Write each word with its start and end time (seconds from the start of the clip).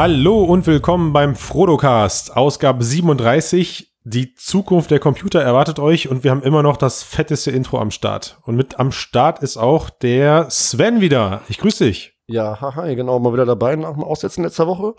Hallo 0.00 0.44
und 0.44 0.68
willkommen 0.68 1.12
beim 1.12 1.34
Frodocast, 1.34 2.36
Ausgabe 2.36 2.84
37. 2.84 3.96
Die 4.04 4.32
Zukunft 4.36 4.92
der 4.92 5.00
Computer 5.00 5.42
erwartet 5.42 5.80
euch 5.80 6.08
und 6.08 6.22
wir 6.22 6.30
haben 6.30 6.44
immer 6.44 6.62
noch 6.62 6.76
das 6.76 7.02
fetteste 7.02 7.50
Intro 7.50 7.80
am 7.80 7.90
Start. 7.90 8.38
Und 8.44 8.54
mit 8.54 8.78
am 8.78 8.92
Start 8.92 9.42
ist 9.42 9.56
auch 9.56 9.90
der 9.90 10.50
Sven 10.50 11.00
wieder. 11.00 11.40
Ich 11.48 11.58
grüße 11.58 11.84
dich. 11.84 12.14
Ja, 12.28 12.60
hi, 12.60 12.94
genau, 12.94 13.18
mal 13.18 13.32
wieder 13.32 13.44
dabei 13.44 13.74
nach 13.74 13.94
dem 13.94 14.04
Aussetzen 14.04 14.44
letzter 14.44 14.68
Woche. 14.68 14.94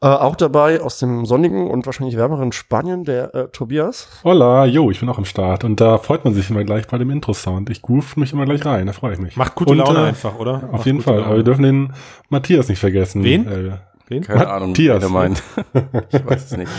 Äh, 0.00 0.06
auch 0.06 0.36
dabei 0.36 0.80
aus 0.80 1.00
dem 1.00 1.26
sonnigen 1.26 1.68
und 1.68 1.84
wahrscheinlich 1.86 2.16
wärmeren 2.16 2.52
Spanien, 2.52 3.02
der 3.02 3.34
äh, 3.34 3.48
Tobias. 3.48 4.06
Hola, 4.22 4.66
jo, 4.66 4.88
ich 4.92 5.00
bin 5.00 5.08
auch 5.08 5.18
am 5.18 5.24
Start 5.24 5.64
und 5.64 5.80
da 5.80 5.98
freut 5.98 6.24
man 6.24 6.32
sich 6.32 6.48
immer 6.48 6.62
gleich 6.62 6.86
bei 6.86 6.98
dem 6.98 7.10
Intro-Sound. 7.10 7.70
Ich 7.70 7.82
groove 7.82 8.16
mich 8.18 8.32
immer 8.32 8.44
gleich 8.44 8.64
rein, 8.64 8.86
da 8.86 8.92
freue 8.92 9.14
ich 9.14 9.18
mich. 9.18 9.36
Macht 9.36 9.56
gute 9.56 9.72
und, 9.72 9.78
Laune 9.78 9.98
äh, 9.98 10.08
einfach, 10.10 10.38
oder? 10.38 10.62
Auf 10.62 10.70
Macht 10.70 10.86
jeden 10.86 11.00
Fall, 11.00 11.16
Laune. 11.16 11.26
aber 11.26 11.36
wir 11.38 11.42
dürfen 11.42 11.64
den 11.64 11.92
Matthias 12.28 12.68
nicht 12.68 12.78
vergessen. 12.78 13.24
Wen? 13.24 13.80
Wen? 14.08 14.22
Keine 14.22 14.48
Ahnung, 14.48 14.70
Matthias, 14.70 14.94
wer 14.94 15.00
der 15.00 15.08
meint. 15.08 15.42
ich 16.12 16.26
weiß 16.26 16.44
es 16.44 16.56
nicht. 16.56 16.70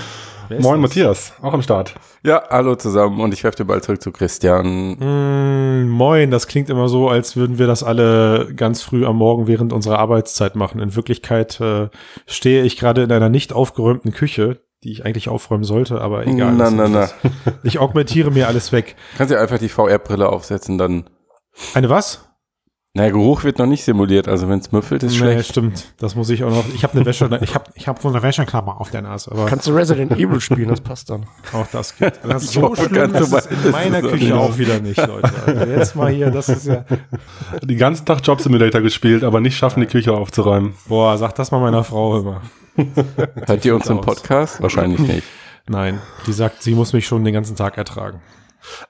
Moin 0.49 0.61
das? 0.61 0.81
Matthias, 0.81 1.33
auch 1.41 1.53
am 1.53 1.61
Start. 1.61 1.95
Ja, 2.23 2.43
hallo 2.49 2.75
zusammen 2.75 3.19
und 3.19 3.33
ich 3.33 3.43
werfe 3.43 3.57
dir 3.57 3.65
bald 3.65 3.83
zurück 3.83 4.01
zu 4.01 4.11
Christian. 4.11 4.95
Mm, 4.99 5.89
moin, 5.89 6.29
das 6.29 6.47
klingt 6.47 6.69
immer 6.69 6.87
so, 6.87 7.09
als 7.09 7.35
würden 7.35 7.57
wir 7.57 7.67
das 7.67 7.83
alle 7.83 8.53
ganz 8.55 8.81
früh 8.81 9.05
am 9.05 9.17
Morgen 9.17 9.47
während 9.47 9.73
unserer 9.73 9.99
Arbeitszeit 9.99 10.55
machen. 10.55 10.79
In 10.79 10.95
Wirklichkeit 10.95 11.59
äh, 11.61 11.89
stehe 12.27 12.63
ich 12.63 12.77
gerade 12.77 13.03
in 13.03 13.11
einer 13.11 13.29
nicht 13.29 13.53
aufgeräumten 13.53 14.11
Küche, 14.11 14.59
die 14.83 14.91
ich 14.91 15.05
eigentlich 15.05 15.29
aufräumen 15.29 15.63
sollte, 15.63 15.99
aber 16.01 16.27
egal. 16.27 16.53
na, 16.53 16.69
na, 16.69 16.87
na. 16.87 17.09
Ich 17.63 17.79
augmentiere 17.79 18.29
mir 18.29 18.47
alles 18.47 18.71
weg. 18.71 18.95
Kannst 19.17 19.33
du 19.33 19.39
einfach 19.39 19.57
die 19.57 19.69
VR-Brille 19.69 20.29
aufsetzen, 20.29 20.77
dann. 20.77 21.09
Eine 21.73 21.89
was? 21.89 22.24
Naja, 22.97 23.09
Geruch 23.11 23.43
wird 23.43 23.59
noch 23.59 23.65
nicht 23.65 23.83
simuliert, 23.83 24.29
also 24.29 24.47
wenn 24.47 24.59
es 24.59 24.71
müffelt, 24.71 25.03
ist 25.03 25.11
Nee, 25.11 25.17
schlecht. 25.17 25.49
stimmt. 25.51 25.93
Das 25.97 26.15
muss 26.15 26.29
ich 26.29 26.45
auch 26.45 26.49
noch. 26.49 26.63
Ich 26.73 26.81
habe 26.83 26.93
eine 26.93 27.05
Wäsche, 27.05 27.29
ich 27.41 27.53
habe 27.53 27.65
ich 27.75 27.89
hab 27.89 28.01
so 28.01 28.07
eine 28.07 28.23
Wäscheklammer 28.23 28.79
auf 28.79 28.89
der 28.89 29.01
Nase, 29.01 29.31
aber 29.33 29.47
Kannst 29.47 29.67
du 29.67 29.75
Resident 29.75 30.13
Evil 30.13 30.39
spielen, 30.39 30.69
das 30.69 30.79
passt 30.79 31.09
dann. 31.09 31.25
auch 31.51 31.67
das 31.73 31.97
geht. 31.97 32.13
Das 32.23 32.43
ist 32.43 32.55
Ich 32.55 32.61
so 32.61 32.73
schlimm, 32.73 32.93
ganz 32.93 33.13
das 33.13 33.31
ist 33.33 33.51
in 33.51 33.57
ist 33.65 33.71
meiner 33.73 34.01
es 34.01 34.11
Küche 34.11 34.37
auch 34.37 34.57
wieder 34.57 34.79
nicht, 34.79 34.95
Leute. 35.05 35.29
Also 35.45 35.65
jetzt 35.65 35.95
mal 35.97 36.09
hier, 36.09 36.31
das 36.31 36.47
ist 36.47 36.67
ja. 36.67 36.85
Den 37.61 37.77
ganzen 37.77 38.05
Tag 38.05 38.25
Job 38.25 38.39
Simulator 38.39 38.79
gespielt, 38.79 39.25
aber 39.25 39.41
nicht 39.41 39.57
schaffen, 39.57 39.81
die 39.81 39.87
Küche 39.87 40.13
aufzuräumen. 40.13 40.73
Boah, 40.87 41.17
sag 41.17 41.35
das 41.35 41.51
mal 41.51 41.59
meiner 41.59 41.83
Frau 41.83 42.17
immer. 42.19 42.41
Hört 43.45 43.65
ihr 43.65 43.75
unseren 43.75 43.99
aus. 43.99 44.05
Podcast? 44.05 44.61
Wahrscheinlich 44.61 44.99
nicht. 45.01 45.23
Nein, 45.67 45.99
die 46.27 46.31
sagt, 46.33 46.63
sie 46.63 46.73
muss 46.75 46.93
mich 46.93 47.05
schon 47.05 47.25
den 47.25 47.33
ganzen 47.33 47.57
Tag 47.57 47.77
ertragen. 47.77 48.21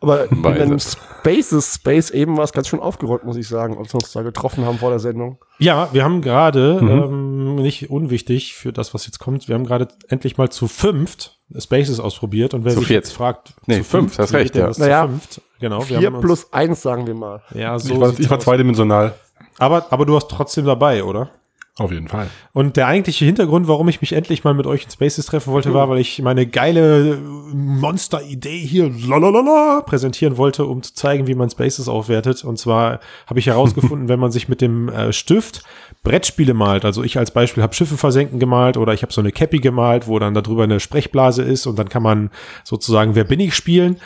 Aber 0.01 0.31
in 0.31 0.43
Weise. 0.43 0.59
dem 0.67 0.79
Spaces 0.79 1.75
Space 1.75 2.09
eben 2.11 2.37
war 2.37 2.43
es 2.43 2.53
ganz 2.53 2.67
schön 2.67 2.79
aufgeräumt, 2.79 3.23
muss 3.23 3.37
ich 3.37 3.47
sagen, 3.47 3.77
als 3.77 3.93
wir 3.93 3.99
uns 3.99 4.11
da 4.11 4.21
getroffen 4.21 4.65
haben 4.65 4.77
vor 4.79 4.89
der 4.89 4.99
Sendung. 4.99 5.37
Ja, 5.59 5.89
wir 5.91 6.03
haben 6.03 6.21
gerade, 6.21 6.79
Mhm. 6.81 6.89
ähm, 6.89 7.55
nicht 7.55 7.89
unwichtig 7.89 8.53
für 8.55 8.71
das, 8.73 8.93
was 8.93 9.05
jetzt 9.05 9.19
kommt, 9.19 9.47
wir 9.47 9.55
haben 9.55 9.65
gerade 9.65 9.87
endlich 10.09 10.37
mal 10.37 10.49
zu 10.49 10.67
fünft 10.67 11.37
Spaces 11.57 11.99
ausprobiert 11.99 12.53
und 12.53 12.65
wer 12.65 12.73
Zu 12.73 12.79
sich 12.79 12.87
viert. 12.87 13.05
jetzt 13.05 13.13
fragt, 13.13 13.53
Nee, 13.67 13.77
zu 13.77 13.83
fünf, 13.83 14.17
hast 14.17 14.31
wie 14.33 14.37
recht, 14.37 14.55
ja. 14.55 14.67
das 14.67 14.77
Naja, 14.79 15.03
zu 15.03 15.09
fünft? 15.09 15.41
Genau, 15.59 15.87
wir 15.89 15.99
Vier 15.99 16.11
plus 16.11 16.51
eins, 16.51 16.81
sagen 16.81 17.05
wir 17.07 17.13
mal. 17.13 17.41
ja, 17.53 17.77
so 17.79 17.93
ich 17.93 17.99
war, 17.99 18.19
ich 18.19 18.29
war 18.29 18.39
zweidimensional. 18.39 19.13
aber, 19.59 19.85
aber 19.91 20.05
du 20.05 20.15
hast 20.15 20.29
trotzdem 20.29 20.65
dabei, 20.65 21.03
oder? 21.03 21.29
Auf 21.77 21.91
jeden 21.91 22.07
Fall. 22.07 22.29
Und 22.53 22.77
der 22.77 22.87
eigentliche 22.87 23.25
Hintergrund, 23.25 23.67
warum 23.67 23.89
ich 23.89 23.99
mich 23.99 24.13
endlich 24.13 24.45
mal 24.45 24.53
mit 24.53 24.65
euch 24.65 24.85
in 24.85 24.89
Spaces 24.89 25.25
treffen 25.25 25.51
wollte, 25.51 25.73
war, 25.73 25.89
weil 25.89 25.97
ich 25.97 26.21
meine 26.21 26.47
geile 26.47 27.17
Monster-Idee 27.17 28.59
hier 28.59 28.89
lalalala, 28.89 29.81
präsentieren 29.81 30.37
wollte, 30.37 30.63
um 30.65 30.81
zu 30.83 30.93
zeigen, 30.93 31.27
wie 31.27 31.35
man 31.35 31.49
Spaces 31.49 31.89
aufwertet. 31.89 32.45
Und 32.45 32.57
zwar 32.57 33.01
habe 33.27 33.39
ich 33.39 33.47
herausgefunden, 33.47 34.07
wenn 34.07 34.21
man 34.21 34.31
sich 34.31 34.47
mit 34.47 34.61
dem 34.61 34.87
äh, 34.87 35.11
Stift 35.11 35.63
Brettspiele 36.01 36.53
malt, 36.53 36.85
also 36.85 37.03
ich 37.03 37.17
als 37.17 37.31
Beispiel 37.31 37.63
habe 37.63 37.73
Schiffe 37.73 37.97
versenken 37.97 38.39
gemalt 38.39 38.77
oder 38.77 38.93
ich 38.93 39.01
habe 39.01 39.11
so 39.11 39.19
eine 39.19 39.33
Cappy 39.33 39.59
gemalt, 39.59 40.07
wo 40.07 40.17
dann 40.17 40.33
darüber 40.33 40.63
eine 40.63 40.79
Sprechblase 40.79 41.41
ist 41.41 41.65
und 41.65 41.77
dann 41.77 41.89
kann 41.89 42.03
man 42.03 42.29
sozusagen 42.63 43.15
Wer 43.15 43.23
bin 43.25 43.39
ich 43.41 43.53
spielen 43.53 43.97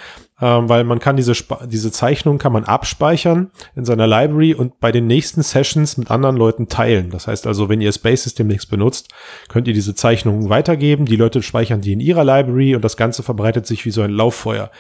ähm, 0.42 0.70
weil 0.70 0.84
man 0.84 1.00
kann 1.00 1.18
diese, 1.18 1.34
diese 1.68 1.92
Zeichnung 1.92 2.38
kann 2.38 2.54
man 2.54 2.64
abspeichern 2.64 3.52
in 3.76 3.86
seiner 3.86 4.08
Library 4.08 4.54
und 4.54 4.80
bei 4.80 4.92
den 4.92 5.08
nächsten 5.08 5.44
Sessions 5.44 5.98
mit 5.98 6.12
anderen 6.12 6.38
Leuten 6.38 6.68
teilen. 6.68 7.10
Das 7.10 7.28
heißt 7.28 7.46
also, 7.48 7.70
wenn 7.70 7.82
ihr 7.82 7.92
Spaces 7.92 8.36
demnächst 8.36 8.70
benutzt, 8.70 9.10
könnt 9.50 9.68
ihr 9.68 9.74
diese 9.74 9.96
Zeichnungen 9.96 10.50
weitergeben. 10.50 11.06
Die 11.06 11.18
Leute 11.18 11.42
speichern 11.42 11.82
die 11.82 11.94
in 11.94 12.00
ihrer 12.00 12.24
Library 12.24 12.76
und 12.76 12.84
das 12.84 12.98
Ganze 12.98 13.24
verbreitet 13.24 13.68
sich 13.68 13.86
wie 13.86 13.92
so 13.92 14.02
ein 14.02 14.12
Lauffeuer. 14.12 14.72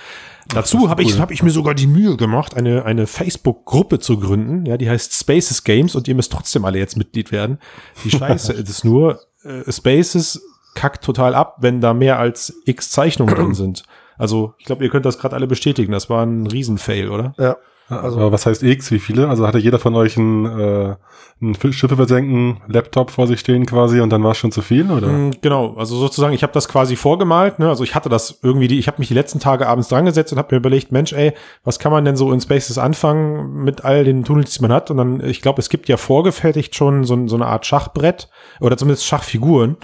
Dazu 0.48 0.90
habe 0.90 1.04
ich, 1.04 1.20
hab 1.20 1.30
ich 1.30 1.44
mir 1.44 1.52
sogar 1.52 1.76
die 1.76 1.88
Mühe 1.88 2.18
gemacht, 2.18 2.56
eine, 2.56 2.84
eine 2.86 3.06
Facebook-Gruppe 3.06 4.00
zu 4.00 4.20
gründen. 4.20 4.66
Ja, 4.66 4.78
die 4.78 4.90
heißt 4.90 5.14
Spaces 5.14 5.64
Games 5.64 5.94
und 5.94 6.08
ihr 6.08 6.16
müsst 6.16 6.32
trotzdem 6.32 6.66
alle 6.66 6.80
jetzt 6.80 6.98
Mitglied 6.98 7.32
werden. 7.32 7.60
Die 8.04 8.10
Scheiße 8.10 8.54
ist 8.54 8.84
nur, 8.84 9.20
äh, 9.44 9.72
Spaces 9.72 10.42
kackt 10.74 11.04
total 11.04 11.36
ab, 11.36 11.58
wenn 11.60 11.82
da 11.82 11.94
mehr 11.94 12.18
als 12.20 12.62
x 12.66 12.90
Zeichnungen 12.92 13.36
drin 13.36 13.54
sind. 13.54 13.84
Also, 14.20 14.54
ich 14.60 14.66
glaube, 14.66 14.84
ihr 14.84 14.92
könnt 14.92 15.06
das 15.08 15.18
gerade 15.18 15.36
alle 15.36 15.48
bestätigen. 15.48 15.92
Das 15.94 16.10
war 16.12 16.24
ein 16.24 16.46
Riesenfail, 16.46 17.10
oder? 17.10 17.34
Ja. 17.40 17.56
Also, 17.92 18.20
aber 18.20 18.32
was 18.32 18.46
heißt 18.46 18.62
X? 18.62 18.92
Wie 18.92 19.00
viele? 19.00 19.30
Also 19.30 19.48
hatte 19.48 19.58
jeder 19.58 19.80
von 19.80 19.96
euch 19.96 20.16
einen, 20.16 20.46
äh, 20.46 20.96
einen 21.42 21.56
F- 21.56 21.74
Schiffe 21.74 21.96
versenken 21.96 22.62
Laptop 22.68 23.10
vor 23.10 23.26
sich 23.26 23.40
stehen 23.40 23.66
quasi 23.66 24.00
und 24.00 24.12
dann 24.12 24.24
war 24.24 24.34
es 24.34 24.38
schon 24.38 24.52
zu 24.52 24.62
viel, 24.62 24.92
oder? 24.92 25.08
Mm, 25.08 25.32
Genau, 25.42 25.74
also 25.76 25.96
sozusagen, 25.98 26.36
ich 26.36 26.44
habe 26.44 26.54
das 26.54 26.68
quasi 26.68 26.96
vorgemalt, 26.96 27.58
ne? 27.58 27.68
Also 27.68 27.84
ich 27.84 27.96
hatte 27.96 28.08
das 28.08 28.42
irgendwie, 28.44 28.68
die, 28.68 28.78
ich 28.78 28.86
habe 28.86 29.00
mich 29.00 29.08
die 29.08 29.16
letzten 29.16 29.40
Tage 29.40 29.68
abends 29.68 29.88
dran 29.88 30.06
gesetzt 30.06 30.32
und 30.32 30.38
habe 30.38 30.54
mir 30.54 30.60
überlegt, 30.60 30.92
Mensch, 30.92 31.14
ey, 31.14 31.34
was 31.64 31.80
kann 31.80 31.92
man 31.92 32.06
denn 32.06 32.16
so 32.16 32.32
in 32.32 32.40
Spaces 32.42 32.78
anfangen 32.78 33.64
mit 33.64 33.84
all 33.84 34.04
den 34.04 34.24
Tunnels, 34.24 34.52
die 34.54 34.62
man 34.62 34.72
hat? 34.72 34.92
Und 34.92 34.98
dann, 34.98 35.24
ich 35.26 35.42
glaube, 35.42 35.60
es 35.60 35.70
gibt 35.70 35.88
ja 35.90 35.98
vorgefertigt 35.98 36.76
schon 36.76 37.06
so, 37.06 37.28
so 37.28 37.38
eine 37.38 37.48
Art 37.48 37.66
Schachbrett 37.66 38.30
oder 38.60 38.78
zumindest 38.78 39.08
Schachfiguren. 39.08 39.78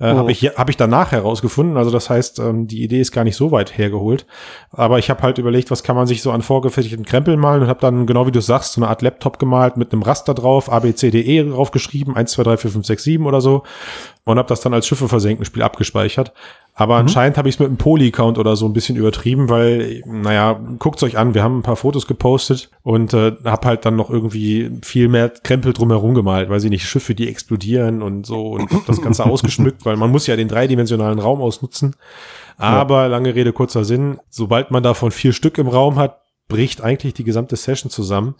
Äh, 0.00 0.06
Habe 0.14 0.32
ich, 0.32 0.38
hier- 0.40 0.54
hab 0.56 0.68
ich 0.68 0.76
danach 0.76 1.12
herausgefunden. 1.12 1.76
Also 1.76 1.90
das 1.90 2.10
heißt, 2.10 2.38
ähm, 2.40 2.66
die 2.66 2.82
Idee 2.82 3.00
ist 3.00 3.12
gar 3.12 3.24
nicht 3.24 3.36
so 3.36 3.52
weit 3.52 3.76
hergeholt. 3.78 4.26
Aber 4.70 4.98
ich 4.98 5.10
habe 5.10 5.22
halt 5.22 5.38
überlegt, 5.38 5.70
was 5.70 5.82
kann 5.82 5.94
man 5.96 6.06
sich 6.06 6.22
so 6.22 6.30
an 6.32 6.42
vorgefertigten 6.42 7.04
Krempeln 7.04 7.38
malen 7.38 7.62
und 7.62 7.68
habe 7.68 7.80
dann, 7.80 8.06
genau 8.06 8.26
wie 8.26 8.32
du 8.32 8.40
sagst, 8.40 8.72
so 8.72 8.80
eine 8.80 8.88
Art 8.88 9.02
Laptop 9.02 9.38
gemalt 9.38 9.76
mit 9.76 9.92
einem 9.92 10.02
Raster 10.02 10.34
drauf, 10.34 10.72
ABCDE 10.72 11.44
drauf 11.50 11.70
geschrieben, 11.70 12.16
1, 12.16 12.32
2, 12.32 12.42
3, 12.42 12.56
4, 12.56 12.70
5, 12.70 12.86
6, 12.86 13.02
7 13.04 13.26
oder 13.26 13.40
so. 13.40 13.62
Und 14.24 14.38
habe 14.38 14.48
das 14.48 14.60
dann 14.60 14.72
als 14.74 14.86
Schiffe 14.86 15.08
versenken 15.08 15.44
Spiel 15.44 15.62
abgespeichert. 15.62 16.32
Aber 16.74 16.96
anscheinend 16.96 17.36
habe 17.36 17.50
ich 17.50 17.56
es 17.56 17.58
mit 17.58 17.68
einem 17.68 17.76
Poly-Count 17.76 18.38
oder 18.38 18.56
so 18.56 18.64
ein 18.64 18.72
bisschen 18.72 18.96
übertrieben, 18.96 19.50
weil, 19.50 20.02
naja, 20.06 20.58
guckt's 20.78 21.02
euch 21.02 21.18
an, 21.18 21.34
wir 21.34 21.42
haben 21.42 21.58
ein 21.58 21.62
paar 21.62 21.76
Fotos 21.76 22.06
gepostet 22.06 22.70
und 22.82 23.12
äh, 23.12 23.32
habe 23.44 23.68
halt 23.68 23.84
dann 23.84 23.96
noch 23.96 24.08
irgendwie 24.08 24.70
viel 24.82 25.08
mehr 25.08 25.28
Krempel 25.28 25.74
drumherum 25.74 26.14
gemalt, 26.14 26.48
weiß 26.48 26.64
ich 26.64 26.70
nicht, 26.70 26.88
Schiffe, 26.88 27.14
die 27.14 27.28
explodieren 27.28 28.00
und 28.00 28.24
so 28.24 28.52
und 28.52 28.70
das 28.88 29.02
Ganze 29.02 29.26
ausgeschmückt, 29.26 29.84
weil 29.84 29.96
man 29.96 30.10
muss 30.10 30.26
ja 30.26 30.34
den 30.34 30.48
dreidimensionalen 30.48 31.18
Raum 31.18 31.42
ausnutzen. 31.42 31.94
Aber 32.56 33.08
lange 33.08 33.34
Rede, 33.34 33.52
kurzer 33.52 33.84
Sinn, 33.84 34.18
sobald 34.30 34.70
man 34.70 34.82
davon 34.82 35.10
vier 35.10 35.32
Stück 35.32 35.58
im 35.58 35.68
Raum 35.68 35.96
hat, 35.96 36.20
bricht 36.48 36.80
eigentlich 36.80 37.14
die 37.14 37.24
gesamte 37.24 37.56
Session 37.56 37.90
zusammen. 37.90 38.34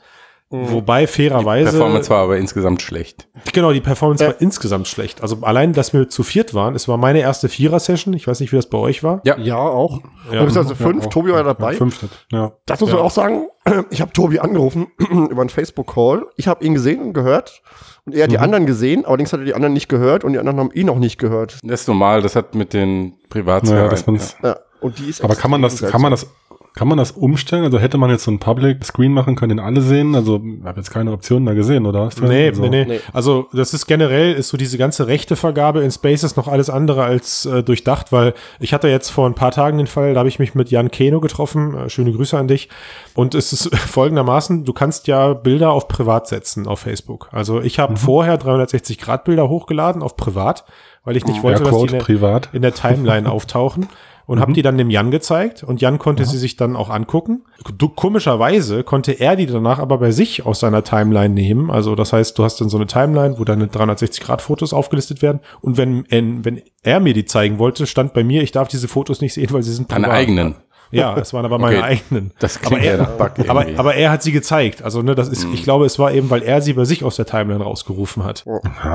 Wobei 0.53 1.07
fairerweise. 1.07 1.71
Performance 1.71 2.11
war 2.11 2.19
aber 2.25 2.37
insgesamt 2.37 2.83
schlecht. 2.83 3.27
Genau, 3.53 3.73
die 3.73 3.81
Performance 3.81 4.23
Ja. 4.23 4.31
war 4.31 4.41
insgesamt 4.41 4.87
schlecht. 4.87 5.23
Also 5.23 5.39
allein, 5.43 5.73
dass 5.73 5.93
wir 5.95 6.09
zu 6.09 6.23
viert 6.23 6.53
waren, 6.55 6.75
es 6.75 6.87
war 6.89 6.99
meine 6.99 7.21
erste 7.21 7.49
Vierer-Session. 7.49 8.13
Ich 8.15 8.27
weiß 8.29 8.41
nicht, 8.41 8.53
wie 8.53 8.57
das 8.57 8.67
bei 8.67 8.79
euch 8.79 9.03
war. 9.03 9.21
Ja, 9.25 9.39
Ja, 9.39 9.57
auch. 9.57 10.01
Ja. 10.31 10.35
Ja, 10.35 10.41
also 10.43 10.75
fünf, 10.75 11.06
auch. 11.06 11.11
Tobi 11.11 11.32
war 11.32 11.43
dabei. 11.43 11.73
Ja, 11.73 11.79
fünf, 11.79 12.05
ja. 12.31 12.53
Das 12.67 12.81
muss 12.81 12.91
Ja. 12.91 12.97
man 12.97 13.05
auch 13.06 13.11
sagen. 13.11 13.47
Ich 13.91 14.00
habe 14.00 14.12
Tobi 14.12 14.41
angerufen 14.41 14.88
über 15.31 15.41
einen 15.41 15.50
Facebook-Call. 15.50 16.26
Ich 16.37 16.49
habe 16.49 16.65
ihn 16.65 16.75
gesehen 16.75 17.00
und 17.00 17.12
gehört. 17.15 17.62
Und 18.05 18.15
er 18.15 18.25
hat 18.25 18.32
die 18.32 18.38
anderen 18.38 18.67
gesehen, 18.67 19.05
allerdings 19.05 19.32
hat 19.32 19.38
er 19.41 19.47
die 19.47 19.55
anderen 19.55 19.73
nicht 19.73 19.88
gehört 19.88 20.25
und 20.25 20.32
die 20.32 20.38
anderen 20.41 20.59
haben 20.59 20.71
ihn 20.75 20.88
auch 20.91 20.99
nicht 20.99 21.19
gehört. 21.19 21.59
das 21.62 21.82
ist 21.82 21.87
normal, 21.87 22.21
das 22.21 22.35
hat 22.35 22.55
mit 22.56 22.73
den 22.73 23.15
Privatsphäre. 23.31 23.88
Dass 23.88 24.06
man's, 24.09 24.37
Ja, 24.43 24.56
und 24.81 24.99
die 24.99 25.09
ist 25.09 25.23
Aber 25.23 25.37
kann 25.37 25.53
man 25.53 25.62
das, 25.62 25.81
kann 25.81 26.00
man 26.03 26.11
das, 26.11 26.26
kann 26.75 26.89
man 26.89 26.97
das 26.99 27.11
umstellen? 27.13 27.65
Also 27.65 27.79
hätte 27.79 27.99
man 27.99 28.09
jetzt 28.11 28.25
so 28.25 28.31
einen 28.31 28.39
Public 28.39 28.85
Screen 28.85 29.13
machen 29.13 29.37
können, 29.37 29.51
den 29.57 29.61
alle 29.61 29.83
sehen? 29.83 30.15
Also, 30.15 30.41
ich 30.43 30.65
habe 30.65 30.79
jetzt 30.81 30.91
keine 30.91 31.13
Optionen 31.13 31.45
da 31.47 31.53
gesehen, 31.55 31.85
oder? 31.87 32.09
Nee, 32.23 32.49
also, 32.49 32.63
nee, 32.67 32.85
nee. 32.87 33.01
Also 33.13 33.49
das 33.53 33.75
ist 33.75 33.87
generell, 33.87 34.33
ist 34.33 34.49
so 34.49 34.57
diese 34.57 34.79
ganze 34.79 35.07
Rechtevergabe 35.07 35.83
in 35.83 35.91
Spaces 35.91 36.37
noch 36.37 36.49
alles 36.49 36.71
andere 36.71 37.05
als 37.05 37.45
äh, 37.47 37.63
durchdacht, 37.63 38.11
weil 38.13 38.33
ich 38.59 38.73
hatte 38.73 38.89
jetzt 38.89 39.11
vor 39.11 39.27
ein 39.29 39.35
paar 39.35 39.51
Tagen 39.51 39.77
den 39.79 39.87
Fall, 39.87 40.15
da 40.15 40.21
habe 40.21 40.29
ich 40.29 40.39
mich 40.39 40.55
mit 40.55 40.71
Jan 40.71 40.91
Keno 40.91 41.21
getroffen, 41.21 41.75
äh, 41.75 41.89
schöne 41.91 42.13
Grüße 42.13 42.39
an 42.39 42.49
dich. 42.49 42.69
Und 43.15 43.35
es 43.35 43.53
ist 43.53 43.75
folgendermaßen, 43.77 44.65
du 44.65 44.73
kannst 44.73 45.09
ja 45.09 45.35
Bilder 45.35 45.73
auf 45.73 45.89
Privat 45.89 46.27
setzen 46.29 46.67
auf 46.67 46.81
Facebook. 46.81 47.29
Also 47.33 47.61
ich 47.61 47.77
Mhm. 47.79 47.83
habe 47.83 47.97
vorher 47.97 48.39
360-Grad-Bilder 48.41 49.49
hochgeladen 49.49 50.03
auf 50.03 50.17
Privat, 50.17 50.65
weil 51.04 51.16
ich 51.16 51.26
nicht 51.26 51.43
wollte, 51.43 51.64
dass 51.64 51.76
die 51.76 51.82
in 51.82 51.93
der, 51.93 51.99
privat. 51.99 52.49
in 52.52 52.62
der 52.62 52.75
Timeline 52.75 53.31
auftauchen. 53.31 53.88
Und 54.25 54.38
habe 54.38 54.52
die 54.52 54.62
dann 54.62 54.78
dem 54.78 54.88
Jan 54.88 55.10
gezeigt 55.10 55.64
und 55.64 55.81
Jan 55.81 55.99
konnte 55.99 56.25
sie 56.25 56.38
sich 56.38 56.56
dann 56.56 56.76
auch 56.76 56.90
angucken. 56.90 57.43
Du, 57.76 57.88
komischerweise 57.88 58.84
konnte 58.84 59.12
er 59.12 59.34
die 59.34 59.46
danach 59.46 59.81
aber 59.81 59.99
bei 59.99 60.12
sich 60.12 60.46
aus 60.46 60.60
seiner 60.60 60.84
Timeline 60.84 61.34
nehmen. 61.34 61.72
Also 61.72 61.96
das 61.96 62.12
heißt, 62.12 62.38
du 62.38 62.44
hast 62.44 62.60
dann 62.60 62.69
so 62.69 62.78
eine 62.78 62.87
Timeline, 62.87 63.38
wo 63.38 63.44
deine 63.44 63.66
360-Grad-Fotos 63.66 64.72
aufgelistet 64.72 65.22
werden. 65.22 65.40
Und 65.60 65.76
wenn, 65.76 66.06
wenn, 66.08 66.62
er 66.84 67.00
mir 67.00 67.14
die 67.14 67.25
zeigen 67.25 67.58
wollte, 67.58 67.84
stand 67.87 68.14
bei 68.14 68.22
mir, 68.22 68.43
ich 68.43 68.52
darf 68.52 68.69
diese 68.69 68.87
Fotos 68.87 69.20
nicht 69.20 69.34
sehen, 69.34 69.49
weil 69.50 69.64
sie 69.64 69.75
sind 69.75 69.90
Deine 69.90 70.04
privat. 70.04 70.19
eigenen. 70.19 70.54
Ja, 70.93 71.17
es 71.17 71.33
waren 71.33 71.44
aber 71.44 71.59
meine 71.59 71.79
Okay. 71.79 71.85
eigenen. 71.85 72.31
Das 72.39 72.59
aber 72.59 72.67
klingt 72.67 72.85
ja 72.85 72.93
er, 72.93 72.99
nach 72.99 73.11
Bug 73.17 73.49
aber, 73.49 73.67
aber 73.77 73.94
er 73.94 74.11
hat 74.11 74.23
sie 74.23 74.33
gezeigt. 74.33 74.83
Also, 74.83 75.03
ne, 75.03 75.15
das 75.15 75.29
ist, 75.29 75.47
ich 75.53 75.62
glaube, 75.62 75.87
es 75.87 75.99
war 75.99 76.12
eben, 76.12 76.31
weil 76.31 76.43
er 76.43 76.61
sie 76.61 76.75
bei 76.75 76.85
sich 76.85 77.03
aus 77.03 77.17
der 77.17 77.27
Timeline 77.27 77.62
rausgerufen 77.65 78.25
hat. 78.25 78.44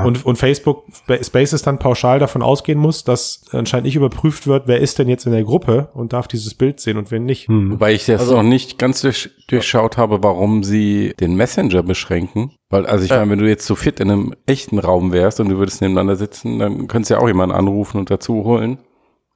Und, 0.04 0.24
und 0.24 0.36
Facebook 0.36 0.84
Spa- 0.94 1.22
Spaces 1.22 1.62
dann 1.62 1.78
pauschal 1.78 2.18
davon 2.18 2.40
ausgehen 2.42 2.78
muss, 2.78 3.04
dass 3.04 3.42
anscheinend 3.52 3.86
nicht 3.86 3.96
überprüft 3.96 4.46
wird, 4.46 4.68
wer 4.68 4.80
ist 4.80 4.98
denn 4.98 5.08
jetzt 5.08 5.26
in 5.26 5.32
der 5.32 5.42
Gruppe 5.44 5.88
und 5.94 6.12
darf 6.12 6.28
dieses 6.28 6.54
Bild 6.54 6.80
sehen 6.80 6.96
und 6.98 7.10
wer 7.10 7.20
nicht. 7.20 7.48
Wobei 7.48 7.92
ich 7.92 8.06
jetzt 8.06 8.30
noch 8.30 8.42
nicht 8.42 8.78
ganz 8.78 9.00
durch, 9.02 9.30
durchschaut 9.48 9.96
habe, 9.96 10.22
warum 10.22 10.62
sie 10.62 11.14
den 11.18 11.34
Messenger 11.36 11.82
beschränken. 11.82 12.52
Weil, 12.70 12.86
also 12.86 13.04
ich 13.04 13.10
meine, 13.10 13.30
wenn 13.30 13.38
du 13.38 13.48
jetzt 13.48 13.66
so 13.66 13.74
fit 13.74 13.98
in 13.98 14.10
einem 14.10 14.34
echten 14.46 14.78
Raum 14.78 15.10
wärst 15.12 15.40
und 15.40 15.48
du 15.48 15.58
würdest 15.58 15.80
nebeneinander 15.80 16.16
sitzen, 16.16 16.58
dann 16.58 16.86
könntest 16.86 17.10
du 17.10 17.14
ja 17.14 17.20
auch 17.20 17.26
jemanden 17.28 17.54
anrufen 17.56 17.98
und 17.98 18.10
dazu 18.10 18.44
holen. 18.44 18.78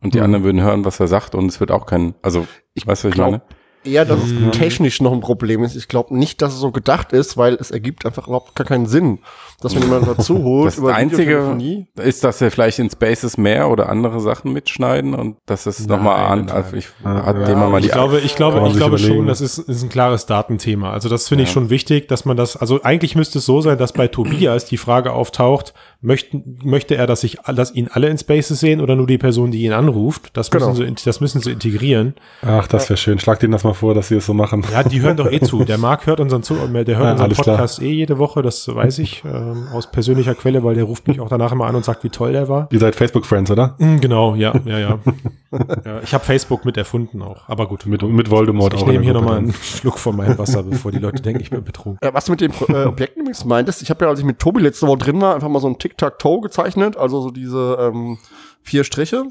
Und 0.03 0.15
die 0.15 0.21
anderen 0.21 0.45
würden 0.45 0.63
hören, 0.63 0.85
was 0.85 1.01
er 1.01 1.09
sagt 1.09 1.35
und 1.35 1.47
es 1.47 1.61
wird 1.61 1.71
auch 1.71 1.87
kein, 1.87 2.15
also, 2.23 2.47
ich 2.75 2.87
weiß, 2.87 3.05
was 3.05 3.13
ich 3.13 3.19
meine? 3.19 3.43
Eher, 3.85 4.05
dass 4.05 4.21
es 4.23 4.33
technisch 4.57 5.01
noch 5.01 5.13
ein 5.13 5.21
Problem 5.21 5.65
ist. 5.65 5.75
Ich 5.75 5.89
glaube 5.89 6.17
nicht, 6.17 6.41
dass 6.41 6.55
es 6.55 6.61
so 6.61 6.71
gedacht 6.71 7.13
ist, 7.13 7.37
weil 7.37 7.55
es 7.55 7.73
ergibt 7.73 8.07
einfach 8.07 8.29
überhaupt 8.29 8.55
gar 8.55 8.65
keinen 8.65 8.87
Sinn, 8.87 9.19
dass 9.61 9.75
man 9.75 9.83
jemanden 9.83 10.07
dazu 10.07 10.39
holt 10.45 10.69
Das 10.69 10.85
einzige 10.85 11.31
Videotelefonie. 11.31 11.89
ist, 11.97 12.23
dass 12.23 12.41
wir 12.41 12.53
vielleicht 12.53 12.79
in 12.79 12.89
Spaces 12.91 13.39
mehr 13.39 13.69
oder 13.69 13.89
andere 13.89 14.21
Sachen 14.21 14.53
mitschneiden 14.53 15.15
und 15.15 15.37
dass 15.47 15.67
es 15.67 15.85
nochmal 15.89 16.27
an, 16.31 16.49
also 16.49 16.77
ich 16.77 16.91
hat 17.03 17.49
dem 17.49 17.59
mal 17.59 17.81
die 17.81 17.89
Ich 17.89 17.93
glaube, 17.93 18.21
ich 18.21 18.37
glaube, 18.37 18.65
ich 18.69 18.77
glaube 18.77 18.99
überlegen. 18.99 19.15
schon, 19.17 19.27
das 19.27 19.41
ist, 19.41 19.59
ist 19.59 19.83
ein 19.83 19.89
klares 19.89 20.27
Datenthema. 20.27 20.93
Also 20.93 21.09
das 21.09 21.27
finde 21.27 21.43
ich 21.43 21.51
schon 21.51 21.69
wichtig, 21.69 22.07
dass 22.07 22.25
man 22.25 22.37
das, 22.37 22.57
also 22.57 22.81
eigentlich 22.85 23.17
müsste 23.17 23.41
es 23.41 23.47
so 23.47 23.63
sein, 23.63 23.79
dass 23.79 23.93
bei 23.93 24.07
Tobias 24.07 24.65
die 24.65 24.77
Frage 24.77 25.13
auftaucht, 25.13 25.75
möchten, 26.03 26.59
möchte 26.65 26.97
er, 26.97 27.07
dass 27.07 27.25
ich, 27.25 27.39
dass 27.55 27.75
ihn 27.75 27.89
alle 27.91 28.09
in 28.09 28.19
Spaces 28.19 28.61
sehen 28.61 28.81
oder 28.81 28.97
nur 28.97 29.07
die 29.07 29.19
Person, 29.19 29.51
die 29.51 29.63
ihn 29.65 29.73
anruft? 29.73 30.37
Das 30.37 30.53
müssen 30.53 30.75
Genau. 30.75 30.95
sie, 30.97 31.05
das 31.05 31.21
müssen 31.21 31.41
sie 31.41 31.53
integrieren. 31.53 32.15
Ach, 32.43 32.67
das 32.67 32.89
wäre 32.91 32.97
schön. 32.97 33.19
Schlag 33.19 33.41
denen 33.41 33.53
das 33.53 33.65
mal 33.65 33.73
vor, 33.73 33.95
dass 33.95 34.09
sie 34.09 34.17
es 34.17 34.27
so 34.27 34.35
machen. 34.35 34.65
Ja, 34.73 34.83
die 34.83 35.01
hören 35.01 35.17
doch 35.17 35.31
eh 35.31 35.41
zu. 35.41 35.65
Der 35.65 35.79
Marc 35.79 36.07
hört 36.07 36.21
unseren, 36.21 36.43
zu, 36.43 36.55
der 36.55 36.65
hört 36.69 36.77
Ja, 36.89 36.95
unseren 37.13 37.21
alles 37.21 37.39
klar. 37.39 37.57
Podcast 37.57 37.81
eh 37.83 37.93
jede 37.93 38.19
Woche, 38.19 38.43
das 38.43 38.67
weiß 38.69 38.99
ich, 38.99 39.23
ähm, 39.25 39.69
aus 39.73 39.91
persönlicher 39.91 40.35
Quelle, 40.35 40.63
weil 40.65 40.75
der 40.75 40.85
ruft 40.85 41.07
mich 41.09 41.21
auch 41.21 41.29
danach 41.29 41.53
immer 41.53 41.67
an 41.67 41.77
und 41.77 41.85
sagt, 41.85 42.05
wie 42.05 42.11
toll 42.11 42.33
der 42.33 42.49
war. 42.49 42.69
Ihr 42.73 42.79
seid 42.81 42.95
Facebook-Friends, 42.97 43.51
oder? 43.51 43.77
Mm, 43.79 43.99
Genau, 44.01 44.35
ja, 44.35 44.53
ja, 44.65 44.79
ja. 44.79 44.99
ja 45.85 46.01
ich 46.03 46.13
habe 46.15 46.25
Facebook 46.25 46.65
mit 46.65 46.77
erfunden 46.77 47.23
auch, 47.23 47.49
aber 47.49 47.69
gut. 47.69 47.87
Mit, 47.87 48.03
mit 48.03 48.31
Voldemort 48.31 48.75
Ich 48.75 48.81
auch. 48.83 48.87
in 48.87 48.93
nehme 48.93 49.05
hier 49.05 49.15
nochmal 49.15 49.39
einen 49.39 49.53
Schluck 49.63 49.99
von 49.99 50.17
meinem 50.17 50.37
Wasser, 50.39 50.63
bevor 50.65 50.91
die 50.91 50.99
Leute 50.99 51.23
denken, 51.23 51.41
ich 51.43 51.51
bin 51.51 51.63
betrunken. 51.63 51.99
Ja, 52.03 52.13
was 52.13 52.25
du 52.25 52.33
mit 52.33 52.41
den 52.41 52.53
äh, 52.69 52.85
Objekten 52.87 53.21
übrigens 53.23 53.45
meintest, 53.45 53.83
ich 53.83 53.91
habe 53.91 54.05
ja, 54.05 54.11
als 54.11 54.19
ich 54.19 54.25
mit 54.27 54.39
Tobi 54.39 54.61
letzte 54.63 54.87
Woche 54.87 54.99
drin 54.99 55.21
war, 55.21 55.35
einfach 55.35 55.49
mal 55.49 55.61
so 55.61 55.69
ein 55.69 55.79
Tic-Tac-Toe 55.93 56.41
gezeichnet, 56.41 56.97
also 56.97 57.21
so 57.21 57.31
diese 57.31 57.79
ähm, 57.81 58.19
vier 58.63 58.85
Striche. 58.85 59.25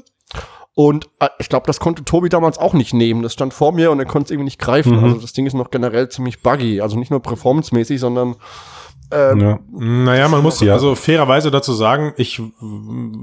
Und 0.74 1.08
äh, 1.20 1.28
ich 1.38 1.48
glaube, 1.48 1.66
das 1.66 1.80
konnte 1.80 2.04
Tobi 2.04 2.28
damals 2.28 2.58
auch 2.58 2.72
nicht 2.72 2.94
nehmen. 2.94 3.22
Das 3.22 3.34
stand 3.34 3.52
vor 3.52 3.72
mir 3.72 3.90
und 3.90 3.98
er 3.98 4.06
konnte 4.06 4.26
es 4.26 4.30
irgendwie 4.30 4.46
nicht 4.46 4.58
greifen. 4.58 4.96
Mhm. 4.96 5.04
Also 5.04 5.20
das 5.20 5.32
Ding 5.32 5.46
ist 5.46 5.54
noch 5.54 5.70
generell 5.70 6.08
ziemlich 6.08 6.40
buggy. 6.42 6.80
Also 6.80 6.98
nicht 6.98 7.10
nur 7.10 7.20
performancemäßig, 7.20 8.00
sondern 8.00 8.36
ähm, 9.12 9.40
Ja. 9.40 9.58
Naja, 9.72 10.28
man 10.28 10.42
muss 10.42 10.60
Ja. 10.60 10.72
also 10.72 10.94
fairerweise 10.94 11.50
dazu 11.50 11.72
sagen, 11.72 12.12
ich, 12.16 12.40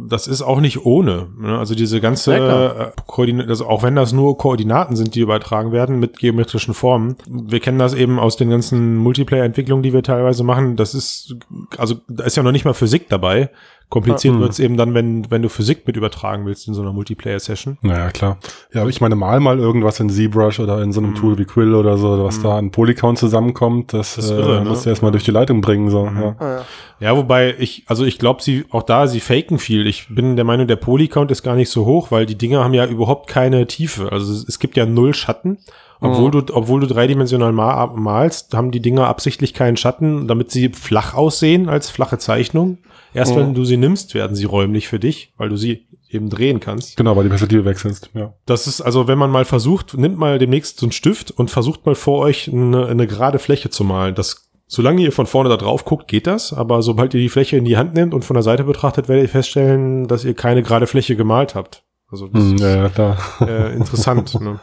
das 0.07 0.27
ist 0.27 0.41
auch 0.41 0.59
nicht 0.61 0.85
ohne. 0.85 1.27
Ne? 1.39 1.57
Also 1.57 1.75
diese 1.75 1.99
ganze, 2.01 2.37
Ja, 2.37 2.67
äh, 2.67 2.91
Koordin 3.07 3.41
also 3.41 3.67
auch 3.67 3.83
wenn 3.83 3.95
das 3.95 4.13
nur 4.13 4.37
Koordinaten 4.37 4.95
sind, 4.95 5.15
die 5.15 5.21
übertragen 5.21 5.71
werden 5.71 5.99
mit 5.99 6.17
geometrischen 6.19 6.73
Formen. 6.73 7.15
Wir 7.27 7.59
kennen 7.59 7.79
das 7.79 7.93
eben 7.93 8.19
aus 8.19 8.37
den 8.37 8.49
ganzen 8.49 8.97
Multiplayer-Entwicklungen, 8.97 9.83
die 9.83 9.93
wir 9.93 10.03
teilweise 10.03 10.43
machen. 10.43 10.75
Das 10.75 10.93
ist, 10.93 11.35
also 11.77 11.95
da 12.07 12.23
ist 12.23 12.37
ja 12.37 12.43
noch 12.43 12.51
nicht 12.51 12.65
mal 12.65 12.73
Physik 12.73 13.09
dabei. 13.09 13.49
Kompliziert 13.89 14.35
Mhm. 14.35 14.39
wird's 14.41 14.59
eben 14.59 14.77
dann, 14.77 14.93
wenn, 14.93 15.29
wenn 15.31 15.41
du 15.41 15.49
Physik 15.49 15.87
mit 15.87 15.97
übertragen 15.97 16.45
willst 16.45 16.67
in 16.67 16.75
so 16.75 16.81
einer 16.81 16.93
Multiplayer-Session. 16.93 17.79
Naja, 17.81 18.11
klar. 18.11 18.37
Ja, 18.71 18.81
aber 18.81 18.89
ich 18.91 19.01
meine, 19.01 19.15
mal 19.15 19.39
mal 19.39 19.57
irgendwas 19.57 19.99
in 19.99 20.09
ZBrush 20.09 20.59
oder 20.59 20.81
in 20.83 20.91
so 20.93 21.01
einem 21.01 21.15
Tool 21.15 21.39
wie 21.39 21.45
Quill 21.45 21.73
oder 21.73 21.97
so, 21.97 22.23
was 22.23 22.39
da 22.41 22.57
an 22.57 22.69
Polycount 22.69 23.17
zusammenkommt, 23.17 23.93
das, 23.93 24.15
Das 24.15 24.25
ist 24.25 24.31
äh, 24.31 24.35
irre, 24.35 24.63
ne? 24.63 24.69
musst 24.69 24.85
du 24.85 24.89
erstmal 24.91 25.11
durch 25.11 25.23
die 25.23 25.31
Leitung 25.31 25.61
bringen. 25.61 25.89
So. 25.89 26.05
Ja. 26.05 26.59
äh, 26.59 26.61
Ja, 26.99 27.17
wobei 27.17 27.55
ich, 27.57 27.83
also 27.87 28.05
ich 28.05 28.19
glaube, 28.19 28.43
sie, 28.43 28.65
auch 28.69 28.83
da, 28.83 29.07
sie 29.07 29.19
faken 29.19 29.57
viel. 29.57 29.87
Ich 29.87 30.07
bin 30.13 30.35
der 30.35 30.45
Meinung, 30.45 30.67
der 30.67 30.75
Polycount 30.75 31.31
ist 31.31 31.41
gar 31.41 31.55
nicht 31.55 31.69
so 31.71 31.85
hoch, 31.85 32.11
weil 32.11 32.27
die 32.27 32.37
Dinger 32.37 32.63
haben 32.63 32.75
ja 32.75 32.85
überhaupt 32.85 33.27
keine 33.27 33.65
Tiefe. 33.65 34.11
Also 34.11 34.31
es, 34.33 34.47
es 34.47 34.59
gibt 34.59 34.77
ja 34.77 34.85
null 34.85 35.13
Schatten. 35.15 35.57
Obwohl 36.01 36.31
du, 36.31 36.43
obwohl 36.53 36.79
du 36.79 36.87
dreidimensional 36.87 37.51
ma 37.51 37.87
malst, 37.87 38.53
haben 38.53 38.71
die 38.71 38.79
Dinger 38.79 39.07
absichtlich 39.07 39.53
keinen 39.53 39.75
Schatten, 39.75 40.27
damit 40.27 40.49
sie 40.49 40.69
flach 40.69 41.13
aussehen 41.13 41.67
als 41.67 41.89
flache 41.89 42.17
Zeichnung. 42.17 42.77
Erst 43.13 43.35
wenn 43.35 43.53
du 43.53 43.65
sie 43.65 43.77
nimmst, 43.77 44.13
werden 44.13 44.35
sie 44.35 44.45
räumlich 44.45 44.87
für 44.87 44.99
dich, 44.99 45.33
weil 45.37 45.49
du 45.49 45.57
sie 45.57 45.87
eben 46.09 46.29
drehen 46.29 46.59
kannst. 46.59 46.97
Genau, 46.97 47.15
weil 47.15 47.23
die 47.23 47.29
Perspektive 47.29 47.65
wechselst. 47.65 48.09
Ja. 48.13 48.33
Das 48.45 48.67
ist 48.67 48.81
also, 48.81 49.07
wenn 49.07 49.17
man 49.17 49.31
mal 49.31 49.45
versucht, 49.45 49.95
nimmt 49.97 50.17
mal 50.17 50.39
demnächst 50.39 50.79
so 50.79 50.85
einen 50.85 50.91
Stift 50.91 51.31
und 51.31 51.49
versucht 51.51 51.85
mal 51.85 51.95
vor 51.95 52.19
euch 52.19 52.51
eine, 52.51 52.87
eine 52.87 53.07
gerade 53.07 53.39
Fläche 53.39 53.69
zu 53.69 53.83
malen. 53.83 54.15
Das, 54.15 54.49
solange 54.67 55.01
ihr 55.01 55.11
von 55.11 55.25
vorne 55.27 55.49
da 55.49 55.57
drauf 55.57 55.85
guckt, 55.85 56.07
geht 56.07 56.27
das. 56.27 56.53
Aber 56.53 56.81
sobald 56.81 57.13
ihr 57.13 57.19
die 57.19 57.29
Fläche 57.29 57.57
in 57.57 57.65
die 57.65 57.77
Hand 57.77 57.93
nehmt 57.93 58.13
und 58.13 58.25
von 58.25 58.33
der 58.35 58.43
Seite 58.43 58.63
betrachtet, 58.63 59.07
werdet 59.07 59.25
ihr 59.25 59.29
feststellen, 59.29 60.07
dass 60.07 60.23
ihr 60.25 60.33
keine 60.33 60.63
gerade 60.63 60.87
Fläche 60.87 61.15
gemalt 61.15 61.55
habt. 61.55 61.83
Also 62.11 62.27
das 62.27 62.41
Hm, 62.43 62.55
ist 62.55 62.61
ja, 62.97 63.17
äh, 63.45 63.75
interessant. 63.75 64.33
ne? 64.41 64.59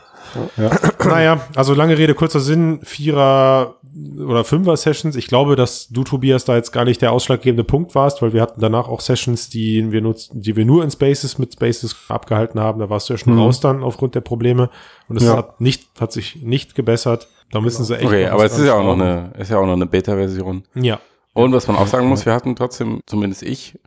Ja. 0.56 0.70
Naja, 1.06 1.40
also 1.55 1.73
lange 1.75 1.96
Rede, 1.99 2.14
kurzer 2.14 2.40
Sinn, 2.40 2.81
Vierer 2.82 3.76
oder 4.19 4.44
Fünfer 4.44 4.76
Sessions. 4.76 5.14
Ich 5.17 5.28
glaube, 5.28 5.55
dass 5.56 5.88
du, 5.88 6.02
Tobias, 6.05 6.44
da 6.44 6.56
jetzt 6.56 6.73
gar 6.73 6.84
nicht 6.84 7.00
der 7.00 7.12
ausschlaggebende 7.12 7.62
Punkt 7.64 7.94
warst, 7.94 8.20
weil 8.23 8.32
wir 8.32 8.43
hatten 8.43 8.61
danach 8.61 8.88
auch 8.88 9.00
Sessions, 9.00 9.49
die 9.49 9.93
wir 9.93 10.00
nutzen, 10.02 10.40
die 10.43 10.56
wir 10.56 10.64
nur 10.64 10.82
in 10.82 10.90
Spaces 10.90 11.38
mit 11.38 11.52
Spaces 11.52 11.94
abgehalten 12.08 12.61
haben. 12.61 12.81
Da 12.81 12.90
warst 12.90 13.08
du 13.08 13.14
ja 13.14 13.19
schon 13.19 13.34
Mhm. 13.34 13.40
raus 13.40 13.61
dann 13.61 13.82
aufgrund 13.84 14.14
der 14.17 14.20
Probleme. 14.20 14.69
Und 15.08 15.17
es 15.17 15.25
Ja. 15.25 15.37
hat 15.37 15.61
nicht, 15.61 15.88
hat 16.00 16.12
sich 16.12 16.37
nicht 16.43 16.75
gebessert. 16.75 17.28
Da 17.52 17.61
müssen 17.61 17.84
sie 17.84 17.94
echt. 17.96 18.05
Okay, 18.05 18.26
aber 18.26 18.44
es 18.44 18.58
ist 18.58 18.67
ja 18.67 18.75
auch 18.75 18.82
noch 18.84 18.94
eine, 18.94 19.31
ist 19.38 19.50
ja 19.52 19.58
auch 19.58 19.67
noch 19.67 19.75
eine 19.75 19.87
Beta-Version. 19.87 20.64
Ja. 20.75 20.99
Und 21.32 21.52
was 21.52 21.67
man 21.69 21.76
auch 21.76 21.87
sagen 21.87 22.08
muss, 22.08 22.26
wir 22.26 22.34
hatten 22.34 22.56
trotzdem, 22.56 23.00
zumindest 23.06 23.43
ich, 23.44 23.78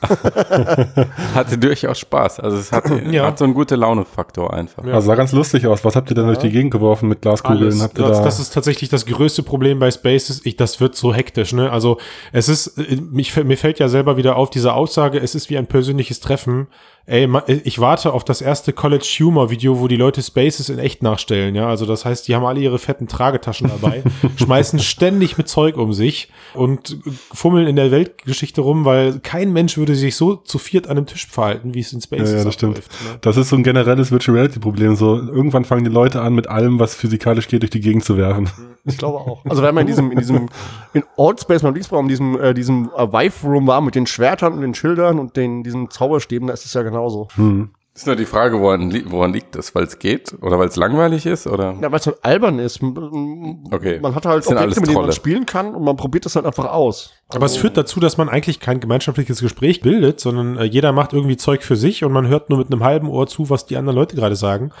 hatte 1.34 1.58
durchaus 1.58 1.98
Spaß. 1.98 2.40
Also 2.40 2.56
es 2.58 2.72
hat, 2.72 2.84
Ja. 3.10 3.26
hat 3.26 3.38
so 3.38 3.44
einen 3.44 3.54
gute 3.54 3.76
Laune-Faktor 3.76 4.52
einfach. 4.52 4.84
Ja. 4.84 4.94
Also 4.94 5.06
sah 5.08 5.14
ganz 5.14 5.32
lustig 5.32 5.66
aus. 5.66 5.84
Was 5.84 5.96
habt 5.96 6.10
ihr 6.10 6.14
denn 6.14 6.26
durch 6.26 6.38
die 6.38 6.50
Gegend 6.50 6.70
geworfen 6.72 7.08
mit 7.08 7.22
Glaskugeln? 7.22 7.80
Habt 7.80 7.98
ihr 7.98 8.06
Das, 8.06 8.18
da 8.18 8.24
das 8.24 8.40
ist 8.40 8.52
tatsächlich 8.52 8.90
das 8.90 9.06
größte 9.06 9.42
Problem 9.42 9.78
bei 9.78 9.90
Spaces. 9.90 10.42
Ich, 10.44 10.56
das 10.56 10.80
wird 10.80 10.96
so 10.96 11.14
hektisch, 11.14 11.52
ne? 11.52 11.70
Also 11.70 11.98
es 12.32 12.48
ist, 12.48 12.78
äh, 12.78 12.96
mich, 12.96 13.34
mir 13.42 13.56
fällt 13.56 13.78
ja 13.78 13.88
selber 13.88 14.16
wieder 14.16 14.36
auf 14.36 14.50
diese 14.50 14.74
Aussage, 14.74 15.18
es 15.18 15.34
ist 15.34 15.50
wie 15.50 15.58
ein 15.58 15.66
persönliches 15.66 16.20
Treffen. 16.20 16.66
Ey, 17.06 17.28
ich 17.64 17.80
warte 17.80 18.14
auf 18.14 18.24
das 18.24 18.40
erste 18.40 18.72
College 18.72 19.04
Humor 19.20 19.50
Video, 19.50 19.78
wo 19.78 19.88
die 19.88 19.96
Leute 19.96 20.22
Spaces 20.22 20.70
in 20.70 20.78
echt 20.78 21.02
nachstellen, 21.02 21.54
ja. 21.54 21.68
Also 21.68 21.84
das 21.84 22.06
heißt, 22.06 22.26
die 22.26 22.34
haben 22.34 22.46
alle 22.46 22.60
ihre 22.60 22.78
fetten 22.78 23.08
Tragetaschen 23.08 23.68
dabei, 23.68 24.02
schmeißen 24.36 24.78
ständig 24.78 25.36
mit 25.36 25.46
Zeug 25.46 25.76
um 25.76 25.92
sich 25.92 26.30
und 26.54 26.96
fummeln 27.32 27.66
in 27.66 27.76
der 27.76 27.90
Weltgeschichte 27.90 28.62
rum, 28.62 28.86
weil 28.86 29.18
kein 29.20 29.52
Mensch 29.52 29.76
würde 29.76 29.94
sich 29.94 30.16
so 30.16 30.36
zu 30.36 30.58
viert 30.58 30.86
an 30.86 30.96
einem 30.96 31.06
Tisch 31.06 31.26
verhalten, 31.26 31.74
wie 31.74 31.80
es 31.80 31.92
in 31.92 32.00
Spaces 32.00 32.30
Ja, 32.30 32.38
ja, 32.38 32.44
das 32.44 32.54
stimmt. 32.54 32.76
ne? 32.78 32.82
Das 33.20 33.36
ist 33.36 33.50
so 33.50 33.56
ein 33.56 33.64
generelles 33.64 34.10
Virtual 34.10 34.38
Reality 34.38 34.58
Problem. 34.58 34.96
So, 34.96 35.16
irgendwann 35.16 35.66
fangen 35.66 35.84
die 35.84 35.90
Leute 35.90 36.22
an, 36.22 36.34
mit 36.34 36.48
allem, 36.48 36.78
was 36.78 36.94
physikalisch 36.94 37.48
geht, 37.48 37.62
durch 37.62 37.70
die 37.70 37.80
Gegend 37.80 38.04
zu 38.04 38.16
werfen. 38.16 38.48
Ich 38.86 38.98
glaube 38.98 39.18
auch. 39.18 39.44
Also 39.46 39.62
wenn 39.62 39.74
man 39.74 39.82
in 39.82 39.86
diesem, 39.88 40.10
in 40.10 40.18
diesem, 40.18 40.48
in 40.92 41.04
Oldspace, 41.16 41.62
beim 41.62 41.74
Linksbaum, 41.74 42.06
diesem, 42.08 42.38
äh, 42.38 42.52
diesem 42.52 42.90
äh, 42.96 43.12
Vive 43.12 43.46
Room 43.46 43.66
war 43.66 43.80
mit 43.80 43.94
den 43.94 44.06
Schwertern 44.06 44.54
und 44.54 44.60
den 44.60 44.74
Schildern 44.74 45.18
und 45.18 45.36
den, 45.36 45.62
diesen 45.62 45.90
Zauberstäben, 45.90 46.48
da 46.48 46.54
ist 46.54 46.66
es 46.66 46.74
ja 46.74 46.82
genauso. 46.94 47.28
Hm. 47.34 47.70
Ist 47.96 48.08
nur 48.08 48.16
die 48.16 48.24
Frage, 48.24 48.60
woran, 48.60 48.90
li 48.90 49.04
woran 49.06 49.32
liegt 49.32 49.54
das? 49.54 49.72
Weil 49.72 49.84
es 49.84 50.00
geht? 50.00 50.34
Oder 50.42 50.58
weil 50.58 50.66
es 50.66 50.74
langweilig 50.74 51.26
ist? 51.26 51.46
Oder? 51.46 51.76
Ja, 51.80 51.92
weil 51.92 52.00
es 52.00 52.06
halt 52.08 52.24
albern 52.24 52.58
ist. 52.58 52.82
Okay. 52.82 54.00
Man 54.00 54.16
hat 54.16 54.26
halt 54.26 54.44
Objekte, 54.48 54.80
mit 54.80 54.88
denen 54.88 55.00
man 55.00 55.12
spielen 55.12 55.46
kann 55.46 55.76
und 55.76 55.84
man 55.84 55.96
probiert 55.96 56.24
das 56.24 56.34
halt 56.34 56.44
einfach 56.44 56.64
aus. 56.64 57.12
Aber 57.28 57.46
es 57.46 57.56
führt 57.56 57.76
dazu, 57.76 58.00
dass 58.00 58.16
man 58.16 58.28
eigentlich 58.28 58.58
kein 58.58 58.80
gemeinschaftliches 58.80 59.40
Gespräch 59.40 59.80
bildet, 59.80 60.18
sondern 60.18 60.56
äh, 60.56 60.64
jeder 60.64 60.90
macht 60.90 61.12
irgendwie 61.12 61.36
Zeug 61.36 61.62
für 61.62 61.76
sich 61.76 62.02
und 62.02 62.10
man 62.10 62.26
hört 62.26 62.50
nur 62.50 62.58
mit 62.58 62.72
einem 62.72 62.82
halben 62.82 63.08
Ohr 63.08 63.28
zu, 63.28 63.48
was 63.48 63.64
die 63.64 63.76
anderen 63.76 63.96
Leute 63.96 64.16
gerade 64.16 64.34
sagen. 64.34 64.72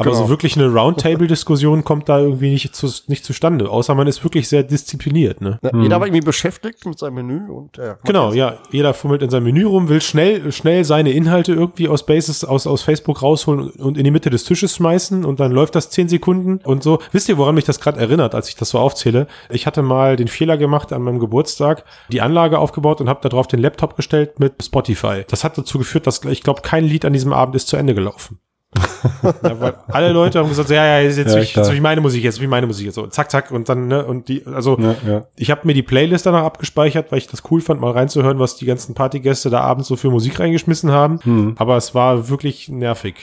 Aber 0.00 0.10
Genau. 0.10 0.22
so 0.24 0.28
wirklich 0.30 0.56
eine 0.56 0.72
Roundtable-Diskussion 0.72 1.84
kommt 1.84 2.08
da 2.08 2.18
irgendwie 2.20 2.50
nicht, 2.50 2.74
zu, 2.74 2.88
nicht 3.06 3.24
zustande, 3.24 3.68
außer 3.68 3.94
man 3.94 4.06
ist 4.06 4.24
wirklich 4.24 4.48
sehr 4.48 4.62
diszipliniert. 4.62 5.40
Ne? 5.40 5.58
Ja, 5.62 5.70
Jeder 5.78 6.00
war 6.00 6.06
irgendwie 6.06 6.24
beschäftigt 6.24 6.86
mit 6.86 6.98
seinem 6.98 7.14
Menü 7.14 7.50
und 7.50 7.76
ja. 7.76 7.98
Genau, 8.04 8.32
ja. 8.32 8.58
Jeder 8.70 8.94
fummelt 8.94 9.22
in 9.22 9.30
seinem 9.30 9.44
Menü 9.44 9.66
rum, 9.66 9.88
will 9.88 10.00
schnell, 10.00 10.50
schnell 10.52 10.84
seine 10.84 11.12
Inhalte 11.12 11.52
irgendwie 11.52 11.88
aus 11.88 12.06
Bases, 12.06 12.44
aus, 12.44 12.66
aus 12.66 12.82
Facebook 12.82 13.22
rausholen 13.22 13.70
und 13.70 13.98
in 13.98 14.04
die 14.04 14.10
Mitte 14.10 14.30
des 14.30 14.44
Tisches 14.44 14.76
schmeißen 14.76 15.24
und 15.24 15.38
dann 15.40 15.52
läuft 15.52 15.74
das 15.74 15.90
zehn 15.90 16.08
Sekunden 16.08 16.60
und 16.64 16.82
so. 16.82 16.98
Wisst 17.12 17.28
ihr, 17.28 17.38
woran 17.38 17.54
mich 17.54 17.64
das 17.64 17.80
gerade 17.80 18.00
erinnert, 18.00 18.34
als 18.34 18.48
ich 18.48 18.56
das 18.56 18.70
so 18.70 18.78
aufzähle? 18.78 19.26
Ich 19.50 19.66
hatte 19.66 19.82
mal 19.82 20.16
den 20.16 20.28
Fehler 20.28 20.56
gemacht 20.56 20.92
an 20.92 21.02
meinem 21.02 21.18
Geburtstag, 21.18 21.84
die 22.10 22.20
Anlage 22.20 22.58
aufgebaut 22.58 23.00
und 23.00 23.08
habe 23.08 23.28
darauf 23.28 23.46
den 23.46 23.60
Laptop 23.60 23.96
gestellt 23.96 24.40
mit 24.40 24.64
Spotify. 24.64 25.24
Das 25.28 25.44
hat 25.44 25.58
dazu 25.58 25.78
geführt, 25.78 26.06
dass 26.06 26.24
ich 26.24 26.42
glaube, 26.42 26.62
kein 26.62 26.84
Lied 26.84 27.04
an 27.04 27.12
diesem 27.12 27.32
Abend 27.32 27.54
ist 27.54 27.68
zu 27.68 27.76
Ende 27.76 27.94
gelaufen. 27.94 28.38
ja, 29.42 29.60
weil 29.60 29.74
alle 29.88 30.12
Leute 30.12 30.38
haben 30.38 30.48
gesagt, 30.48 30.68
so, 30.68 30.74
ja, 30.74 30.84
ja, 30.84 31.00
jetzt, 31.00 31.18
jetzt, 31.18 31.34
Ja, 31.34 31.42
wie, 31.42 31.46
klar. 31.46 31.66
jetzt 31.66 31.74
wie 31.74 31.80
meine 31.80 32.00
Musik, 32.00 32.22
jetzt 32.22 32.40
wie 32.40 32.46
meine 32.46 32.66
Musik, 32.68 32.92
so 32.92 33.06
zack, 33.08 33.30
zack 33.30 33.50
und 33.50 33.68
dann, 33.68 33.88
ne, 33.88 34.04
und 34.04 34.28
die, 34.28 34.46
also 34.46 34.78
Ja, 34.78 34.94
ja. 35.06 35.24
ich 35.36 35.50
habe 35.50 35.62
mir 35.64 35.74
die 35.74 35.82
Playlist 35.82 36.26
danach 36.26 36.44
abgespeichert, 36.44 37.10
weil 37.10 37.18
ich 37.18 37.26
das 37.26 37.42
cool 37.50 37.60
fand, 37.60 37.80
mal 37.80 37.90
reinzuhören, 37.90 38.38
was 38.38 38.56
die 38.56 38.66
ganzen 38.66 38.94
Partygäste 38.94 39.50
da 39.50 39.60
abends 39.62 39.88
so 39.88 39.96
für 39.96 40.10
Musik 40.10 40.38
reingeschmissen 40.38 40.92
haben. 40.92 41.18
Hm. 41.22 41.54
Aber 41.58 41.76
es 41.76 41.94
war 41.94 42.28
wirklich 42.28 42.68
nervig. 42.68 43.16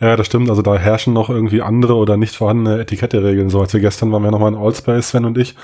Ja, 0.00 0.14
das 0.16 0.26
stimmt. 0.26 0.48
Also 0.48 0.62
da 0.62 0.76
herrschen 0.76 1.12
noch 1.12 1.28
irgendwie 1.28 1.60
andere 1.62 1.96
oder 1.96 2.16
nicht 2.16 2.36
vorhandene 2.36 2.80
Etiketteregeln. 2.80 3.50
So 3.50 3.60
als 3.60 3.72
wir 3.72 3.80
gestern 3.80 4.12
waren 4.12 4.22
wir 4.22 4.30
nochmal 4.30 4.52
in 4.52 4.58
Allspace, 4.58 5.08
Sven 5.08 5.24
und 5.24 5.36
ich, 5.38 5.56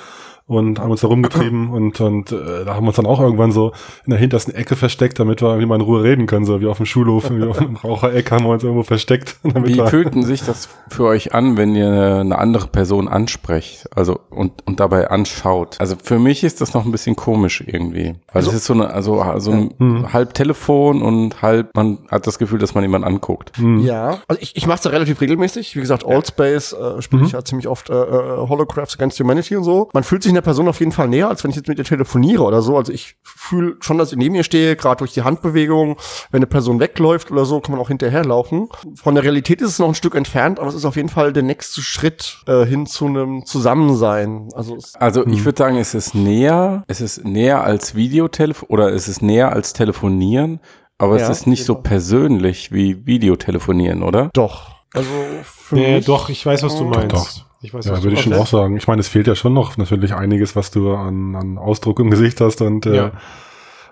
und 0.51 0.81
haben 0.81 0.91
uns 0.91 1.01
da 1.01 1.07
rumgetrieben 1.07 1.71
und, 1.71 2.01
und 2.01 2.33
äh, 2.33 2.65
da 2.65 2.75
haben 2.75 2.85
wir 2.85 2.89
uns 2.89 2.97
dann 2.97 3.07
auch 3.07 3.21
irgendwann 3.21 3.53
so 3.53 3.73
in 4.05 4.11
der 4.11 4.19
hintersten 4.19 4.53
Ecke 4.53 4.75
versteckt, 4.75 5.21
damit 5.21 5.41
wir 5.43 5.49
irgendwie 5.49 5.67
mal 5.67 5.77
in 5.77 5.81
Ruhe 5.81 6.03
reden 6.03 6.27
können, 6.27 6.45
so 6.45 6.61
wie 6.61 6.67
auf 6.67 6.79
dem 6.79 6.87
Schulhof, 6.87 7.31
irgendwie 7.31 7.49
auf 7.49 7.59
dem 7.59 7.77
Rauchereck 7.85 8.33
haben 8.33 8.45
wir 8.45 8.51
uns 8.51 8.65
irgendwo 8.65 8.83
versteckt. 8.83 9.37
Damit 9.45 9.69
Wie 9.69 9.87
fühlten 9.87 10.25
sich 10.25 10.43
das 10.43 10.69
für 10.89 11.05
euch 11.05 11.35
an, 11.35 11.57
wenn 11.57 11.77
ihr 11.77 12.17
eine 12.21 12.37
andere 12.37 12.67
Person 12.67 13.07
ansprecht, 13.07 13.89
also 13.97 14.19
und, 14.31 14.67
und 14.67 14.81
dabei 14.81 15.09
anschaut? 15.09 15.77
Also 15.79 15.95
für 16.03 16.19
mich 16.19 16.43
ist 16.43 16.61
das 16.61 16.75
noch 16.75 16.85
ein 16.85 16.91
bisschen 16.91 17.15
komisch 17.15 17.63
irgendwie. 17.65 18.17
Weil 18.33 18.43
es 18.43 18.53
ist 18.53 18.65
so 18.65 18.75
eine, 18.75 18.93
also 18.93 19.23
so 19.39 19.53
ein 19.53 20.13
halb 20.13 20.35
Telefon 20.35 21.01
und 21.01 21.43
halb, 21.43 21.71
man 21.77 21.99
hat 22.11 22.27
das 22.27 22.39
Gefühl, 22.39 22.59
dass 22.59 22.75
man 22.75 22.83
jemanden 22.83 23.07
anguckt. 23.07 23.57
hm. 23.57 23.79
Ja, 23.81 24.19
also 24.27 24.43
ich, 24.43 24.57
ich 24.57 24.67
mache 24.67 24.79
es 24.79 24.85
ja 24.85 24.91
relativ 24.91 25.21
regelmäßig. 25.21 25.77
Wie 25.77 25.81
gesagt, 25.81 26.05
Allspace 26.05 26.73
äh, 26.73 27.03
spiele 27.03 27.25
ich 27.25 27.33
ja 27.33 27.45
ziemlich 27.45 27.69
oft 27.69 27.89
äh, 27.89 27.95
äh, 27.95 28.37
Holocrafts 28.49 28.97
Against 28.97 29.21
Humanity 29.21 29.57
und 29.57 29.65
so. 29.65 29.89
Man 29.93 30.03
fühlt 30.03 30.23
sich 30.23 30.33
einer 30.41 30.45
Person 30.45 30.69
auf 30.69 30.81
jeden 30.81 30.93
Fall 30.93 31.09
näher, 31.09 31.29
als 31.29 31.45
wenn 31.45 31.51
ich 31.51 31.57
jetzt 31.57 31.69
mit 31.69 31.79
ihr 31.79 31.85
telefoniere 31.85 32.43
oder 32.43 32.63
so. 32.63 32.77
Also 32.77 32.93
ich 32.93 33.17
fühle 33.23 33.77
schon, 33.81 33.99
dass 33.99 34.11
ich 34.13 34.19
neben 34.19 34.35
ihr 34.35 34.45
stehe, 34.45 34.77
gerade 34.77 34.99
durch 34.99 35.13
die 35.13 35.23
Handbewegung. 35.23 35.97
Wenn 36.31 36.39
eine 36.39 36.47
Person 36.47 36.81
wegläuft 36.81 37.31
oder 37.31 37.45
so, 37.45 37.61
kann 37.61 37.73
man 37.73 37.81
auch 37.81 37.89
hinterherlaufen. 37.89 38.69
Von 39.01 39.15
der 39.15 39.25
Realität 39.25 39.61
ist 39.61 39.71
es 39.71 39.79
noch 39.79 39.89
ein 39.89 39.95
Stück 39.95 40.15
entfernt, 40.15 40.59
aber 40.59 40.69
es 40.69 40.75
ist 40.75 40.85
auf 40.85 40.97
jeden 40.97 41.09
Fall 41.09 41.33
der 41.33 41.43
nächste 41.43 41.83
Schritt 41.83 42.39
äh, 42.47 42.65
hin 42.65 42.87
zu 42.87 43.07
einem 43.07 43.45
Zusammensein. 43.47 44.49
Also 44.55 44.77
es, 44.77 44.95
Also 44.97 45.27
ich 45.27 45.45
würde 45.45 45.59
sagen, 45.59 45.77
es 45.77 45.95
ist 45.95 46.15
näher, 46.15 46.85
es 46.89 47.01
ist 47.01 47.25
näher 47.25 47.63
als 47.63 47.95
Videotelefon 47.95 48.69
oder 48.69 48.93
es 48.93 49.09
ist 49.09 49.23
näher 49.23 49.53
als 49.53 49.73
Telefonieren, 49.73 50.61
aber 50.99 51.19
Ja, 51.19 51.25
es 51.25 51.39
ist 51.41 51.47
nicht 51.47 51.65
so 51.65 51.75
genau. 51.75 51.83
persönlich 51.83 52.73
wie 52.73 53.07
Videotelefonieren, 53.07 54.03
oder? 54.03 54.31
doch. 54.33 54.71
Also 54.93 55.09
für 55.45 55.77
Nee, 55.77 55.95
mich, 55.97 56.07
doch, 56.07 56.29
ich 56.31 56.45
weiß, 56.45 56.65
was 56.65 56.77
du 56.77 56.85
meinst. 56.85 57.13
Doch. 57.15 57.29
Ich 57.63 57.75
weiß, 57.75 57.85
Ja, 57.87 57.93
was 57.93 58.03
würde 58.03 58.17
ich 58.17 58.23
schon 58.23 58.33
auch 58.33 58.47
sagen. 58.47 58.77
Ich 58.77 58.89
meine, 58.89 59.01
es 59.01 59.09
fehlt 59.09 59.27
ja 59.27 59.35
schon 59.35 59.53
noch 59.53 59.77
natürlich 59.77 60.15
einiges, 60.15 60.57
was 60.57 60.71
du 60.71 60.95
an, 60.95 61.35
an 61.37 61.59
Ausdruck 61.59 62.01
im 62.01 62.11
Gesicht 62.11 62.41
hast 62.41 62.63
und 62.63 62.87
äh, 62.87 62.97
Ja. 62.97 63.13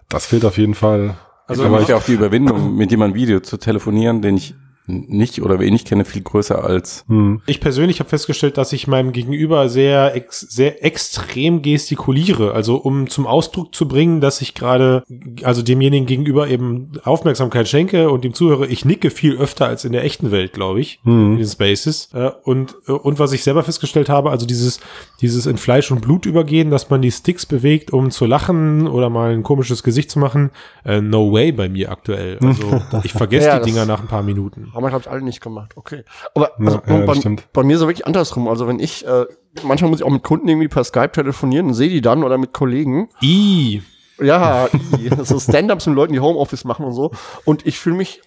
das 0.09 0.27
fehlt 0.27 0.45
auf 0.45 0.57
jeden 0.57 0.75
Fall. 0.75 1.17
Also 1.47 1.65
aber 1.65 1.81
ich- 1.83 1.89
ja 1.89 1.97
auch 1.97 2.03
die 2.05 2.13
Überwindung, 2.15 2.77
mit 2.77 2.91
jemandem 2.91 3.17
Video 3.21 3.41
zu 3.41 3.59
telefonieren, 3.59 4.23
den 4.23 4.37
ich 4.37 4.55
nicht 4.89 5.43
oder 5.43 5.61
wenig 5.61 5.85
kenne, 5.85 6.05
viel 6.05 6.23
größer 6.23 6.65
als 6.65 7.05
Hm. 7.09 7.43
Ich 7.47 7.61
persönlich 7.61 8.01
habe 8.01 8.09
festgestellt, 8.09 8.57
dass 8.57 8.73
ich 8.73 8.87
meinem 8.87 9.13
Gegenüber 9.13 9.69
sehr, 9.69 10.15
ex 10.17 10.41
sehr 10.41 10.85
extrem 10.85 11.63
gestikuliere, 11.63 12.53
also 12.53 12.77
um 12.77 13.09
zum 13.09 13.27
Ausdruck 13.27 13.75
zu 13.75 13.87
bringen, 13.87 14.21
dass 14.21 14.41
ich 14.41 14.55
gerade, 14.55 15.05
also 15.43 15.63
demjenigen 15.63 16.07
gegenüber 16.07 16.49
eben 16.49 16.93
Aufmerksamkeit 17.05 17.69
schenke 17.69 18.11
und 18.11 18.25
ihm 18.25 18.35
zuhöre. 18.35 18.67
Ich 18.67 18.85
nicke 18.85 19.11
viel 19.11 19.37
öfter 19.37 19.67
als 19.67 19.85
in 19.85 19.93
der 19.93 20.05
echten 20.05 20.31
Welt, 20.31 20.53
glaube 20.53 20.81
ich, 20.81 21.01
in 21.05 21.37
den 21.39 21.47
Spaces. 21.47 22.09
Äh, 22.15 22.31
Und, 22.45 22.77
äh, 22.87 22.93
und 22.93 23.19
was 23.19 23.33
ich 23.33 23.43
selber 23.43 23.63
festgestellt 23.63 24.09
habe, 24.09 24.31
also 24.31 24.47
dieses, 24.47 24.81
dieses 25.21 25.47
in 25.47 25.59
Fleisch 25.59 25.91
und 25.91 26.01
Blut 26.01 26.27
übergehen, 26.27 26.71
dass 26.71 26.89
man 26.91 27.03
die 27.03 27.11
Sticks 27.11 27.47
bewegt, 27.47 27.93
um 27.93 28.11
zu 28.11 28.27
lachen 28.27 28.87
oder 28.87 29.11
mal 29.11 29.33
ein 29.33 29.43
komisches 29.43 29.83
Gesicht 29.83 30.11
zu 30.11 30.19
machen, 30.19 30.51
äh, 30.85 31.01
no 31.01 31.33
way 31.33 31.53
bei 31.53 31.69
mir 31.69 31.91
aktuell. 31.93 32.39
Also 32.43 32.81
ich 33.05 33.13
vergesse 33.13 33.49
Ja, 33.49 33.59
die 33.59 33.71
Dinger 33.71 33.85
nach 33.87 34.01
ein 34.01 34.09
paar 34.09 34.23
Minuten. 34.23 34.71
Haben 34.79 34.85
wir, 34.85 34.91
glaube 34.91 35.03
ich, 35.03 35.11
alle 35.11 35.23
nicht 35.23 35.41
gemacht. 35.41 35.73
Okay. 35.75 36.05
Aber 36.37 36.53
Ja, 36.61 36.67
also, 36.67 36.81
ja, 36.87 37.05
bei, 37.05 37.15
stimmt. 37.17 37.53
bei 37.53 37.65
mir 37.65 37.75
ist 37.75 37.81
es 37.81 37.89
wirklich 37.89 38.07
andersrum. 38.07 38.47
Also 38.47 38.69
wenn 38.69 38.79
ich, 38.79 39.05
äh, 39.05 39.27
manchmal 39.65 39.91
muss 39.91 39.99
ich 39.99 40.07
auch 40.07 40.11
mit 40.11 40.23
Kunden 40.23 40.47
irgendwie 40.47 40.69
per 40.69 40.85
Skype 40.85 41.11
telefonieren 41.11 41.67
und 41.67 41.75
sehe 41.75 41.89
die 41.89 42.01
dann 42.01 42.23
oder 42.23 42.39
mit 42.39 42.53
Kollegen. 42.53 43.09
I. 43.21 43.83
Ja, 44.23 44.69
i, 44.97 45.11
so 45.25 45.41
Stand-ups 45.41 45.89
mit 45.89 45.97
Leuten, 45.97 46.13
die 46.13 46.21
Homeoffice 46.21 46.63
machen 46.65 46.87
und 46.87 46.93
so. 46.93 47.11
Und 47.45 47.67
ich 47.67 47.77
fühle 47.81 47.97
mich 47.97 48.21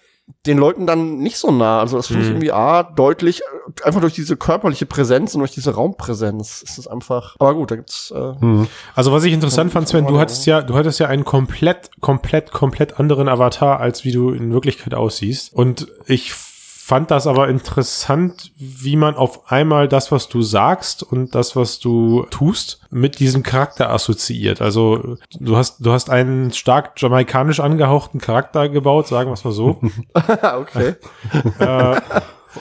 den 0.46 0.58
Leuten 0.58 0.86
dann 0.86 1.18
nicht 1.18 1.36
so 1.38 1.50
nah. 1.50 1.80
Also 1.80 1.96
das 1.96 2.06
finde 2.08 2.22
ich 2.22 2.28
Mhm. 2.28 2.34
irgendwie 2.34 2.52
A, 2.52 2.82
deutlich, 2.82 3.40
äh, 3.40 3.84
einfach 3.86 4.00
durch 4.00 4.14
diese 4.14 4.36
körperliche 4.36 4.86
Präsenz 4.86 5.34
und 5.34 5.40
durch 5.40 5.52
diese 5.52 5.74
Raumpräsenz 5.74 6.62
ist 6.62 6.78
es 6.78 6.86
einfach. 6.86 7.36
Aber 7.38 7.54
gut, 7.54 7.70
da 7.70 7.76
gibt's 7.76 8.10
äh, 8.10 8.32
Hm. 8.40 8.66
Also 8.94 9.12
was 9.12 9.24
ich 9.24 9.32
interessant 9.32 9.72
fand, 9.72 9.88
Sven, 9.88 10.06
du 10.06 10.18
hattest 10.18 10.46
ja, 10.46 10.62
du 10.62 10.74
hattest 10.74 10.98
ja 11.00 11.08
einen 11.08 11.24
komplett, 11.24 11.90
komplett, 12.00 12.52
komplett 12.52 12.98
anderen 12.98 13.28
Avatar, 13.28 13.80
als 13.80 14.04
wie 14.04 14.12
du 14.12 14.30
in 14.30 14.52
Wirklichkeit 14.52 14.94
aussiehst. 14.94 15.52
Und 15.52 15.88
ich 16.06 16.32
fand 16.92 17.10
das 17.10 17.26
aber 17.26 17.48
interessant, 17.48 18.52
wie 18.54 18.96
man 18.96 19.14
auf 19.14 19.50
einmal 19.50 19.88
das, 19.88 20.12
was 20.12 20.28
du 20.28 20.42
sagst 20.42 21.02
und 21.02 21.34
das, 21.34 21.56
was 21.56 21.78
du 21.78 22.26
tust, 22.28 22.82
mit 22.90 23.18
diesem 23.18 23.42
Charakter 23.42 23.88
assoziiert. 23.88 24.60
Also 24.60 25.16
du 25.40 25.56
hast, 25.56 25.78
du 25.78 25.90
hast 25.90 26.10
einen 26.10 26.52
stark 26.52 27.00
jamaikanisch 27.00 27.60
angehauchten 27.60 28.20
Charakter 28.20 28.68
gebaut, 28.68 29.08
sagen 29.08 29.30
wir 29.30 29.32
es 29.32 29.42
mal 29.42 29.52
so. 29.52 29.80
okay. 30.14 30.96
äh, 31.60 32.00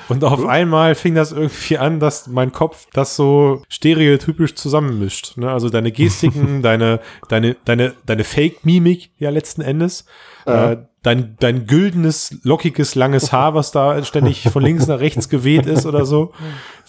und 0.07 0.23
auf 0.23 0.45
einmal 0.45 0.95
fing 0.95 1.13
das 1.13 1.33
irgendwie 1.33 1.77
an, 1.77 1.99
dass 1.99 2.27
mein 2.27 2.53
Kopf 2.53 2.87
das 2.93 3.17
so 3.17 3.61
stereotypisch 3.67 4.55
zusammenmischt. 4.55 5.35
Ne? 5.35 5.51
Also 5.51 5.67
deine 5.67 5.91
Gestiken, 5.91 6.61
deine, 6.61 7.01
deine, 7.27 7.57
deine, 7.65 7.95
deine 8.05 8.23
Fake-Mimik 8.23 9.11
ja 9.17 9.29
letzten 9.29 9.61
Endes. 9.61 10.05
Äh, 10.45 10.77
dein, 11.03 11.35
dein 11.39 11.65
güldenes, 11.65 12.37
lockiges, 12.43 12.95
langes 12.95 13.31
Haar, 13.31 13.55
was 13.55 13.71
da 13.71 14.03
ständig 14.03 14.43
von 14.49 14.61
links 14.63 14.85
nach 14.87 14.99
rechts 14.99 15.29
geweht 15.29 15.65
ist 15.65 15.85
oder 15.85 16.05
so. 16.05 16.31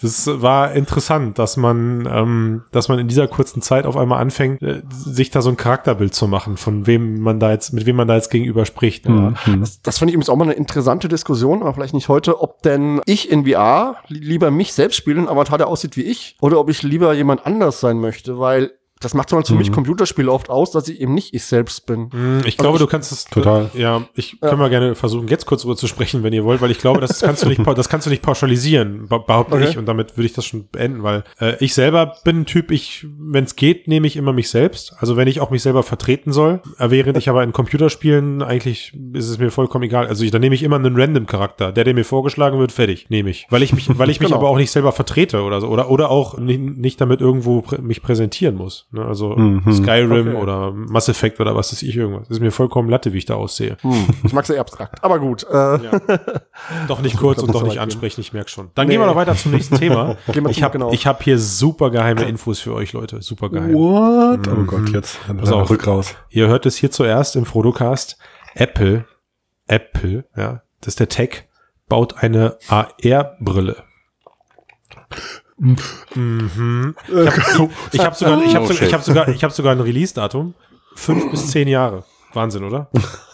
Das 0.01 0.27
war 0.27 0.73
interessant, 0.73 1.39
dass 1.39 1.55
man, 1.57 2.07
ähm, 2.11 2.63
dass 2.71 2.89
man 2.89 2.99
in 2.99 3.07
dieser 3.07 3.27
kurzen 3.27 3.61
Zeit 3.61 3.85
auf 3.85 3.95
einmal 3.97 4.19
anfängt, 4.21 4.61
äh, 4.61 4.81
sich 4.89 5.31
da 5.31 5.41
so 5.41 5.49
ein 5.49 5.57
Charakterbild 5.57 6.13
zu 6.13 6.27
machen, 6.27 6.57
von 6.57 6.85
wem 6.87 7.19
man 7.21 7.39
da 7.39 7.51
jetzt, 7.51 7.73
mit 7.73 7.85
wem 7.85 7.95
man 7.95 8.07
da 8.07 8.15
jetzt 8.15 8.29
gegenüber 8.29 8.65
spricht. 8.65 9.07
Hm. 9.07 9.35
Ja. 9.47 9.55
Das, 9.57 9.81
das 9.81 9.97
fand 9.97 10.09
ich 10.09 10.13
übrigens 10.15 10.29
auch 10.29 10.35
mal 10.35 10.43
eine 10.45 10.53
interessante 10.53 11.07
Diskussion, 11.07 11.61
aber 11.61 11.73
vielleicht 11.73 11.93
nicht 11.93 12.09
heute, 12.09 12.41
ob 12.41 12.61
denn 12.63 13.01
ich 13.05 13.31
in 13.31 13.45
VR 13.47 13.95
li- 14.09 14.19
lieber 14.19 14.51
mich 14.51 14.73
selbst 14.73 14.97
spiele, 14.97 15.21
ein 15.21 15.29
Avatar, 15.29 15.57
der 15.57 15.67
aussieht 15.67 15.95
wie 15.97 16.03
ich, 16.03 16.35
oder 16.41 16.59
ob 16.59 16.69
ich 16.69 16.83
lieber 16.83 17.13
jemand 17.13 17.45
anders 17.45 17.79
sein 17.79 17.99
möchte, 17.99 18.37
weil 18.39 18.71
das 19.03 19.13
macht 19.13 19.29
zum 19.29 19.39
Beispiel 19.39 19.55
für 19.55 19.59
mich 19.59 19.71
Computerspiele 19.71 20.31
oft 20.31 20.49
aus, 20.49 20.71
dass 20.71 20.87
ich 20.87 20.99
eben 21.01 21.13
nicht 21.13 21.33
ich 21.33 21.43
selbst 21.45 21.85
bin. 21.85 22.09
Hm, 22.11 22.41
Ich 22.45 22.57
glaube, 22.57 22.79
du 22.79 22.87
kannst 22.87 23.11
es 23.11 23.25
Total. 23.25 23.69
Ja, 23.73 24.07
ich 24.15 24.39
können 24.41 24.59
wir 24.59 24.69
gerne 24.69 24.95
versuchen, 24.95 25.27
jetzt 25.27 25.45
kurz 25.45 25.61
darüber 25.63 25.75
zu 25.77 25.87
sprechen, 25.87 26.23
wenn 26.23 26.33
ihr 26.33 26.43
wollt, 26.43 26.61
weil 26.61 26.71
ich 26.71 26.79
glaube, 26.79 26.99
das 27.01 27.19
kannst 27.21 27.43
du 27.43 27.49
nicht, 27.49 27.61
das 27.75 27.89
kannst 27.89 28.05
du 28.07 28.09
nicht 28.11 28.21
pauschalisieren, 28.21 29.07
be- 29.07 29.19
behaupte 29.19 29.55
Okay. 29.55 29.67
ich, 29.69 29.77
und 29.77 29.85
damit 29.85 30.17
würde 30.17 30.25
ich 30.25 30.33
das 30.33 30.45
schon 30.45 30.67
beenden, 30.69 31.03
weil 31.03 31.23
äh, 31.39 31.55
ich 31.59 31.73
selber 31.73 32.15
bin 32.23 32.41
ein 32.41 32.45
Typ, 32.45 32.71
ich, 32.71 33.05
wenn 33.17 33.43
es 33.43 33.55
geht, 33.55 33.87
nehme 33.87 34.07
ich 34.07 34.15
immer 34.17 34.33
mich 34.33 34.49
selbst. 34.49 34.93
Also 34.97 35.17
wenn 35.17 35.27
ich 35.27 35.41
auch 35.41 35.49
mich 35.51 35.61
selber 35.61 35.83
vertreten 35.83 36.31
soll, 36.31 36.61
äh, 36.79 36.89
während 36.89 37.17
ich 37.17 37.29
aber 37.29 37.43
in 37.43 37.51
Computerspielen 37.51 38.41
eigentlich 38.41 38.93
ist 39.13 39.29
es 39.29 39.37
mir 39.39 39.51
vollkommen 39.51 39.83
egal. 39.83 40.07
Also 40.07 40.23
ich, 40.23 40.31
dann 40.31 40.41
nehme 40.41 40.55
ich 40.55 40.63
immer 40.63 40.77
einen 40.77 40.95
Random-Charakter, 40.99 41.71
der, 41.71 41.83
der 41.83 41.93
mir 41.93 42.05
vorgeschlagen 42.05 42.59
wird, 42.59 42.71
fertig, 42.71 43.09
nehme 43.09 43.29
ich, 43.29 43.45
weil 43.49 43.63
ich 43.63 43.73
mich, 43.73 43.87
weil 43.97 44.09
ich 44.09 44.19
mich 44.19 44.29
Genau. 44.29 44.37
aber 44.39 44.49
auch 44.49 44.57
nicht 44.57 44.71
selber 44.71 44.91
vertrete 44.93 45.41
oder 45.43 45.59
so 45.59 45.67
oder 45.67 45.89
oder 45.89 46.09
auch 46.09 46.37
nicht, 46.37 46.59
nicht 46.61 47.01
damit 47.01 47.19
irgendwo 47.19 47.61
prä 47.61 47.79
mich 47.81 48.01
präsentieren 48.01 48.55
muss. 48.55 48.87
Ne? 48.93 49.03
Also 49.05 49.35
Mhm. 49.35 49.63
Skyrim 49.73 50.27
Okay. 50.29 50.37
oder 50.37 50.71
Mass 50.71 51.09
Effect 51.09 51.39
oder 51.39 51.55
was 51.55 51.71
weiß 51.73 51.81
ich 51.83 51.95
irgendwas. 51.97 52.29
ist 52.29 52.39
mir 52.39 52.51
vollkommen 52.51 52.89
Latte, 52.89 53.11
wie 53.13 53.17
ich 53.17 53.25
da 53.25 53.35
aussehe. 53.35 53.77
Hm, 53.81 54.07
ich 54.23 54.33
mag 54.33 54.45
sehr 54.45 54.59
abstrakt. 54.61 55.03
Aber 55.03 55.19
gut. 55.19 55.43
Äh, 55.43 55.79
Doch 56.87 57.01
nicht 57.01 57.17
kurz 57.17 57.41
und 57.41 57.53
doch 57.53 57.63
nicht 57.63 57.79
ansprechen, 57.79 58.21
ich 58.21 58.33
merke 58.33 58.49
schon. 58.49 58.69
Dann 58.75 58.87
Nee. 58.87 58.93
gehen 58.93 59.01
wir 59.01 59.07
doch 59.07 59.15
weiter 59.15 59.35
zum 59.35 59.51
nächsten 59.51 59.75
Thema. 59.77 60.15
Gehen 60.31 60.43
wir 60.43 60.49
ich 60.51 60.61
habe 60.63 60.73
genau. 60.73 60.91
ich 60.91 61.07
hab 61.07 61.23
hier 61.23 61.39
super 61.39 61.89
geheime 61.89 62.23
Infos 62.23 62.59
für 62.59 62.73
euch, 62.73 62.93
Leute. 62.93 63.21
Super 63.21 63.49
geheim. 63.49 63.73
What? 63.73 64.47
Oh 64.47 64.63
Gott, 64.63 64.89
jetzt. 64.89 65.19
Pass 65.37 65.51
auf. 65.51 65.69
Rück 65.69 65.87
raus. 65.87 66.15
Ihr 66.29 66.47
hört 66.47 66.65
es 66.65 66.75
hier 66.77 66.91
zuerst 66.91 67.35
im 67.35 67.45
Frodocast. 67.45 68.17
Apple, 68.55 69.05
Apple, 69.67 70.25
ja, 70.37 70.61
das 70.81 70.89
ist 70.89 70.99
der 70.99 71.09
Tech, 71.09 71.45
baut 71.89 72.17
eine 72.21 72.57
AR-Brille. 72.67 73.77
Mhm. 75.57 76.95
Ich 77.91 77.99
habe 77.99 78.05
hab 78.05 78.15
sogar, 78.15 78.43
ich 78.43 78.55
hab 78.55 78.63
Oh, 78.63 78.71
ich 78.71 78.93
hab 78.93 79.03
sogar, 79.03 79.27
ich 79.29 79.43
hab 79.43 79.51
sogar 79.51 79.71
ein 79.73 79.79
Release-Datum. 79.81 80.53
Fünf 80.95 81.31
bis 81.31 81.51
zehn 81.51 81.67
Jahre. 81.67 82.03
Wahnsinn, 82.35 82.63
oder? 82.63 82.89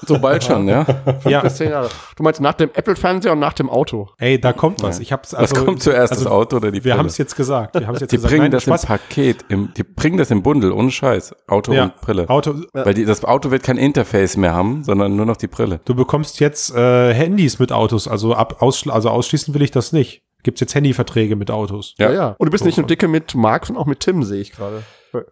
so 0.06 0.20
bald 0.20 0.44
schon, 0.44 0.68
ja. 0.68 0.86
Ja. 1.26 1.40
bis 1.40 1.56
zehn 1.56 1.70
Jahre. 1.70 1.88
Du 2.18 2.24
meinst 2.24 2.42
nach 2.42 2.54
dem 2.56 2.70
Apple-Fernseher 2.74 3.32
und 3.32 3.40
nach 3.40 3.54
dem 3.54 3.70
Auto? 3.70 4.10
Ey, 4.18 4.40
da 4.42 4.52
kommt 4.52 4.84
was. 4.84 5.00
Ich 5.00 5.14
hab's 5.14 5.32
Was 5.32 5.52
also, 5.54 5.64
kommt 5.66 5.82
zuerst, 5.82 6.12
also 6.12 6.26
das 6.26 6.34
Auto 6.34 6.58
oder 6.58 6.70
die 6.72 6.76
Wir 6.76 6.82
Brille? 6.92 6.98
haben 6.98 7.06
es 7.06 7.18
jetzt 7.18 7.38
gesagt. 7.38 7.76
Wir 7.80 7.88
haben 7.88 7.96
es 7.96 8.02
jetzt 8.02 8.12
Die 8.12 8.18
gesagt. 8.18 8.30
bringen 8.32 8.44
Nein, 8.44 8.52
das 8.52 8.64
Spaß. 8.64 8.84
im 8.84 8.88
Paket, 8.88 9.46
im, 9.48 9.74
die 9.78 9.84
bringen 9.84 10.18
das 10.18 10.32
im 10.32 10.44
Bundle, 10.44 10.74
ohne 10.74 10.92
Scheiß. 10.92 11.34
Auto 11.48 11.72
Ja, 11.72 11.84
und 11.86 12.02
Brille. 12.02 12.30
Auto, 12.30 12.56
Weil 12.74 12.94
die, 12.94 13.06
das 13.06 13.24
Auto 13.24 13.52
wird 13.52 13.64
kein 13.64 13.78
Interface 13.78 14.36
mehr 14.36 14.54
haben, 14.54 14.84
sondern 14.84 15.16
nur 15.16 15.26
noch 15.26 15.38
die 15.38 15.48
Brille. 15.48 15.80
Du 15.86 15.96
bekommst 15.96 16.42
jetzt 16.42 16.76
äh, 16.76 17.14
Handys 17.14 17.58
mit 17.60 17.72
Autos, 17.72 18.06
also 18.10 18.34
ab 18.36 18.62
ausschl 18.62 18.92
also 18.92 19.10
ausschließen 19.10 19.54
will 19.54 19.62
ich 19.62 19.72
das 19.72 19.94
nicht. 19.94 20.24
Gibt's 20.44 20.62
jetzt 20.62 20.74
Handyverträge 20.76 21.36
mit 21.36 21.52
Autos? 21.52 21.96
Ja. 21.98 22.12
Ja. 22.12 22.28
Und 22.38 22.46
du 22.46 22.52
bist 22.52 22.66
nicht 22.66 22.78
nur 22.78 22.88
dicke 22.88 23.08
mit 23.08 23.36
Marc, 23.36 23.66
sondern 23.66 23.84
auch 23.84 23.88
mit 23.88 24.00
Tim, 24.00 24.24
sehe 24.24 24.42
ich 24.42 24.52
gerade. 24.52 24.84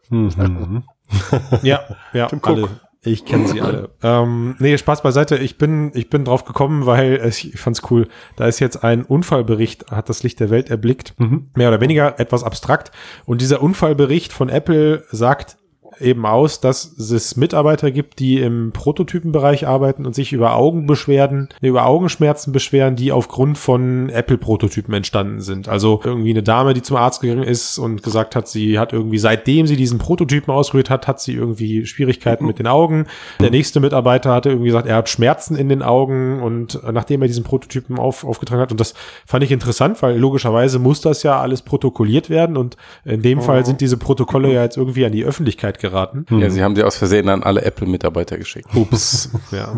Mhm. 0.09 0.83
Ja, 1.63 1.81
ja, 2.13 2.27
Tim 2.27 2.39
Cook. 2.39 2.47
alle. 2.47 2.69
Ich 3.03 3.23
kenne 3.23 3.47
sie 3.47 3.61
alle. 3.61 3.91
ähm, 4.03 4.55
nee, 4.59 4.77
Spaß 4.77 5.01
beiseite. 5.01 5.37
Ich 5.37 5.57
bin, 5.57 5.91
ich 5.93 6.09
bin 6.09 6.25
drauf 6.25 6.43
gekommen, 6.43 6.85
weil 6.85 7.21
ich 7.25 7.53
fand's 7.57 7.81
cool. 7.89 8.09
Da 8.35 8.47
ist 8.47 8.59
jetzt 8.59 8.83
ein 8.83 9.03
Unfallbericht, 9.03 9.91
hat 9.91 10.09
das 10.09 10.23
Licht 10.23 10.41
der 10.41 10.49
Welt 10.49 10.69
erblickt. 10.69 11.13
Mehr 11.55 11.69
oder 11.69 11.79
weniger 11.79 12.19
etwas 12.19 12.43
abstrakt. 12.43 12.91
Und 13.25 13.39
dieser 13.39 13.61
Unfallbericht 13.61 14.33
von 14.33 14.49
Apple 14.49 15.05
sagt 15.11 15.57
eben 15.99 16.25
aus, 16.25 16.59
dass 16.59 16.97
es 16.97 17.35
Mitarbeiter 17.35 17.91
gibt, 17.91 18.19
die 18.19 18.39
im 18.39 18.71
Prototypenbereich 18.71 19.67
arbeiten 19.67 20.05
und 20.05 20.15
sich 20.15 20.33
über 20.33 20.55
Augenbeschwerden, 20.55 21.49
über 21.61 21.85
Augenschmerzen 21.85 22.51
beschweren, 22.51 22.95
die 22.95 23.11
aufgrund 23.11 23.57
von 23.57 24.09
Apple-Prototypen 24.09 24.93
entstanden 24.93 25.41
sind. 25.41 25.67
Also 25.67 26.01
irgendwie 26.03 26.31
eine 26.31 26.43
Dame, 26.43 26.73
die 26.73 26.81
zum 26.81 26.97
Arzt 26.97 27.21
gegangen 27.21 27.43
ist 27.43 27.77
und 27.77 28.03
gesagt 28.03 28.35
hat, 28.35 28.47
sie 28.47 28.79
hat 28.79 28.93
irgendwie, 28.93 29.17
seitdem 29.17 29.67
sie 29.67 29.75
diesen 29.75 29.97
Prototypen 29.97 30.53
ausprobiert 30.53 30.89
hat, 30.89 31.07
hat 31.07 31.19
sie 31.19 31.33
irgendwie 31.33 31.85
Schwierigkeiten 31.85 32.45
mit 32.45 32.59
den 32.59 32.67
Augen. 32.67 33.07
Der 33.39 33.51
nächste 33.51 33.79
Mitarbeiter 33.79 34.33
hatte 34.33 34.49
irgendwie 34.49 34.67
gesagt, 34.67 34.87
er 34.87 34.97
hat 34.97 35.09
Schmerzen 35.09 35.55
in 35.55 35.69
den 35.69 35.81
Augen 35.81 36.41
und 36.41 36.79
nachdem 36.91 37.21
er 37.21 37.27
diesen 37.27 37.43
Prototypen 37.43 37.97
auf, 37.97 38.23
aufgetragen 38.23 38.61
hat, 38.61 38.71
und 38.71 38.79
das 38.79 38.93
fand 39.25 39.43
ich 39.43 39.51
interessant, 39.51 40.01
weil 40.01 40.17
logischerweise 40.17 40.79
muss 40.79 41.01
das 41.01 41.23
ja 41.23 41.39
alles 41.39 41.61
protokolliert 41.61 42.29
werden 42.29 42.57
und 42.57 42.77
in 43.03 43.21
dem 43.21 43.41
Fall 43.41 43.65
sind 43.65 43.81
diese 43.81 43.97
Protokolle 43.97 44.53
ja 44.53 44.63
jetzt 44.63 44.77
irgendwie 44.77 45.05
an 45.05 45.11
die 45.11 45.23
Öffentlichkeit 45.23 45.79
geraten. 45.79 45.86
Ja, 46.29 46.49
sie 46.49 46.63
haben 46.63 46.75
sie 46.75 46.83
aus 46.83 46.97
Versehen 46.97 47.29
an 47.29 47.43
alle 47.43 47.63
Apple-Mitarbeiter 47.63 48.37
geschickt. 48.37 48.69
Ups. 48.75 49.29
ja. 49.51 49.73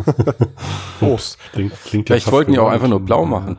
Ups. 1.02 1.38
Klingt, 1.54 1.74
klingt 1.86 2.10
ja 2.10 2.14
Vielleicht 2.14 2.26
fast 2.26 2.34
wollten 2.34 2.52
die 2.54 2.60
auch 2.60 2.70
einfach 2.70 2.88
nur 2.88 3.00
blau 3.00 3.26
machen. 3.26 3.58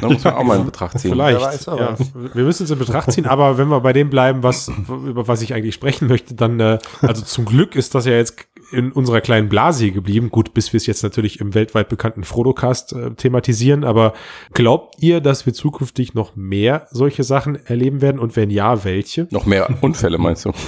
Da 0.00 0.08
muss 0.08 0.24
man 0.24 0.34
auch 0.34 0.42
mal 0.42 0.58
in 0.58 0.64
Betracht 0.64 0.98
ziehen. 0.98 1.12
Vielleicht. 1.12 1.40
Weiß, 1.40 1.66
ja. 1.66 1.94
Wir 2.34 2.44
müssen 2.44 2.64
es 2.64 2.70
in 2.70 2.78
Betracht 2.78 3.12
ziehen, 3.12 3.26
aber 3.26 3.58
wenn 3.58 3.68
wir 3.68 3.80
bei 3.80 3.92
dem 3.92 4.10
bleiben, 4.10 4.42
was, 4.42 4.70
über 4.88 5.28
was 5.28 5.40
ich 5.40 5.54
eigentlich 5.54 5.74
sprechen 5.74 6.08
möchte, 6.08 6.34
dann, 6.34 6.58
äh, 6.58 6.78
also 7.00 7.22
zum 7.22 7.44
Glück 7.44 7.76
ist 7.76 7.94
das 7.94 8.04
ja 8.04 8.12
jetzt 8.12 8.48
in 8.70 8.92
unserer 8.92 9.20
kleinen 9.20 9.48
Blase 9.48 9.84
hier 9.84 9.92
geblieben. 9.92 10.30
Gut, 10.30 10.54
bis 10.54 10.72
wir 10.72 10.78
es 10.78 10.86
jetzt 10.86 11.02
natürlich 11.02 11.40
im 11.40 11.54
weltweit 11.54 11.88
bekannten 11.88 12.24
Frodocast 12.24 12.92
äh, 12.92 13.10
thematisieren, 13.12 13.84
aber 13.84 14.12
glaubt 14.52 14.96
ihr, 15.00 15.20
dass 15.20 15.46
wir 15.46 15.54
zukünftig 15.54 16.14
noch 16.14 16.36
mehr 16.36 16.86
solche 16.90 17.24
Sachen 17.24 17.64
erleben 17.66 18.00
werden? 18.00 18.18
Und 18.18 18.36
wenn 18.36 18.50
ja, 18.50 18.84
welche? 18.84 19.26
Noch 19.30 19.46
mehr 19.46 19.68
Unfälle, 19.80 20.18
meinst 20.18 20.44
du? 20.44 20.52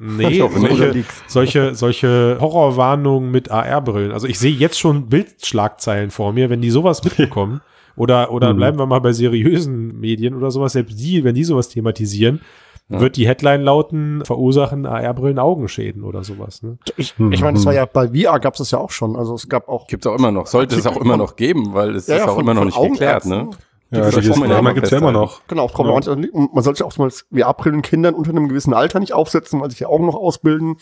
Nee, 0.00 0.28
Ich 0.28 0.40
hoffe 0.40 0.60
nicht. 0.60 0.76
solche, 0.76 1.04
solche, 1.26 1.74
solche 1.74 2.38
Horrorwarnungen 2.40 3.30
mit 3.32 3.50
AR-Brillen. 3.50 4.12
Also 4.12 4.28
ich 4.28 4.38
sehe 4.38 4.52
jetzt 4.52 4.78
schon 4.78 5.08
Bildschlagzeilen 5.08 6.10
vor 6.12 6.32
mir, 6.32 6.50
wenn 6.50 6.60
die 6.60 6.70
sowas 6.70 7.02
mitbekommen. 7.04 7.60
Oder, 7.96 8.32
oder 8.32 8.54
bleiben 8.54 8.78
wir 8.78 8.86
mal 8.86 9.00
bei 9.00 9.12
seriösen 9.12 10.00
Medien 10.00 10.34
oder 10.34 10.50
sowas, 10.50 10.72
selbst 10.72 10.98
die, 10.98 11.24
wenn 11.24 11.34
die 11.34 11.44
sowas 11.44 11.68
thematisieren, 11.68 12.40
wird 12.88 13.16
die 13.16 13.26
Headline 13.26 13.62
lauten, 13.62 14.22
verursachen 14.24 14.84
AR-Brillen 14.86 15.38
Augenschäden 15.38 16.04
oder 16.04 16.24
sowas. 16.24 16.62
Ne? 16.62 16.76
Ich, 16.96 17.14
ich 17.30 17.40
meine, 17.42 17.54
das 17.56 17.64
war 17.64 17.72
ja 17.72 17.86
bei 17.86 18.08
VR 18.08 18.38
gab 18.38 18.54
es 18.54 18.58
das 18.58 18.70
ja 18.70 18.78
auch 18.78 18.90
schon. 18.90 19.16
Also 19.16 19.34
es 19.34 19.48
gab 19.48 19.68
auch 19.68 19.86
Gibt's 19.86 20.06
auch 20.06 20.16
immer 20.18 20.30
noch. 20.30 20.46
Sollte 20.46 20.76
es 20.76 20.86
auch 20.86 20.96
immer 20.98 21.16
noch 21.16 21.36
geben, 21.36 21.72
weil 21.72 21.94
es 21.96 22.06
Ja, 22.06 22.16
ist 22.16 22.20
ja, 22.20 22.28
auch 22.28 22.34
von- 22.34 22.44
immer 22.44 22.54
noch 22.54 22.64
nicht 22.64 22.78
geklärt, 22.80 23.24
ne? 23.26 23.48
Ja, 23.90 24.08
Die 24.10 24.20
die 24.20 24.28
Formen 24.28 24.50
ja 24.50 24.58
immer 24.58 24.72
gibt's 24.72 24.88
ja 24.90 24.98
immer 24.98 25.12
noch. 25.12 25.42
Genau, 25.48 25.66
problematisch. 25.68 26.08
Also 26.08 26.22
Man 26.52 26.64
sollte 26.64 26.84
auch 26.86 26.96
mal 26.98 27.10
VR-Brillen 27.10 27.82
Kindern 27.82 28.14
unter 28.14 28.30
einem 28.30 28.48
gewissen 28.48 28.72
Alter 28.72 29.00
nicht 29.00 29.12
aufsetzen, 29.12 29.60
weil 29.60 29.68
sich 29.70 29.78
die 29.78 29.86
Augen 29.86 30.06
noch 30.06 30.14
ausbilden. 30.14 30.76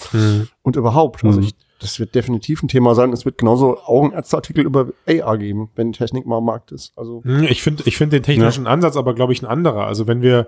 Und 0.63 0.77
überhaupt. 0.77 1.25
Also 1.25 1.41
Mhm. 1.41 1.47
ich, 1.47 1.55
das 1.81 1.99
wird 1.99 2.15
definitiv 2.15 2.63
ein 2.63 2.69
Thema 2.69 2.95
sein. 2.95 3.13
Es 3.13 3.25
wird 3.25 3.39
genauso 3.39 3.79
Augenärzteartikel 3.79 4.65
über 4.65 4.89
AR 5.09 5.39
geben, 5.39 5.71
wenn 5.75 5.93
Technik 5.93 6.27
mal 6.27 6.39
am 6.39 6.45
Markt 6.45 6.73
ist. 6.73 6.93
Also 6.97 7.23
Hm, 7.25 7.45
Ich 7.45 7.63
finde 7.63 7.83
ich 7.87 7.97
finde 7.97 8.17
den 8.17 8.23
technischen 8.23 8.67
Ansatz 8.67 8.97
aber, 8.97 9.15
glaube 9.15 9.33
ich, 9.33 9.43
ein 9.43 9.47
anderer. 9.47 9.87
Also 9.87 10.07
wenn 10.07 10.23
wir, 10.23 10.47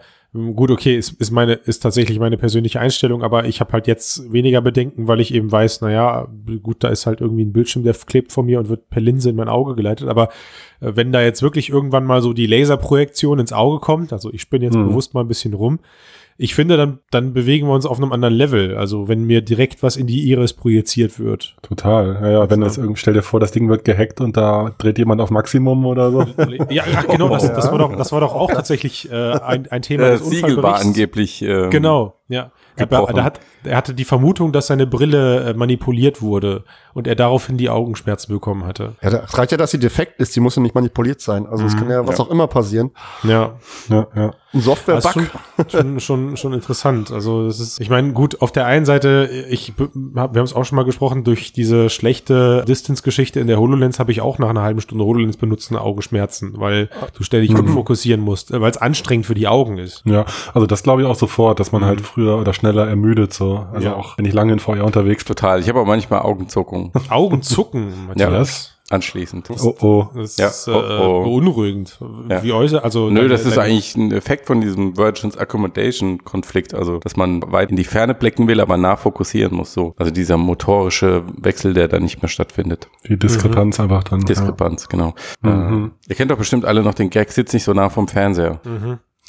gut, 0.54 0.70
okay, 0.70 0.96
ist, 0.96 1.12
ist 1.20 1.30
meine, 1.30 1.54
ist 1.54 1.80
tatsächlich 1.80 2.18
meine 2.18 2.38
persönliche 2.38 2.80
Einstellung, 2.80 3.22
aber 3.22 3.46
ich 3.46 3.60
habe 3.60 3.72
halt 3.72 3.86
jetzt 3.86 4.32
weniger 4.32 4.60
Bedenken, 4.60 5.08
weil 5.08 5.20
ich 5.20 5.32
eben 5.34 5.50
weiß, 5.50 5.80
naja, 5.80 6.28
gut, 6.62 6.84
da 6.84 6.88
ist 6.88 7.06
halt 7.06 7.20
irgendwie 7.20 7.44
ein 7.44 7.52
Bildschirm, 7.52 7.82
der 7.82 7.94
klebt 7.94 8.32
vor 8.32 8.44
mir 8.44 8.58
und 8.58 8.68
wird 8.68 8.88
per 8.90 9.00
Linse 9.00 9.30
in 9.30 9.36
mein 9.36 9.48
Auge 9.48 9.74
geleitet. 9.74 10.08
Aber 10.08 10.28
äh, 10.80 10.92
wenn 10.94 11.12
da 11.12 11.22
jetzt 11.22 11.42
wirklich 11.42 11.70
irgendwann 11.70 12.04
mal 12.04 12.22
so 12.22 12.32
die 12.32 12.46
Laserprojektion 12.46 13.38
ins 13.38 13.52
Auge 13.52 13.78
kommt, 13.80 14.12
also 14.12 14.30
ich 14.32 14.50
bin 14.50 14.62
jetzt 14.62 14.76
Mhm. 14.76 14.88
bewusst 14.88 15.14
mal 15.14 15.20
ein 15.22 15.28
bisschen 15.28 15.54
rum, 15.54 15.78
ich 16.36 16.54
finde, 16.54 16.76
dann, 16.76 16.98
dann 17.10 17.32
bewegen 17.32 17.66
wir 17.66 17.74
uns 17.74 17.86
auf 17.86 17.98
einem 17.98 18.12
anderen 18.12 18.34
Level. 18.34 18.76
Also 18.76 19.08
wenn 19.08 19.24
mir 19.24 19.42
direkt 19.42 19.82
was 19.82 19.96
in 19.96 20.06
die 20.06 20.28
Iris 20.28 20.52
projiziert 20.52 21.18
wird. 21.18 21.56
Total. 21.62 22.18
Ja, 22.22 22.30
ja, 22.30 22.50
wenn 22.50 22.60
das 22.60 22.78
irgendwie, 22.78 22.98
stell 22.98 23.14
dir 23.14 23.22
vor, 23.22 23.40
das 23.40 23.52
Ding 23.52 23.68
wird 23.68 23.84
gehackt 23.84 24.20
und 24.20 24.36
da 24.36 24.72
dreht 24.78 24.98
jemand 24.98 25.20
auf 25.20 25.30
Maximum 25.30 25.86
oder 25.86 26.10
so. 26.10 26.26
Ja, 26.70 26.84
ach, 26.94 27.06
genau, 27.08 27.28
das, 27.28 27.52
das, 27.52 27.70
war 27.70 27.78
doch, 27.78 27.96
das 27.96 28.12
war 28.12 28.20
doch 28.20 28.34
auch 28.34 28.50
tatsächlich 28.50 29.10
äh, 29.10 29.14
ein, 29.14 29.70
ein 29.70 29.82
Thema 29.82 30.08
Das 30.08 30.20
des 30.20 30.30
Siegel 30.30 30.62
war 30.62 30.80
angeblich. 30.80 31.42
Ähm, 31.42 31.70
Genau, 31.70 32.14
ja. 32.32 32.50
Er, 32.74 32.86
gebrochen. 32.86 33.16
er, 33.18 33.24
hat, 33.24 33.40
er 33.64 33.76
hatte 33.76 33.94
die 33.94 34.04
Vermutung, 34.04 34.52
dass 34.52 34.68
seine 34.68 34.86
Brille 34.86 35.50
äh, 35.50 35.54
manipuliert 35.54 36.22
wurde 36.22 36.64
und 36.94 37.06
er 37.06 37.14
daraufhin 37.14 37.58
die 37.58 37.68
Augenschmerzen 37.68 38.32
bekommen 38.32 38.64
hatte. 38.64 38.96
ja, 39.02 39.10
das 39.10 39.36
reicht 39.36 39.52
ja, 39.52 39.58
dass 39.58 39.70
sie 39.70 39.78
defekt 39.78 40.20
ist. 40.20 40.34
Die 40.34 40.40
muss 40.40 40.56
ja 40.56 40.62
nicht 40.62 40.74
manipuliert 40.74 41.20
sein. 41.20 41.46
Also 41.46 41.66
es 41.66 41.76
kann 41.76 41.90
ja 41.90 42.06
was 42.06 42.18
auch 42.18 42.30
immer 42.30 42.46
passieren. 42.46 42.90
Ja, 43.24 43.58
Ja, 43.88 44.06
ja. 44.14 44.30
Ein 44.54 44.60
Software-Bug. 44.60 45.16
ist 45.16 45.70
schon, 45.70 45.70
schon, 45.70 46.00
schon, 46.00 46.36
schon 46.36 46.52
interessant. 46.52 47.10
Also 47.10 47.46
das 47.46 47.58
ist, 47.58 47.80
ich 47.80 47.88
meine, 47.88 48.12
gut, 48.12 48.42
auf 48.42 48.52
der 48.52 48.66
einen 48.66 48.84
Seite, 48.84 49.30
ich 49.48 49.72
hab, 49.78 50.34
wir 50.34 50.38
haben 50.38 50.44
es 50.44 50.52
auch 50.52 50.64
schon 50.64 50.76
mal 50.76 50.84
gesprochen, 50.84 51.24
durch 51.24 51.52
diese 51.52 51.88
schlechte 51.88 52.62
Distance-Geschichte 52.66 53.40
in 53.40 53.46
der 53.46 53.58
HoloLens 53.58 53.98
habe 53.98 54.12
ich 54.12 54.20
auch 54.20 54.38
nach 54.38 54.50
einer 54.50 54.62
halben 54.62 54.80
Stunde 54.82 55.04
HoloLens 55.04 55.38
benutzen 55.38 55.76
Augenschmerzen, 55.76 56.54
weil 56.56 56.90
du 57.16 57.22
ständig 57.22 57.56
fokussieren 57.68 58.20
musst, 58.20 58.50
äh, 58.50 58.60
weil 58.60 58.70
es 58.70 58.76
anstrengend 58.76 59.26
für 59.26 59.34
die 59.34 59.48
Augen 59.48 59.78
ist. 59.78 60.02
Ja, 60.04 60.26
also 60.52 60.66
das 60.66 60.82
glaube 60.82 61.02
ich 61.02 61.08
auch 61.08 61.16
sofort, 61.16 61.58
dass 61.58 61.72
man 61.72 61.84
halt 61.84 62.00
früher 62.02 62.21
oder 62.30 62.52
schneller 62.52 62.88
ermüdet 62.88 63.32
so. 63.32 63.66
Also 63.72 63.88
Ja. 63.88 63.94
auch 63.96 64.16
wenn 64.18 64.24
ich 64.24 64.32
lange 64.34 64.52
in 64.52 64.58
VR 64.58 64.84
unterwegs 64.84 65.24
bin. 65.24 65.34
Total. 65.34 65.60
Ich 65.60 65.68
habe 65.68 65.80
auch 65.80 65.86
manchmal 65.86 66.22
Augenzuckung 66.22 66.92
Augen 67.10 67.42
zucken, 67.42 67.88
Ja. 68.16 68.28
Matthias. 68.28 68.68
anschließend. 68.90 69.48
Oh 69.62 69.74
oh. 69.80 70.06
Das 70.14 70.36
Ja, 70.36 70.48
ist 70.48 70.68
äh, 70.68 70.70
oh, 70.72 70.76
oh. 70.76 71.22
beunruhigend. 71.24 71.98
Ja. 72.28 72.42
Wie 72.42 72.52
äußer, 72.52 72.84
also 72.84 73.08
Nö, 73.08 73.16
deine- 73.20 73.28
das 73.30 73.46
ist 73.46 73.56
deine- 73.56 73.68
eigentlich 73.68 73.96
ein 73.96 74.12
Effekt 74.12 74.46
von 74.46 74.60
diesem 74.60 74.96
Virgins 74.98 75.38
Accommodation 75.38 76.24
Konflikt, 76.24 76.74
also 76.74 76.98
dass 76.98 77.16
man 77.16 77.42
weit 77.50 77.70
in 77.70 77.76
die 77.76 77.84
Ferne 77.84 78.14
blicken 78.14 78.48
will, 78.48 78.60
aber 78.60 78.76
nah 78.76 78.96
fokussieren 78.96 79.56
muss 79.56 79.72
so. 79.72 79.94
Also 79.96 80.12
dieser 80.12 80.36
motorische 80.36 81.22
Wechsel, 81.38 81.72
der 81.72 81.88
da 81.88 82.00
nicht 82.00 82.20
mehr 82.20 82.28
stattfindet. 82.28 82.88
Die 83.08 83.18
Diskrepanz 83.18 83.80
einfach 83.80 84.04
dann. 84.04 84.20
Diskrepanz, 84.20 84.88
genau. 84.88 85.14
Mhm. 85.40 85.92
Äh, 86.06 86.10
ihr 86.10 86.16
kennt 86.16 86.30
doch 86.30 86.38
bestimmt 86.38 86.64
alle 86.66 86.82
noch 86.82 86.94
den 86.94 87.08
Gag, 87.08 87.30
sitzt 87.32 87.54
nicht 87.54 87.64
so 87.64 87.72
nah 87.72 87.88
vom 87.88 88.08
Fernseher. 88.08 88.60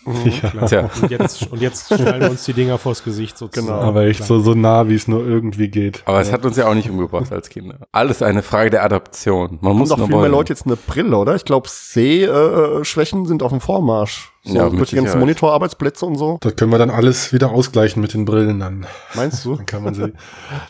Klar. 0.04 0.66
Tja. 0.68 0.90
Und 1.02 1.12
jetzt, 1.12 1.52
und 1.52 1.62
jetzt 1.62 1.88
schnallen 1.88 2.22
wir 2.22 2.32
uns 2.32 2.44
die 2.44 2.54
Dinger 2.54 2.78
vors 2.78 3.04
Gesicht 3.04 3.38
sozusagen. 3.38 3.68
Genau. 3.68 3.80
Ja. 3.82 3.88
Aber 3.88 4.06
echt 4.06 4.24
so, 4.24 4.40
so 4.40 4.54
nah, 4.54 4.90
wie 4.90 4.96
es 4.96 5.08
nur 5.08 5.26
irgendwie 5.26 5.70
geht. 5.70 6.04
Aber 6.06 6.20
es 6.20 6.32
hat 6.32 6.46
uns 6.46 6.58
ja 6.58 6.68
auch 6.68 6.74
nicht 6.74 6.90
umgebracht 6.90 7.32
als 7.32 7.50
Kinder. 7.50 7.78
Alles 7.92 8.22
eine 8.22 8.44
Frage 8.44 8.70
der 8.70 8.84
Adaption. 8.84 9.60
Man 9.62 9.72
Haben 9.72 9.80
muss 9.80 9.90
doch 9.90 9.98
nur 9.98 10.08
viel 10.08 10.16
mehr 10.16 10.24
wollen. 10.24 10.32
Leute 10.32 10.52
jetzt 10.54 10.66
eine 10.66 10.76
Brille, 10.76 11.16
oder? 11.16 11.36
Ich 11.36 11.46
glaube, 11.46 11.70
Sehschwächen 11.70 13.26
sind 13.26 13.44
auf 13.44 13.52
dem 13.52 13.62
Vormarsch. 13.62 14.33
So, 14.46 14.56
Ja, 14.56 14.64
durch 14.64 14.80
mit 14.80 14.92
die 14.92 14.96
ganzen. 14.98 15.20
Monitorarbeitsplätze 15.20 16.06
und 16.06 16.16
so. 16.16 16.38
Das 16.42 16.56
können 16.58 16.72
wir 16.72 16.78
dann 16.78 16.90
alles 16.90 17.32
wieder 17.32 17.52
ausgleichen 17.52 18.02
mit 18.02 18.14
den 18.14 18.26
Brillen 18.26 18.60
dann. 18.60 18.86
Meinst 19.16 19.46
du? 19.46 19.56
Dann 19.56 19.66
kann 19.66 19.84
man 19.84 19.94
sie. 19.94 20.12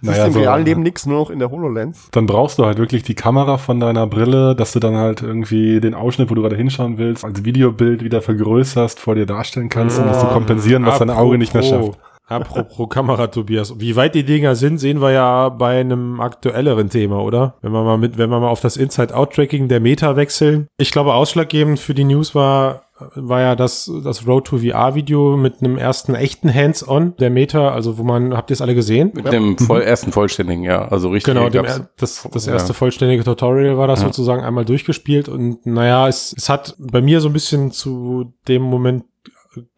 Das 0.04 0.18
ist 0.20 0.28
im 0.28 0.34
realen 0.36 0.64
Leben 0.66 0.84
nichts, 0.84 1.06
nur 1.08 1.20
noch 1.20 1.30
in 1.32 1.40
der 1.40 1.50
HoloLens. 1.50 2.10
Dann 2.12 2.28
brauchst 2.28 2.60
du 2.60 2.66
halt 2.66 2.78
wirklich 2.78 3.02
die 3.02 3.16
Kamera 3.16 3.58
von 3.58 3.80
deiner 3.80 4.06
Brille, 4.06 4.56
dass 4.56 4.74
du 4.74 4.80
dann 4.80 4.96
halt 4.96 5.24
irgendwie 5.24 5.80
den 5.80 5.96
Ausschnitt, 5.96 6.30
wo 6.30 6.36
du 6.36 6.42
gerade 6.42 6.56
hinschauen 6.56 6.98
willst, 7.00 7.26
als 7.26 7.44
Videobild 7.44 8.04
wieder 8.04 8.22
vergrößerst, 8.22 9.00
vor 9.00 9.16
dir 9.16 9.26
darstellen 9.26 9.70
kannst, 9.70 9.98
um 9.98 10.06
das 10.06 10.20
zu 10.20 10.28
kompensieren, 10.28 10.86
was 10.86 11.00
dein 11.00 11.10
Auge 11.10 11.38
nicht 11.40 11.54
mehr 11.54 11.64
schafft. 11.64 11.98
Apropos 12.28 12.88
Kamera, 12.90 13.28
Tobias. 13.28 13.80
Wie 13.80 13.96
weit 13.96 14.16
die 14.16 14.24
Dinger 14.24 14.56
sind, 14.56 14.78
sehen 14.78 15.02
wir 15.02 15.12
ja 15.12 15.50
bei 15.50 15.80
einem 15.82 16.22
aktuelleren 16.22 16.90
Thema, 16.90 17.22
oder? 17.22 17.56
Wenn 17.62 17.74
wir 17.74 17.84
mal 17.84 17.98
mit, 17.98 18.18
wenn 18.18 18.30
wir 18.30 18.40
mal 18.40 18.48
auf 18.48 18.62
das 18.62 18.78
Inside-Out-Tracking 18.78 19.68
der 19.68 19.82
Meta 19.82 20.16
wechseln. 20.16 20.68
Ich 20.78 20.92
glaube, 20.92 21.14
ausschlaggebend 21.14 21.80
für 21.80 21.94
die 21.94 22.06
News 22.06 22.34
war, 22.34 22.83
war 23.16 23.42
ja 23.42 23.56
das, 23.56 23.92
das 24.04 24.28
Road 24.28 24.46
to 24.48 24.58
VR-Video 24.60 25.36
mit 25.36 25.62
einem 25.62 25.78
ersten 25.78 26.14
echten 26.16 26.54
Hands-on 26.54 27.16
der 27.18 27.30
Meta, 27.30 27.70
also 27.72 27.98
wo 27.98 28.04
man, 28.04 28.36
habt 28.38 28.52
ihr 28.52 28.54
es 28.54 28.62
alle 28.62 28.76
gesehen? 28.76 29.12
Mit 29.16 29.32
dem 29.32 29.58
voll, 29.58 29.82
ersten 29.82 30.12
vollständigen, 30.12 30.64
ja. 30.64 30.88
Also 30.88 31.10
richtig. 31.10 31.34
Genau, 31.34 31.50
dem, 31.50 31.66
das, 31.98 32.28
das 32.32 32.46
Ja. 32.46 32.54
erste 32.54 32.74
vollständige 32.74 33.24
Tutorial 33.24 33.78
war 33.78 33.88
das 33.88 34.02
Ja. 34.02 34.08
sozusagen 34.08 34.44
einmal 34.44 34.66
durchgespielt 34.66 35.28
und 35.28 35.66
naja, 35.66 36.08
es, 36.08 36.34
es 36.38 36.50
hat 36.50 36.76
bei 36.78 37.02
mir 37.02 37.20
so 37.20 37.30
ein 37.30 37.34
bisschen 37.34 37.72
zu 37.72 38.34
dem 38.48 38.62
Moment 38.62 39.06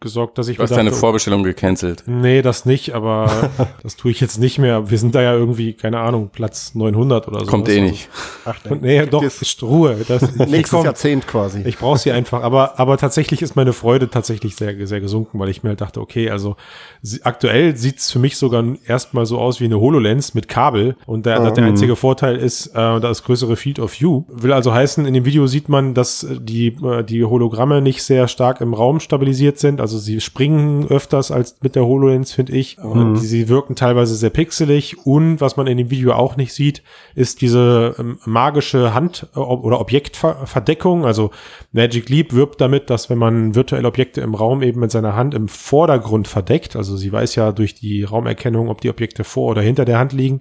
gesorgt, 0.00 0.38
dass 0.38 0.48
ich 0.48 0.56
Du 0.56 0.62
hast 0.62 0.70
mir 0.70 0.76
deine 0.76 0.90
dachte, 0.90 1.00
Vorbestellung 1.00 1.42
gecancelt. 1.42 2.04
Nee, 2.06 2.42
das 2.42 2.64
nicht, 2.66 2.94
aber 2.94 3.50
das 3.82 3.96
tue 3.96 4.10
ich 4.10 4.20
jetzt 4.20 4.38
nicht 4.38 4.58
mehr. 4.58 4.90
Wir 4.90 4.98
sind 4.98 5.14
da 5.14 5.22
ja 5.22 5.34
irgendwie, 5.34 5.72
keine 5.74 5.98
Ahnung, 6.00 6.30
Platz 6.32 6.74
900 6.74 7.28
oder 7.28 7.40
so. 7.40 7.46
Kommt 7.46 7.68
eh 7.68 7.80
nicht. 7.80 8.08
Ach, 8.44 8.56
Und, 8.68 8.82
nee, 8.82 9.04
doch, 9.06 9.22
Das- 9.22 9.42
ist 9.42 9.62
Ruhe. 9.62 9.96
Das, 10.08 10.34
Nächstes 10.36 10.70
komm, 10.70 10.84
Jahrzehnt 10.84 11.26
quasi. 11.26 11.62
ich 11.64 11.78
brauche 11.78 11.98
sie 11.98 12.12
einfach. 12.12 12.42
Aber, 12.42 12.78
aber 12.78 12.96
tatsächlich 12.96 13.42
ist 13.42 13.56
meine 13.56 13.72
Freude 13.72 14.08
tatsächlich 14.08 14.56
sehr, 14.56 14.86
sehr 14.86 15.00
gesunken, 15.00 15.38
weil 15.38 15.48
ich 15.50 15.62
mir 15.62 15.70
halt 15.70 15.80
dachte, 15.80 16.00
okay, 16.00 16.30
also 16.30 16.56
sie, 17.02 17.22
aktuell 17.24 17.76
sieht's 17.76 18.10
für 18.10 18.18
mich 18.18 18.36
sogar 18.36 18.64
erstmal 18.86 19.26
so 19.26 19.38
aus 19.38 19.60
wie 19.60 19.64
eine 19.66 19.80
HoloLens 19.80 20.34
mit 20.34 20.48
Kabel. 20.48 20.96
Und 21.06 21.26
der, 21.26 21.50
der 21.50 21.64
einzige 21.64 21.96
Vorteil 21.96 22.36
ist, 22.36 22.68
äh, 22.68 23.00
das 23.00 23.22
größere 23.24 23.56
Field 23.56 23.78
of 23.78 24.00
View. 24.00 24.24
Will 24.28 24.52
also 24.52 24.72
heißen, 24.72 25.04
in 25.06 25.14
dem 25.14 25.24
Video 25.24 25.46
sieht 25.46 25.68
man, 25.68 25.92
dass 25.94 26.26
die, 26.30 26.68
äh, 26.68 27.02
die 27.04 27.24
Hologramme 27.24 27.80
nicht 27.82 28.02
sehr 28.02 28.28
stark 28.28 28.60
im 28.60 28.72
Raum 28.72 29.00
stabilisiert 29.00 29.58
sind 29.58 29.65
sind. 29.66 29.80
Also 29.80 29.98
sie 29.98 30.20
springen 30.20 30.86
öfters 30.88 31.30
als 31.30 31.56
mit 31.62 31.74
der 31.74 31.84
HoloLens, 31.84 32.32
finde 32.32 32.52
ich. 32.52 32.78
Und 32.78 33.16
sie 33.16 33.48
wirken 33.48 33.74
teilweise 33.74 34.14
sehr 34.14 34.30
pixelig. 34.30 35.04
Und 35.04 35.40
was 35.40 35.56
man 35.56 35.66
in 35.66 35.76
dem 35.76 35.90
Video 35.90 36.12
auch 36.12 36.36
nicht 36.36 36.52
sieht, 36.52 36.82
ist 37.14 37.40
diese 37.40 37.94
ähm, 37.98 38.18
magische 38.24 38.94
Hand- 38.94 39.26
äh, 39.34 39.38
oder 39.38 39.80
Objektverdeckung. 39.80 41.04
Also 41.04 41.30
Magic 41.72 42.08
Leap 42.08 42.32
wirbt 42.32 42.60
damit, 42.60 42.90
dass 42.90 43.10
wenn 43.10 43.18
man 43.18 43.54
virtuelle 43.54 43.88
Objekte 43.88 44.20
im 44.20 44.34
Raum 44.34 44.62
eben 44.62 44.80
mit 44.80 44.90
seiner 44.90 45.16
Hand 45.16 45.34
im 45.34 45.48
Vordergrund 45.48 46.28
verdeckt, 46.28 46.76
also 46.76 46.96
sie 46.96 47.12
weiß 47.12 47.34
ja 47.34 47.52
durch 47.52 47.74
die 47.74 48.04
Raumerkennung, 48.04 48.68
ob 48.68 48.80
die 48.80 48.90
Objekte 48.90 49.24
vor 49.24 49.50
oder 49.50 49.62
hinter 49.62 49.84
der 49.84 49.98
Hand 49.98 50.12
liegen, 50.12 50.40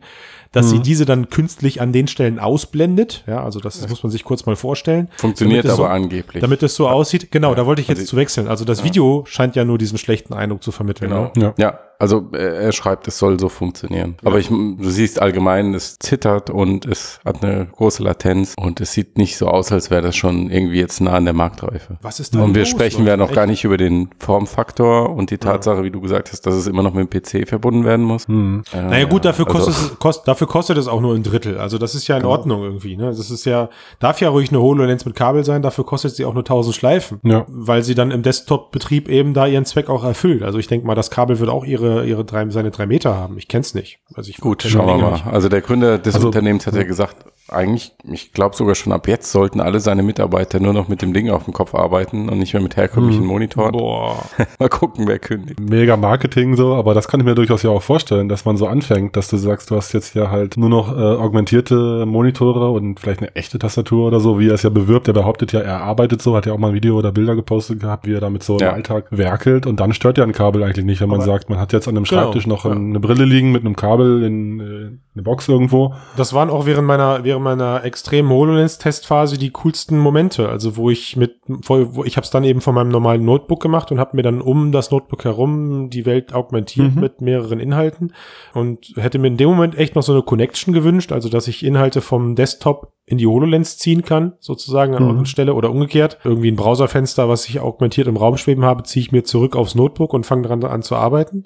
dass 0.55 0.69
sie 0.69 0.79
diese 0.79 1.05
dann 1.05 1.29
künstlich 1.29 1.81
an 1.81 1.91
den 1.91 2.07
Stellen 2.07 2.39
ausblendet. 2.39 3.23
Ja, 3.27 3.43
also 3.43 3.59
das, 3.59 3.79
das 3.81 3.89
muss 3.89 4.01
man 4.03 4.11
sich 4.11 4.23
kurz 4.23 4.45
mal 4.45 4.55
vorstellen. 4.55 5.09
Funktioniert 5.17 5.65
Damit 5.65 5.73
es 5.73 5.79
aber 5.79 5.89
so, 5.89 5.93
angeblich. 5.93 6.41
Damit 6.41 6.63
es 6.63 6.75
so 6.75 6.87
aussieht. 6.87 7.29
Genau, 7.31 7.53
da 7.55 7.65
wollte 7.65 7.81
ich 7.81 7.87
jetzt 7.89 7.99
Also- 7.99 8.11
zu 8.11 8.15
wechseln. 8.15 8.47
Also 8.47 8.63
das 8.65 8.83
Video 8.83 9.23
scheint 9.27 9.55
ja 9.55 9.65
nur 9.65 9.77
diesen 9.77 9.97
schlechten 9.97 10.33
Eindruck 10.33 10.63
zu 10.63 10.71
vermitteln. 10.71 11.09
Genau. 11.09 11.31
Ne? 11.35 11.41
Ja. 11.43 11.53
Ja. 11.57 11.79
Also 11.99 12.29
äh, 12.34 12.63
er 12.65 12.71
schreibt, 12.71 13.08
es 13.08 13.17
soll 13.17 13.39
so 13.39 13.49
funktionieren. 13.49 14.15
Aber 14.23 14.39
ich, 14.39 14.49
du 14.49 14.77
siehst 14.89 15.21
allgemein, 15.21 15.73
es 15.73 15.97
zittert 15.99 16.49
und 16.49 16.86
es 16.86 17.19
hat 17.25 17.43
eine 17.43 17.67
große 17.71 18.03
Latenz 18.03 18.53
und 18.58 18.81
es 18.81 18.91
sieht 18.93 19.17
nicht 19.17 19.38
so 19.38 19.47
aus, 19.47 19.71
als 19.71 19.89
wäre 19.89 20.01
das 20.01 20.15
schon 20.15 20.49
irgendwie 20.49 20.79
jetzt 20.79 21.01
nah 21.01 21.13
an 21.13 21.25
der 21.25 21.34
Marktreife. 21.34 21.97
Was 22.01 22.19
ist 22.19 22.36
da 22.36 22.41
Und 22.43 22.55
wir 22.55 22.62
los, 22.63 22.69
sprechen 22.69 22.99
Leute? 22.99 23.10
ja 23.12 23.17
noch 23.17 23.31
gar 23.31 23.45
nicht 23.47 23.63
über 23.63 23.77
den 23.77 24.10
Formfaktor 24.19 25.10
und 25.15 25.31
die 25.31 25.38
Tatsache, 25.38 25.84
wie 25.84 25.91
du 25.91 26.01
gesagt 26.01 26.31
hast, 26.31 26.41
dass 26.45 26.53
es 26.55 26.67
immer 26.67 26.84
noch 26.84 26.93
mit 26.93 27.12
dem 27.13 27.21
PC 27.21 27.47
verbunden 27.47 27.86
werden 27.86 28.05
muss. 28.05 28.27
Hm. 28.27 28.63
Äh, 28.73 28.81
Naja 28.81 29.05
gut, 29.05 29.25
dafür 29.25 29.47
also- 29.47 29.65
kostet, 29.65 29.91
es, 29.93 29.99
kost, 29.99 30.27
dafür 30.27 30.47
kostet 30.47 30.77
es 30.77 30.88
auch 30.88 31.01
nur 31.01 31.15
ein 31.15 31.23
Drittel. 31.23 31.58
Also 31.58 31.77
das 31.77 31.95
ist 31.95 32.08
ja 32.08 32.17
in 32.17 32.25
Ordnung 32.25 32.63
irgendwie. 32.63 32.97
Ne? 32.97 33.08
Das 33.08 33.29
ist 33.31 33.45
ja, 33.45 33.69
darf 33.99 34.21
ja 34.21 34.29
ruhig 34.29 34.49
eine 34.49 34.62
HoloLens 34.62 35.05
mit 35.05 35.15
Kabel 35.15 35.43
sein, 35.43 35.62
dafür 35.62 35.86
kostet 35.86 36.15
sie 36.15 36.25
auch 36.25 36.34
nur 36.34 36.41
1000 36.43 36.75
Schleifen. 36.75 37.19
Ja. 37.23 37.45
Weil 37.47 37.84
sie 37.84 37.95
dann 37.95 38.12
im 38.12 38.21
Desktop-Betrieb 38.23 39.08
eben 39.10 39.34
da 39.34 39.47
ihren 39.47 39.65
Zweck 39.65 39.89
auch 39.89 40.03
erfüllt. 40.03 40.43
Also 40.43 40.60
ich 40.60 40.67
denke 40.67 40.86
mal, 40.86 40.95
das 40.95 41.10
Kabel 41.12 41.39
wird 41.39 41.49
auch 41.49 41.65
ihre, 41.65 41.85
ihre 42.04 42.26
drei, 42.26 42.50
seine 42.50 42.71
drei 42.71 42.86
Meter 42.86 43.15
haben. 43.15 43.38
Ich 43.38 43.48
kenn's 43.48 43.74
nicht. 43.74 44.00
Also 44.13 44.30
ich 44.30 44.38
Gut, 44.38 44.63
schauen 44.63 44.88
wir 44.88 44.98
mal. 44.98 45.12
nicht. 45.13 45.26
Also 45.28 45.50
der 45.50 45.62
Gründer 45.62 45.98
des 45.98 46.15
Also- 46.15 46.28
Unternehmens 46.28 46.65
hat 46.67 46.76
ja 46.76 46.84
gesagt, 46.84 47.15
eigentlich, 47.47 47.91
ich 48.12 48.34
glaube 48.34 48.55
sogar 48.55 48.73
schon 48.73 48.91
ab 48.91 49.08
jetzt 49.08 49.31
sollten 49.31 49.60
alle 49.62 49.79
seine 49.79 50.01
Mitarbeiter 50.01 50.60
nur 50.60 50.73
noch 50.73 50.88
mit 50.88 51.03
dem 51.03 51.13
Ding 51.13 51.29
auf 51.29 51.43
dem 51.45 51.53
Kopf 51.53 51.75
arbeiten 51.75 52.27
und 52.27 52.39
nicht 52.39 52.53
mehr 52.53 52.63
mit 52.63 52.75
herkömmlichen 52.75 53.23
Monitoren. 53.23 53.71
Boah. 53.73 54.23
Mal 54.60 54.69
gucken, 54.69 55.08
wer 55.08 55.19
kündigt. 55.19 55.60
Mega 55.60 55.95
Marketing 55.95 56.55
so, 56.55 56.73
aber 56.73 56.95
das 56.95 57.08
kann 57.08 57.19
ich 57.19 57.25
mir 57.25 57.36
durchaus 57.36 57.62
ja 57.62 57.69
auch 57.69 57.84
vorstellen, 57.84 58.29
dass 58.29 58.45
man 58.45 58.58
so 58.58 58.65
anfängt, 58.65 59.15
dass 59.15 59.27
du 59.27 59.38
sagst, 59.38 59.69
du 59.69 59.75
hast 59.75 59.93
jetzt 59.93 60.13
hier 60.13 60.31
halt 60.31 60.58
nur 60.58 60.69
noch 60.69 60.91
äh, 60.91 60.99
augmentierte 60.99 62.05
Monitore 62.08 62.71
und 62.71 62.99
vielleicht 62.99 63.19
eine 63.21 63.36
echte 63.36 63.60
Tastatur 63.60 64.08
oder 64.08 64.19
so, 64.19 64.39
wie 64.39 64.47
er 64.49 64.55
es 64.55 64.63
ja 64.63 64.69
bewirbt. 64.71 65.08
Er 65.08 65.13
behauptet 65.13 65.51
ja, 65.51 65.60
er 65.60 65.81
arbeitet 65.81 66.21
so, 66.23 66.36
hat 66.36 66.47
ja 66.47 66.53
auch 66.53 66.58
mal 66.58 66.69
ein 66.69 66.73
Video 66.73 66.97
oder 66.97 67.12
Bilder 67.12 67.36
gepostet 67.36 67.79
gehabt, 67.79 68.08
wie 68.08 68.13
er 68.15 68.21
damit 68.21 68.41
so 68.43 68.58
Ja. 68.58 68.69
im 68.69 68.75
Alltag 68.75 69.05
werkelt 69.12 69.67
und 69.67 69.79
dann 69.79 69.93
stört 69.93 70.17
ja 70.17 70.23
ein 70.23 70.31
Kabel 70.34 70.63
eigentlich 70.63 70.86
nicht, 70.86 70.99
wenn 71.01 71.10
man 71.10 71.19
Aber- 71.19 71.25
sagt, 71.27 71.49
man 71.49 71.60
hat 71.60 71.73
jetzt 71.73 71.88
an 71.88 71.95
einem 71.95 72.05
Genau, 72.05 72.23
Schreibtisch 72.23 72.47
noch 72.47 72.65
ja. 72.65 72.71
eine 72.71 72.99
Brille 72.99 73.25
liegen 73.25 73.51
mit 73.51 73.63
einem 73.63 73.75
Kabel 73.75 74.23
in 74.23 74.60
äh, 74.60 74.97
eine 75.15 75.23
Box 75.23 75.47
irgendwo. 75.47 75.93
Das 76.17 76.34
waren 76.34 76.49
auch 76.49 76.65
während 76.65 76.86
meiner, 76.88 77.23
während 77.23 77.43
meiner 77.43 77.84
extremen 77.84 78.30
HoloLens-Testphase 78.30 79.38
die 79.38 79.51
coolsten 79.51 79.97
Momente. 79.97 80.49
Also 80.49 80.75
wo 80.75 80.89
ich 80.89 81.15
mit, 81.15 81.38
wo 81.47 82.04
ich 82.04 82.17
habe 82.17 82.25
es 82.25 82.32
dann 82.32 82.43
eben 82.43 82.62
von 82.62 82.75
meinem 82.75 82.89
normalen 82.89 83.23
Notebook 83.23 83.62
gemacht 83.62 83.91
und 83.91 83.99
habe 83.99 84.15
mir 84.17 84.23
dann 84.23 84.41
um 84.41 84.71
das 84.71 84.91
Notebook 84.91 85.23
herum 85.23 85.89
die 85.89 86.06
Welt 86.06 86.34
augmentiert 86.34 86.95
Mhm. 86.95 87.01
mit 87.01 87.21
mehreren 87.21 87.60
Inhalten 87.60 88.13
und 88.54 88.93
hätte 88.97 89.17
mir 89.17 89.28
in 89.28 89.38
dem 89.38 89.49
Moment 89.49 89.78
echt 89.78 89.95
noch 89.95 90.04
so 90.04 90.12
eine 90.12 90.21
Connection 90.21 90.73
gewünscht, 90.73 91.12
also 91.12 91.30
dass 91.30 91.47
ich 91.47 91.63
Inhalte 91.65 92.01
vom 92.01 92.36
Desktop 92.36 92.91
in 93.07 93.17
die 93.19 93.27
HoloLens 93.27 93.77
ziehen 93.77 94.01
kann, 94.01 94.33
sozusagen 94.39 94.95
an 94.95 95.03
Mhm. 95.03 95.09
eurer 95.11 95.25
Stelle 95.25 95.53
oder 95.53 95.69
umgekehrt. 95.69 96.17
Irgendwie 96.23 96.49
ein 96.51 96.55
Browserfenster, 96.55 97.29
was 97.29 97.47
ich 97.47 97.59
augmentiert 97.59 98.07
im 98.07 98.17
Raum 98.17 98.35
schweben 98.37 98.65
habe, 98.65 98.81
ziehe 98.83 99.01
ich 99.01 99.11
mir 99.11 99.23
zurück 99.23 99.55
aufs 99.55 99.75
Notebook 99.75 100.11
und 100.13 100.25
fange 100.25 100.41
dran 100.47 100.63
an 100.63 100.81
zu 100.81 100.95
arbeiten. 100.95 101.43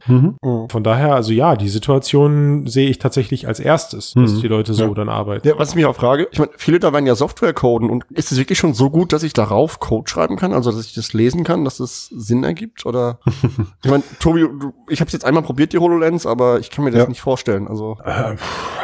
Von 0.70 0.84
daher, 0.84 1.16
also 1.16 1.34
ja, 1.34 1.56
die 1.58 1.68
Situation 1.70 2.66
sehe 2.68 2.90
ich 2.90 2.98
tatsächlich 3.00 3.48
als 3.48 3.60
erstes, 3.60 4.14
dass 4.14 4.34
Mhm. 4.36 4.40
die 4.42 4.48
Leute 4.48 4.74
so 4.74 4.84
Ja. 4.86 4.94
dann 4.94 5.10
arbeiten. 5.10 5.46
Ja, 5.48 5.56
was 5.60 5.70
ich 5.72 5.76
mich 5.76 5.86
auch 5.86 5.96
frage, 5.96 6.28
ich 6.32 6.40
meine, 6.40 6.52
viele 6.56 6.80
da 6.80 6.94
werden 6.94 7.06
ja 7.08 7.16
Software 7.16 7.54
coden 7.54 7.90
und 7.90 8.06
ist 8.12 8.32
es 8.32 8.38
wirklich 8.38 8.58
schon 8.58 8.74
so 8.74 8.90
gut, 8.90 9.12
dass 9.12 9.24
ich 9.24 9.34
darauf 9.34 9.80
Code 9.82 10.10
schreiben 10.10 10.38
kann, 10.38 10.54
also 10.54 10.72
dass 10.72 10.86
ich 10.86 10.94
das 10.94 11.12
lesen 11.14 11.44
kann, 11.44 11.66
dass 11.66 11.78
das 11.78 12.06
Sinn 12.08 12.46
ergibt? 12.46 12.86
Oder 12.86 13.20
ich 13.84 13.92
meine, 13.92 14.04
Tobi, 14.22 14.42
du, 14.42 14.72
ich 14.88 15.02
habe 15.02 15.08
es 15.08 15.14
jetzt 15.14 15.26
einmal 15.26 15.44
probiert, 15.44 15.74
die 15.74 15.80
HoloLens, 15.80 16.26
aber 16.26 16.60
ich 16.60 16.70
kann 16.70 16.86
mir 16.86 16.92
das 16.92 17.02
Ja. 17.04 17.10
nicht 17.10 17.20
vorstellen. 17.22 17.68
Also 17.68 17.98
Äh, 18.06 18.36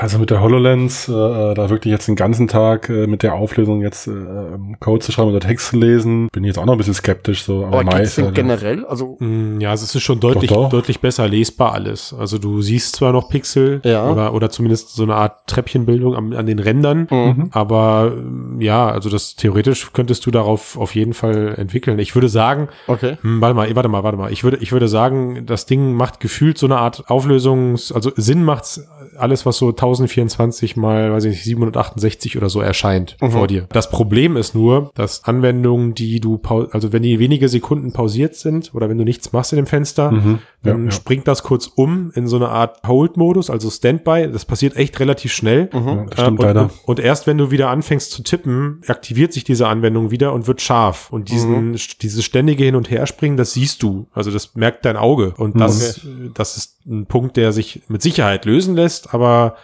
Also 0.01 0.19
mit 0.19 0.29
der 0.29 0.41
HoloLens, 0.41 1.07
äh, 1.07 1.11
da 1.53 1.69
wirklich 1.69 1.91
jetzt 1.91 2.07
den 2.09 2.17
ganzen 2.17 2.49
Tag 2.49 2.64
äh, 2.73 3.08
mit 3.08 3.23
der 3.23 3.36
Auflösung 3.36 3.82
jetzt 3.82 4.08
äh, 4.08 4.12
ähm, 4.12 4.75
Code 4.80 5.04
zu 5.04 5.12
schreiben 5.12 5.30
oder 5.30 5.39
Text 5.39 5.67
zu 5.69 5.78
lesen, 5.78 6.28
bin 6.32 6.43
ich 6.43 6.47
jetzt 6.49 6.58
auch 6.60 6.65
noch 6.65 6.73
ein 6.73 6.78
bisschen 6.78 6.93
skeptisch. 6.93 7.43
So, 7.43 7.65
aber 7.65 7.84
geht's 7.84 7.93
meist, 7.95 8.17
denn 8.17 8.25
äh, 8.28 8.32
generell? 8.32 8.86
Also 8.86 9.17
Mm, 9.19 9.60
Ja, 9.62 9.71
es 9.73 9.82
ist 9.84 10.01
schon 10.01 10.19
deutlich, 10.19 10.49
Doch, 10.49 10.63
doch. 10.63 10.69
deutlich 10.69 10.99
besser 10.99 11.28
lesbar 11.28 11.73
alles. 11.73 12.13
Also 12.17 12.38
du 12.38 12.62
siehst 12.62 12.95
zwar 12.95 13.12
noch 13.13 13.30
Pixel 13.30 13.82
Ja. 13.84 14.10
oder, 14.10 14.34
oder 14.34 14.49
zumindest 14.49 14.93
so 14.95 15.04
eine 15.04 15.15
Art 15.15 15.47
Treppchenbildung 15.47 16.15
am, 16.15 16.34
an 16.34 16.45
den 16.45 16.60
Rändern, 16.60 17.08
Mhm. 17.10 17.49
aber 17.51 18.12
ähm, 18.15 18.60
ja, 18.60 18.88
also 18.89 19.10
das 19.10 19.36
theoretisch 19.36 19.91
könntest 19.93 20.25
du 20.25 20.32
darauf 20.32 20.78
auf 20.78 20.95
jeden 20.95 21.13
Fall 21.13 21.56
entwickeln. 21.58 21.99
Ich 21.99 22.15
würde 22.15 22.30
sagen, 22.30 22.67
okay. 22.88 23.17
hm, 23.21 23.39
warte 23.41 23.56
mal, 23.56 23.73
warte 23.75 23.89
mal, 23.89 24.04
warte 24.04 24.17
mal. 24.17 24.32
Ich 24.32 24.43
würde, 24.43 24.58
ich 24.58 24.71
würde 24.71 24.88
sagen, 24.88 25.45
das 25.45 25.65
Ding 25.65 25.93
macht 25.93 26.19
gefühlt 26.19 26.58
so 26.58 26.65
eine 26.65 26.78
Art 26.78 27.10
Auflösungs, 27.10 27.91
also 27.91 28.12
Sinn 28.15 28.43
macht's 28.43 28.86
alles, 29.17 29.45
was 29.45 29.58
so 29.58 29.69
1024 29.69 30.75
mal, 30.75 31.12
weiß 31.12 31.25
ich 31.25 31.32
nicht, 31.32 31.43
768 31.43 32.38
oder 32.38 32.49
so 32.49 32.55
erscheint 32.62 33.18
Mhm. 33.22 33.32
vor 33.32 33.48
dir. 33.48 33.68
Das 33.72 33.89
Problem 33.89 34.38
ist 34.38 34.56
nur, 34.56 34.91
dass 34.96 35.24
Anwendungen, 35.26 35.94
die 35.94 36.20
du, 36.20 36.39
also 36.72 36.91
wenn 36.94 37.04
die 37.04 37.20
wenige 37.20 37.50
Sekunden 37.50 37.91
pausiert 37.94 38.36
sind 38.36 38.74
oder 38.74 38.89
wenn 38.89 38.98
du 38.98 39.04
nichts 39.04 39.32
machst 39.34 39.54
in 39.54 39.58
dem 39.58 39.65
Fenster, 39.68 40.12
Mhm. 40.12 40.39
Ja, 40.63 40.72
dann 40.74 40.86
ja. 40.86 40.91
springt 40.91 41.28
das 41.28 41.44
kurz 41.44 41.68
um 41.68 42.12
in 42.15 42.26
so 42.28 42.38
eine 42.38 42.50
Art 42.50 42.80
Hold-Modus, 42.88 43.52
also 43.52 43.70
Standby. 43.70 44.30
Das 44.34 44.46
passiert 44.46 44.76
echt 44.76 45.00
relativ 45.00 45.32
schnell. 45.32 45.70
Ja, 45.72 45.80
das 46.10 46.18
Äh, 46.20 46.22
stimmt 46.24 46.39
und, 46.39 46.46
leider. 46.46 46.62
Und, 46.63 46.72
und 46.86 47.00
erst 47.00 47.28
wenn 47.28 47.38
du 47.38 47.52
wieder 47.52 47.70
anfängst 47.70 48.12
zu 48.12 48.24
tippen, 48.24 48.82
aktiviert 48.88 49.32
sich 49.32 49.44
diese 49.44 49.68
Anwendung 49.68 50.10
wieder 50.10 50.34
und 50.34 50.48
wird 50.48 50.62
scharf. 50.62 51.12
Und 51.12 51.30
diesen, 51.30 51.78
dieses 52.02 52.26
ständige 52.26 52.63
Hin- 52.63 52.76
und 52.76 52.89
Herspringen, 52.89 53.38
das 53.38 53.54
siehst 53.54 53.84
du. 53.84 54.08
Also 54.13 54.32
das 54.32 54.56
merkt 54.56 54.86
dein 54.86 54.98
Auge. 54.98 55.34
Und 55.38 55.60
das, 55.60 56.02
das 56.34 56.58
ist 56.58 56.86
ein 56.88 57.06
Punkt, 57.06 57.38
der 57.38 57.52
sich 57.52 57.82
mit 57.88 58.02
Sicherheit 58.02 58.46
lösen 58.46 58.76
lässt, 58.76 59.13
aber 59.13 59.56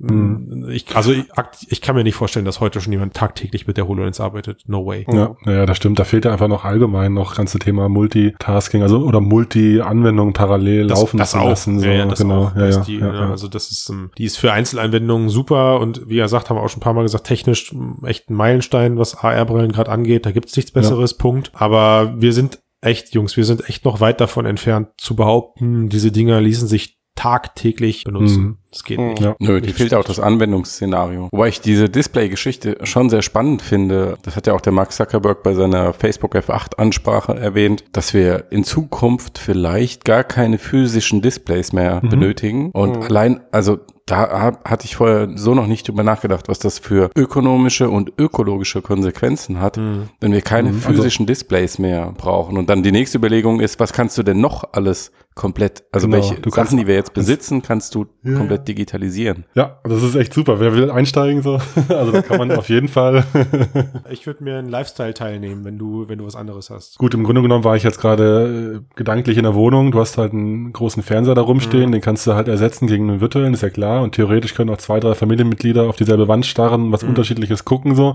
Mhm. 0.00 0.46
mh, 0.48 0.68
ich, 0.72 0.96
also 0.96 1.12
ich, 1.12 1.26
ich 1.68 1.80
kann 1.80 1.94
mir 1.94 2.04
nicht 2.04 2.14
vorstellen, 2.14 2.46
dass 2.46 2.60
heute 2.60 2.80
schon 2.80 2.92
jemand 2.92 3.14
tagtäglich 3.14 3.66
mit 3.66 3.76
der 3.76 3.86
HoloLens 3.86 4.18
arbeitet. 4.18 4.62
No 4.66 4.86
way. 4.86 5.04
Ja, 5.12 5.36
ja, 5.44 5.66
das 5.66 5.76
stimmt. 5.76 5.98
Da 5.98 6.04
fehlt 6.04 6.24
ja 6.24 6.32
einfach 6.32 6.48
noch 6.48 6.64
allgemein 6.64 7.12
noch 7.12 7.34
ganze 7.36 7.58
Thema 7.58 7.88
Multitasking, 7.88 8.82
also 8.82 9.00
oder 9.04 9.20
Multi-Anwendungen 9.20 10.32
parallel 10.32 10.86
laufen 10.86 11.22
zu 11.22 11.38
lassen. 11.38 11.80
So. 11.80 11.86
Ja, 11.86 11.92
ja, 11.92 12.06
das 12.06 12.20
genau. 12.20 12.44
auch. 12.44 12.56
Ja, 12.56 12.66
Das 12.66 12.76
ja, 12.76 12.82
die, 12.82 12.98
ja, 12.98 13.12
ja. 13.12 13.30
Also 13.30 13.48
das 13.48 13.70
ist, 13.70 13.90
ähm, 13.90 14.10
die 14.16 14.24
ist 14.24 14.38
für 14.38 14.52
Einzelanwendungen 14.52 15.28
super 15.28 15.80
und 15.80 16.08
wie 16.08 16.16
gesagt, 16.16 16.48
haben 16.48 16.56
wir 16.56 16.62
auch 16.62 16.68
schon 16.68 16.78
ein 16.78 16.84
paar 16.84 16.94
Mal 16.94 17.02
gesagt, 17.02 17.26
technisch 17.26 17.72
ähm, 17.72 17.98
echt 18.04 18.30
ein 18.30 18.34
Meilenstein, 18.34 18.98
was 18.98 19.14
AR-Brillen 19.16 19.72
gerade 19.72 19.90
angeht. 19.90 20.24
Da 20.24 20.32
gibt's 20.32 20.56
nichts 20.56 20.72
Besseres, 20.72 21.14
Punkt. 21.14 21.50
Aber 21.54 22.14
wir 22.16 22.32
sind 22.32 22.60
echt, 22.80 23.14
Jungs, 23.14 23.36
wir 23.36 23.44
sind 23.44 23.68
echt 23.68 23.84
noch 23.84 24.00
weit 24.00 24.20
davon 24.20 24.46
entfernt 24.46 24.88
zu 24.96 25.14
behaupten, 25.14 25.88
diese 25.88 26.12
Dinger 26.12 26.40
ließen 26.40 26.66
sich 26.68 26.99
tagtäglich 27.20 28.04
benutzen. 28.04 28.42
Mhm. 28.42 28.56
Das 28.72 28.84
geht 28.84 28.98
Mhm. 28.98 29.08
nicht. 29.08 29.20
Ja. 29.22 29.34
Nö, 29.38 29.60
die 29.60 29.72
fehlt 29.72 29.94
auch 29.94 30.04
das 30.04 30.18
Anwendungsszenario. 30.20 31.28
Wobei 31.32 31.48
ich 31.48 31.60
diese 31.60 31.88
Display-Geschichte 31.88 32.78
schon 32.84 33.10
sehr 33.10 33.22
spannend 33.22 33.62
finde. 33.62 34.16
Das 34.22 34.36
hat 34.36 34.46
ja 34.46 34.54
auch 34.54 34.60
der 34.60 34.72
Mark 34.72 34.92
Zuckerberg 34.92 35.42
bei 35.42 35.54
seiner 35.54 35.92
Facebook 35.92 36.34
F8-Ansprache 36.34 37.36
erwähnt, 37.36 37.84
dass 37.92 38.14
wir 38.14 38.44
in 38.50 38.64
Zukunft 38.64 39.38
vielleicht 39.38 40.04
gar 40.04 40.24
keine 40.24 40.58
physischen 40.58 41.20
Displays 41.20 41.72
mehr 41.72 42.00
benötigen. 42.00 42.70
Und 42.72 42.96
Mhm. 42.96 43.02
allein, 43.02 43.40
also 43.52 43.78
da 44.06 44.28
hab, 44.40 44.68
hatte 44.68 44.86
ich 44.86 44.96
vorher 44.96 45.28
so 45.36 45.54
noch 45.54 45.66
nicht 45.68 45.86
drüber 45.86 46.02
nachgedacht, 46.02 46.48
was 46.48 46.58
das 46.58 46.78
für 46.80 47.10
ökonomische 47.16 47.90
und 47.90 48.12
ökologische 48.18 48.82
Konsequenzen 48.82 49.60
hat, 49.60 49.76
wenn 49.78 50.32
wir 50.32 50.40
keine 50.40 50.70
also- 50.70 50.80
physischen 50.80 51.26
Displays 51.26 51.78
mehr 51.78 52.12
brauchen. 52.16 52.56
Und 52.58 52.68
dann 52.70 52.82
die 52.82 52.90
nächste 52.92 53.18
Überlegung 53.18 53.60
ist, 53.60 53.78
was 53.78 53.92
kannst 53.92 54.16
du 54.18 54.22
denn 54.24 54.40
noch 54.40 54.64
alles 54.72 55.12
komplett, 55.40 55.84
also 55.90 56.06
Genau, 56.06 56.18
welche 56.18 56.34
kannst- 56.36 56.54
Sachen, 56.54 56.76
die 56.78 56.86
wir 56.86 56.94
jetzt 56.96 57.14
besitzen, 57.14 57.62
kannst 57.62 57.94
du 57.94 58.04
Ja. 58.22 58.34
komplett 58.36 58.68
digitalisieren. 58.68 59.44
ja, 59.54 59.78
das 59.84 60.02
ist 60.02 60.14
echt 60.14 60.34
super. 60.34 60.60
Wer 60.60 60.74
will 60.74 60.90
einsteigen 60.90 61.40
so? 61.42 61.58
Also 61.88 62.12
da 62.12 62.20
kann 62.20 62.36
man 62.36 62.52
auf 62.52 62.68
jeden 62.68 62.88
Fall. 62.88 63.24
Ich 64.10 64.26
würde 64.26 64.44
mir 64.44 64.58
einen 64.58 64.68
Lifestyle 64.68 65.14
teilnehmen, 65.14 65.64
wenn 65.64 65.78
du, 65.78 66.08
wenn 66.08 66.18
du 66.18 66.26
was 66.26 66.36
anderes 66.36 66.68
hast. 66.68 66.98
Gut, 66.98 67.14
im 67.14 67.24
Grunde 67.24 67.40
genommen 67.42 67.64
war 67.64 67.74
ich 67.76 67.82
jetzt 67.84 68.00
gerade 68.00 68.80
äh, 68.82 68.96
gedanklich 68.96 69.38
in 69.38 69.44
der 69.44 69.54
Wohnung. 69.54 69.92
Du 69.92 70.00
hast 70.00 70.18
halt 70.18 70.32
einen 70.32 70.72
großen 70.74 71.02
Fernseher 71.02 71.34
da 71.34 71.40
rumstehen, 71.42 71.90
den 71.92 72.00
kannst 72.02 72.26
du 72.26 72.34
halt 72.34 72.48
ersetzen 72.48 72.86
gegen 72.86 73.08
einen 73.08 73.20
virtuellen, 73.22 73.54
ist 73.54 73.62
ja 73.62 73.70
klar. 73.70 74.02
Und 74.02 74.14
theoretisch 74.14 74.54
können 74.54 74.68
auch 74.70 74.76
zwei, 74.78 75.00
drei 75.00 75.14
Familienmitglieder 75.14 75.84
auf 75.88 75.96
dieselbe 75.96 76.28
Wand 76.28 76.44
starren, 76.44 76.92
was 76.92 77.02
unterschiedliches 77.02 77.64
gucken 77.64 77.94
so. 77.94 78.14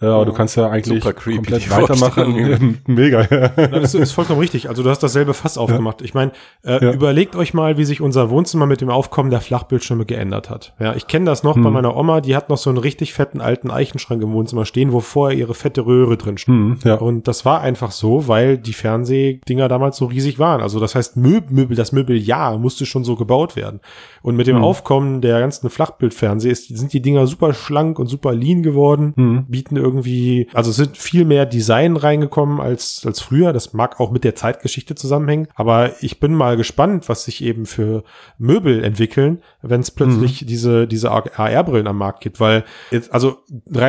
Äh, 0.00 0.06
aber 0.06 0.24
du 0.24 0.32
kannst 0.32 0.56
ja 0.56 0.68
eigentlich 0.68 1.02
Super 1.02 1.12
creepy, 1.14 1.36
komplett 1.36 1.70
weitermachen. 1.70 2.78
Mega, 2.86 3.20
ja. 3.30 3.50
Na, 3.56 3.66
das 3.78 3.94
ist 3.94 4.12
vollkommen 4.12 4.40
richtig. 4.40 4.68
Also 4.68 4.82
du 4.82 4.90
hast 4.90 5.00
dasselbe 5.02 5.32
Fass 5.34 5.56
aufgemacht. 5.58 6.02
Ich 6.02 6.14
meine, 6.14 6.32
Äh, 6.64 6.84
Ja. 6.84 6.92
Überlegt 6.92 7.34
euch 7.36 7.54
mal, 7.54 7.76
wie 7.76 7.84
sich 7.84 8.00
unser 8.00 8.30
Wohnzimmer 8.30 8.66
mit 8.66 8.80
dem 8.80 8.88
Aufkommen 8.90 9.30
der 9.30 9.40
Flachbildschirme 9.40 10.04
geändert 10.04 10.48
hat. 10.48 10.74
Ja, 10.78 10.94
ich 10.94 11.06
kenne 11.08 11.26
das 11.26 11.42
noch 11.42 11.56
bei 11.56 11.64
Hm. 11.64 11.72
meiner 11.72 11.96
Oma, 11.96 12.20
die 12.20 12.36
hat 12.36 12.48
noch 12.48 12.56
so 12.56 12.70
einen 12.70 12.78
richtig 12.78 13.12
fetten 13.14 13.40
alten 13.40 13.70
Eichenschrank 13.70 14.22
im 14.22 14.32
Wohnzimmer 14.32 14.64
stehen, 14.64 14.92
wo 14.92 15.00
vorher 15.00 15.36
ihre 15.36 15.54
fette 15.54 15.84
Röhre 15.86 16.16
drin 16.16 16.38
stand. 16.38 16.82
Hm, 16.82 16.88
ja. 16.88 16.94
Und 16.94 17.26
das 17.26 17.44
war 17.44 17.60
einfach 17.62 17.90
so, 17.90 18.28
weil 18.28 18.58
die 18.58 18.72
Fernsehdinger 18.74 19.66
damals 19.68 19.96
so 19.96 20.06
riesig 20.06 20.38
waren. 20.38 20.60
Also 20.60 20.78
das 20.78 20.94
heißt, 20.94 21.16
Möb 21.16 21.50
Möbel, 21.50 21.76
das 21.76 21.90
Möbeljahr 21.92 22.58
musste 22.58 22.86
schon 22.86 23.02
so 23.04 23.16
gebaut 23.16 23.56
werden. 23.56 23.80
Und 24.22 24.36
mit 24.36 24.46
dem 24.46 24.56
Hm. 24.56 24.62
Aufkommen 24.64 25.20
der 25.20 25.40
ganzen 25.40 25.68
Flachbildfernseh 25.68 26.48
ist, 26.50 26.68
sind 26.76 26.92
die 26.92 27.02
Dinger 27.02 27.26
super 27.26 27.54
schlank 27.54 27.98
und 27.98 28.06
super 28.06 28.32
lean 28.34 28.62
geworden, 28.62 29.14
Hm. 29.16 29.44
bieten 29.48 29.76
irgendwie, 29.76 30.48
also 30.54 30.70
es 30.70 30.76
sind 30.76 30.96
viel 30.96 31.24
mehr 31.24 31.44
Design 31.46 31.96
reingekommen 31.96 32.60
als, 32.60 33.02
als 33.04 33.20
früher. 33.20 33.52
Das 33.52 33.72
mag 33.72 33.98
auch 33.98 34.12
mit 34.12 34.22
der 34.24 34.36
Zeitgeschichte 34.36 34.94
zusammenhängen. 34.94 35.48
Aber 35.56 35.90
ich 36.02 36.20
bin 36.20 36.34
mal 36.34 36.51
gespannt, 36.56 37.08
was 37.08 37.24
sich 37.24 37.42
eben 37.42 37.66
für 37.66 38.04
Möbel 38.38 38.84
entwickeln, 38.84 39.42
wenn 39.62 39.80
es 39.80 39.90
plötzlich 39.90 40.44
diese, 40.46 40.86
diese 40.86 41.10
AR-Brillen 41.10 41.86
am 41.86 41.98
Markt 41.98 42.20
gibt. 42.20 42.40
Weil, 42.40 42.64
jetzt, 42.90 43.12
also 43.12 43.38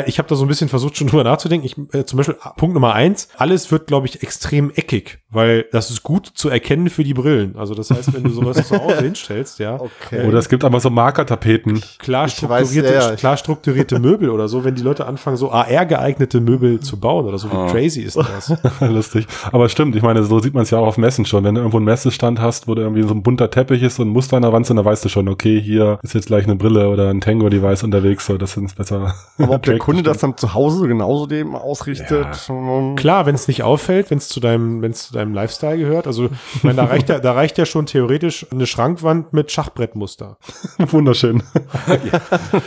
ich 0.06 0.18
habe 0.18 0.28
da 0.28 0.36
so 0.36 0.46
ein 0.46 0.48
bisschen 0.48 0.70
versucht, 0.70 0.98
schon 0.98 1.08
drüber 1.08 1.24
nachzudenken. 1.24 1.66
Ich, 1.66 1.78
äh, 1.94 2.06
zum 2.06 2.18
Beispiel 2.18 2.36
Punkt 2.58 2.74
Nummer 2.74 2.94
eins, 2.94 3.30
alles 3.38 3.72
wird, 3.72 3.88
glaube 3.88 4.08
ich, 4.08 4.24
extrem 4.24 4.72
eckig, 4.76 5.20
weil 5.30 5.66
das 5.72 5.90
ist 5.92 6.04
gut 6.04 6.28
zu 6.28 6.50
erkennen 6.50 6.90
für 6.90 7.04
die 7.04 7.14
Brillen. 7.14 7.56
Also 7.58 7.76
das 7.76 7.90
heißt, 7.90 8.14
wenn 8.14 8.24
du 8.24 8.30
sowas 8.30 8.68
zu 8.68 8.78
Hause 8.78 8.98
hinstellst, 9.04 9.60
ja, 9.60 9.80
Okay. 9.84 10.28
Oder 10.28 10.40
es 10.40 10.50
gibt 10.50 10.64
aber 10.64 10.80
so 10.80 10.90
Markertapeten. 10.90 11.82
klar 12.00 12.28
Ich 12.28 12.48
weiß, 12.48 12.70
strukturierte, 12.70 12.94
ja, 12.94 13.16
klar 13.16 13.38
strukturierte 13.38 14.00
Möbel 14.00 14.30
oder 14.30 14.48
so, 14.48 14.64
wenn 14.64 14.76
die 14.76 14.82
Leute 14.82 15.06
anfangen, 15.06 15.38
so 15.38 15.52
AR-geeignete 15.52 16.40
Möbel 16.42 16.80
zu 16.80 17.00
bauen 17.00 17.26
oder 17.26 17.38
so, 17.38 17.50
wie 17.52 17.72
crazy 17.72 18.02
ist 18.02 18.18
das? 18.18 18.54
Lustig. 18.80 19.28
Aber 19.52 19.70
stimmt, 19.70 19.96
ich 19.96 20.02
meine, 20.02 20.24
so 20.24 20.40
sieht 20.40 20.54
man 20.54 20.64
es 20.64 20.70
ja 20.70 20.80
auch 20.80 20.88
auf 20.88 20.98
Messen 20.98 21.26
schon. 21.26 21.44
Wenn 21.44 21.56
du 21.56 21.62
irgendwo 21.62 21.78
einen 21.78 21.86
Messestand 21.86 22.40
hast, 22.40 22.53
wo 22.68 22.76
da 22.76 22.84
irgendwie 22.84 23.04
so 23.04 23.14
ein 23.14 23.24
bunter 23.24 23.50
Teppich 23.50 23.82
ist 23.84 24.00
und 24.00 24.08
ein 24.10 24.12
Muster 24.12 24.38
an 24.38 24.44
der 24.44 24.54
Wand 24.54 24.66
sind, 24.66 24.78
dann 24.78 24.86
weißt 24.86 25.04
du 25.06 25.10
schon, 25.10 25.28
okay, 25.28 25.60
hier 25.62 26.00
ist 26.04 26.14
jetzt 26.14 26.28
gleich 26.28 26.46
eine 26.46 26.56
Brille 26.56 26.90
oder 26.90 27.10
ein 27.10 27.22
Tango-Device 27.22 27.84
unterwegs, 27.84 28.26
so 28.26 28.38
das 28.38 28.58
ist 28.58 28.76
besser. 28.76 29.16
Aber 29.38 29.56
ob 29.56 29.64
der 29.64 29.78
Kunde 29.78 30.04
das 30.04 30.20
dann 30.20 30.38
zu 30.38 30.54
Hause 30.54 30.88
genauso 30.88 31.26
dem 31.26 31.56
ausrichtet. 31.56 32.28
ähm, 32.50 32.96
Klar, 32.96 33.26
wenn 33.26 33.36
es 33.36 33.48
nicht 33.48 33.64
auffällt, 33.64 34.12
wenn 34.12 34.18
es 34.18 34.28
zu 34.28 34.40
deinem, 34.40 34.82
wenn 34.82 34.92
es 34.92 35.08
zu 35.08 35.14
deinem 35.14 35.34
Lifestyle 35.34 35.78
gehört. 35.78 36.08
Also, 36.08 36.30
ich 36.56 36.64
meine, 36.64 36.76
da 36.78 36.86
reicht 36.86 37.10
ja, 37.10 37.20
da 37.20 37.34
reicht 37.34 37.58
ja 37.58 37.66
schon 37.66 37.86
theoretisch 37.86 38.46
eine 38.52 38.66
Schrankwand 38.68 39.34
mit 39.34 39.52
Schachbrettmuster. 39.52 40.38
Wunderschön. 40.78 41.44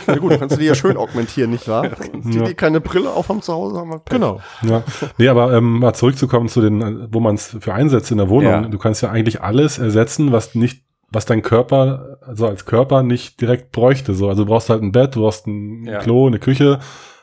Na 0.07 0.15
gut, 0.17 0.37
kannst 0.39 0.55
du 0.55 0.59
die 0.59 0.65
ja 0.65 0.75
schön 0.75 0.97
augmentieren, 0.97 1.51
nicht 1.51 1.67
wahr? 1.67 1.87
Die, 2.13 2.43
die 2.43 2.53
keine 2.53 2.81
Brille 2.81 3.11
aufhaben 3.11 3.41
zu 3.41 3.53
Hause 3.53 3.77
haben. 3.77 3.89
Pech. 3.89 4.01
Genau. 4.09 4.41
Ja. 4.63 4.83
Nee, 5.17 5.27
aber 5.27 5.53
ähm, 5.53 5.79
mal 5.79 5.93
zurückzukommen 5.93 6.49
zu 6.49 6.61
den, 6.61 7.07
wo 7.11 7.19
man 7.19 7.35
es 7.35 7.55
für 7.59 7.73
einsetzt 7.73 8.11
in 8.11 8.17
der 8.17 8.29
Wohnung. 8.29 8.51
Ja. 8.51 8.61
Du 8.61 8.77
kannst 8.77 9.01
ja 9.01 9.09
eigentlich 9.09 9.41
alles 9.41 9.76
ersetzen, 9.79 10.31
was 10.31 10.55
nicht 10.55 10.83
was 11.09 11.25
dein 11.25 11.41
Körper, 11.41 12.17
also 12.21 12.47
als 12.47 12.65
Körper 12.65 13.01
nicht 13.01 13.39
direkt 13.39 13.71
bräuchte. 13.71 14.13
So, 14.13 14.27
also 14.27 14.43
du 14.43 14.49
brauchst 14.49 14.69
halt 14.69 14.81
ein 14.83 14.91
Bett, 14.91 15.15
du 15.15 15.21
brauchst 15.21 15.47
ein 15.47 15.85
Ja. 15.85 15.99
Klo, 15.99 16.27
eine 16.27 16.37
Küche, 16.39 16.79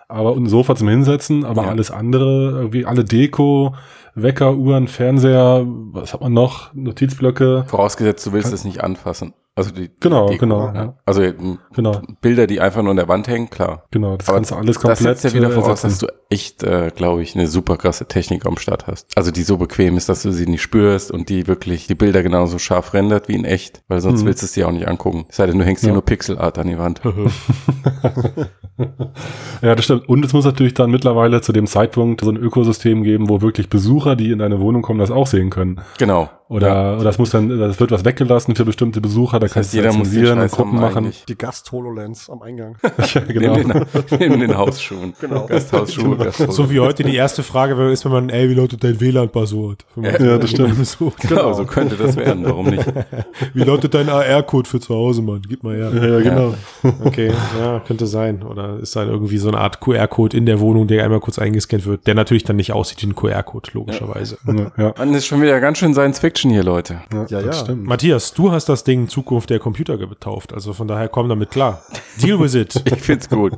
aber 0.09 0.33
und 0.33 0.45
ein 0.45 0.49
Sofa 0.49 0.75
zum 0.75 0.89
Hinsetzen, 0.89 1.45
aber 1.45 1.65
Ja. 1.65 1.69
alles 1.69 1.91
andere, 1.91 2.51
irgendwie 2.53 2.87
alle 2.87 3.05
Deko, 3.05 3.75
Wecker, 4.15 4.55
Uhren, 4.55 4.89
Fernseher, 4.89 5.67
was 5.67 6.15
hat 6.15 6.21
man 6.23 6.33
noch? 6.33 6.73
Notizblöcke. 6.73 7.65
Vorausgesetzt, 7.67 8.25
du 8.27 8.33
willst 8.33 8.53
es 8.53 8.65
nicht 8.65 8.83
anfassen. 8.83 9.35
Also 9.57 9.71
die, 9.71 9.89
Genau, 10.01 10.31
die 10.31 10.39
genau, 10.39 10.73
Ja. 10.75 10.97
Also 11.07 11.23
m, 11.23 11.59
Genau, 11.75 12.03
Bilder, 12.21 12.49
die 12.49 12.61
einfach 12.61 12.83
nur 12.83 12.91
an 12.91 12.97
der 12.97 13.07
Wand 13.07 13.29
hängen, 13.29 13.51
klar. 13.51 13.85
genau. 13.93 14.17
Das 14.17 14.29
Aber 14.29 14.39
kannst 14.39 14.51
du 14.51 14.57
alles 14.57 14.67
Das 14.75 14.83
komplett 14.83 14.99
setzt 15.21 15.25
ja 15.25 15.33
wieder 15.41 15.51
äh, 15.51 15.53
voraus, 15.55 15.83
dass 15.83 15.99
du 15.99 16.09
echt, 16.29 16.65
äh, 16.65 16.91
glaube 16.95 17.23
ich, 17.23 17.37
eine 17.37 17.47
super 17.47 17.77
krasse 17.77 18.07
Technik 18.07 18.47
am 18.47 18.57
Start 18.57 18.89
hast. 18.89 19.17
Also 19.17 19.31
die 19.31 19.43
so 19.45 19.57
bequem 19.57 19.97
ist, 19.97 20.09
dass 20.09 20.23
du 20.23 20.33
sie 20.33 20.47
nicht 20.47 20.63
spürst 20.63 21.13
und 21.13 21.29
die 21.29 21.47
wirklich 21.47 21.87
die 21.87 21.95
Bilder 21.95 22.25
genauso 22.25 22.59
scharf 22.59 22.95
rendert 22.95 23.29
wie 23.29 23.35
in 23.35 23.45
echt, 23.45 23.83
weil 23.87 24.01
sonst 24.01 24.23
Mhm. 24.23 24.27
willst 24.27 24.43
du 24.43 24.47
es 24.47 24.53
dir 24.53 24.67
auch 24.67 24.73
nicht 24.73 24.89
angucken. 24.89 25.27
Es 25.29 25.37
sei 25.37 25.47
denn, 25.47 25.57
du 25.59 25.65
hängst 25.65 25.85
dir 25.85 25.89
Ja. 25.89 25.93
nur 25.95 26.05
Pixelart 26.05 26.59
an 26.59 26.67
die 26.67 26.79
Wand. 26.79 27.01
Ja, 29.63 29.75
das 29.77 29.85
stimmt. 29.85 30.09
Und 30.09 30.25
es 30.25 30.33
muss 30.33 30.45
natürlich 30.45 30.75
dann 30.75 30.91
mittlerweile 30.91 31.41
zu 31.41 31.53
dem 31.53 31.67
Zeitpunkt 31.67 32.23
so 32.23 32.31
ein 32.31 32.37
Ökosystem 32.37 33.05
geben, 33.05 33.29
wo 33.29 33.41
wirklich 33.41 33.69
Besucher, 33.71 34.17
die 34.17 34.31
in 34.33 34.41
deine 34.41 34.61
Wohnung 34.61 34.83
kommen, 34.83 34.99
das 34.99 35.11
auch 35.13 35.27
sehen 35.29 35.51
können. 35.51 35.81
genau. 35.99 36.29
Oder, 36.49 36.99
oder 37.01 37.09
es 37.09 37.19
muss 37.19 37.31
dann, 37.31 37.49
das 37.59 37.81
wird 37.81 37.91
was 37.91 38.05
weggelassen 38.05 38.55
für 38.55 38.67
bestimmte 38.67 39.01
Besucher, 39.01 39.39
da 39.41 39.47
Das 39.47 39.55
kannst 39.55 39.69
heißt, 39.71 39.75
du 39.75 39.79
jeder 39.79 40.37
muss 40.37 40.45
und 40.45 40.51
Gruppen 40.53 40.79
machen. 40.79 40.99
eigentlich. 41.05 41.25
Die 41.25 41.39
Gast-HoloLens 41.39 42.29
am 42.29 42.43
Eingang. 42.43 42.77
ja, 43.15 43.21
genau. 43.23 43.57
Neben, 43.57 43.73
den, 43.73 43.85
neben 44.19 44.41
den 44.41 44.57
Hausschuhen. 44.57 45.15
Genau. 45.21 45.47
Gasthausschuhe. 45.47 46.17
Gasthausschuhe. 46.17 46.53
So 46.55 46.71
wie 46.71 46.81
heute 46.81 47.03
die 47.03 47.17
erste 47.17 47.43
Frage 47.43 47.91
ist, 47.91 48.05
wenn 48.05 48.13
man, 48.13 48.29
ey, 48.29 48.51
wie 48.51 48.55
lautet 48.55 48.85
dein 48.85 49.01
WLAN-Passwort? 49.01 49.87
Ja, 49.97 50.39
das 50.39 50.51
stimmt. 50.51 50.75
So, 50.85 51.13
Genau, 51.21 51.53
so 51.55 51.65
könnte 51.65 51.97
das 51.97 52.15
werden. 52.17 52.45
Warum 52.45 52.67
nicht? 52.67 52.85
wie 53.55 53.63
lautet 53.63 53.95
dein 53.95 54.09
AR-Code 54.11 54.69
für 54.69 54.81
zu 54.81 54.95
Hause, 54.95 55.23
Mann? 55.23 55.43
Gib 55.49 55.63
mal 55.63 55.75
her. 55.75 55.91
Ja, 55.95 56.07
ja, 56.07 56.21
genau. 56.21 56.55
Okay, 57.05 57.33
ja, 57.59 57.81
könnte 57.81 58.07
sein. 58.07 58.43
Oder 58.43 58.79
ist 58.81 58.95
dann 58.97 59.09
irgendwie 59.09 59.39
so 59.39 59.49
eine 59.49 59.59
Art 59.59 59.81
QR-Code 59.81 60.37
in 60.37 60.45
der 60.45 60.61
Wohnung, 60.61 60.87
der 60.89 61.05
einmal 61.05 61.21
kurz 61.21 61.39
eingescannt 61.39 61.87
wird, 61.87 62.07
der 62.07 62.15
natürlich 62.15 62.45
dann 62.45 62.57
nicht 62.57 62.73
aussieht 62.73 63.03
wie 63.03 63.07
ein 63.07 63.15
QR-Code, 63.15 63.71
logischerweise. 63.73 64.37
Ja, 64.47 64.73
ja, 64.77 64.91
das 64.93 65.09
ist 65.11 65.27
schon 65.27 65.41
wieder 65.41 65.59
ganz 65.61 65.79
schön 65.79 65.95
Science 65.95 66.19
Fiction 66.35 66.51
hier, 66.51 66.65
Leute. 66.65 67.01
ja, 67.13 67.27
Ja, 67.29 67.43
das 67.43 67.45
ja. 67.45 67.65
stimmt. 67.65 67.85
Matthias, 67.85 68.35
du 68.35 68.51
hast 68.51 68.69
das 68.69 68.83
Ding 68.83 69.09
Zukunft 69.09 69.51
der 69.51 69.61
Computer 69.61 69.97
getauft, 69.97 70.53
also 70.53 70.73
von 70.73 70.89
daher 70.89 71.09
komm 71.09 71.29
damit 71.29 71.51
klar. 71.51 71.83
Deal 72.21 72.41
with 72.41 72.55
it. 72.55 72.75
Ich 72.95 73.03
find's 73.03 73.29
gut. 73.29 73.53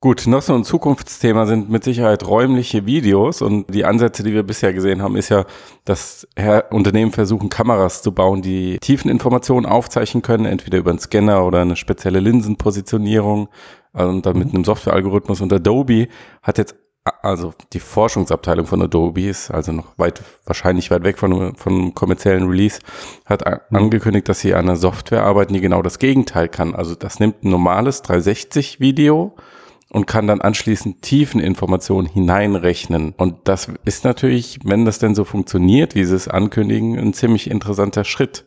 Gut, 0.00 0.26
noch 0.26 0.42
so 0.42 0.54
ein 0.54 0.64
Zukunftsthema 0.64 1.46
sind 1.46 1.70
mit 1.70 1.84
Sicherheit 1.84 2.26
räumliche 2.26 2.84
Videos 2.84 3.42
und 3.42 3.72
die 3.72 3.84
Ansätze, 3.84 4.24
die 4.24 4.34
wir 4.34 4.42
bisher 4.42 4.72
gesehen 4.72 5.02
haben, 5.02 5.14
ist 5.16 5.28
ja, 5.28 5.44
dass 5.84 6.26
Unternehmen 6.70 7.12
versuchen, 7.12 7.48
Kameras 7.48 8.02
zu 8.02 8.10
bauen, 8.10 8.42
die 8.42 8.78
Tiefeninformationen 8.80 9.70
aufzeichnen 9.70 10.22
können, 10.22 10.46
entweder 10.46 10.78
über 10.78 10.90
einen 10.90 10.98
Scanner 10.98 11.46
oder 11.46 11.60
eine 11.60 11.76
spezielle 11.76 12.18
Linsenpositionierung 12.18 13.48
äh, 13.94 14.02
und 14.02 14.26
dann 14.26 14.36
mit 14.36 14.52
einem 14.52 14.64
Softwarealgorithmus. 14.64 15.40
Und 15.40 15.52
Adobe 15.52 16.08
hat 16.42 16.58
jetzt, 16.58 16.74
also 17.04 17.52
die 17.74 17.80
Forschungsabteilung 17.80 18.66
von 18.66 18.80
Adobe 18.80 19.26
ist 19.28 19.50
also 19.50 19.72
noch 19.72 19.98
weit, 19.98 20.22
wahrscheinlich 20.46 20.90
weit 20.90 21.04
weg 21.04 21.18
von, 21.18 21.54
von 21.54 21.94
kommerziellen 21.94 22.48
Release, 22.48 22.80
hat 23.26 23.46
a- 23.46 23.60
angekündigt, 23.70 24.28
dass 24.28 24.40
sie 24.40 24.54
an 24.54 24.64
einer 24.66 24.76
Software 24.76 25.24
arbeiten, 25.24 25.52
die 25.52 25.60
genau 25.60 25.82
das 25.82 25.98
Gegenteil 25.98 26.48
kann. 26.48 26.74
Also 26.74 26.94
das 26.94 27.20
nimmt 27.20 27.44
ein 27.44 27.50
normales 27.50 28.02
360-Video 28.04 29.34
und 29.90 30.06
kann 30.06 30.26
dann 30.26 30.40
anschließend 30.40 31.02
Tiefeninformationen 31.02 32.10
hineinrechnen. 32.10 33.12
Und 33.16 33.36
das 33.44 33.68
ist 33.84 34.04
natürlich, 34.04 34.60
wenn 34.64 34.86
das 34.86 34.98
denn 34.98 35.14
so 35.14 35.24
funktioniert, 35.24 35.94
wie 35.94 36.04
sie 36.04 36.16
es 36.16 36.26
ankündigen, 36.26 36.98
ein 36.98 37.12
ziemlich 37.12 37.50
interessanter 37.50 38.04
Schritt. 38.04 38.46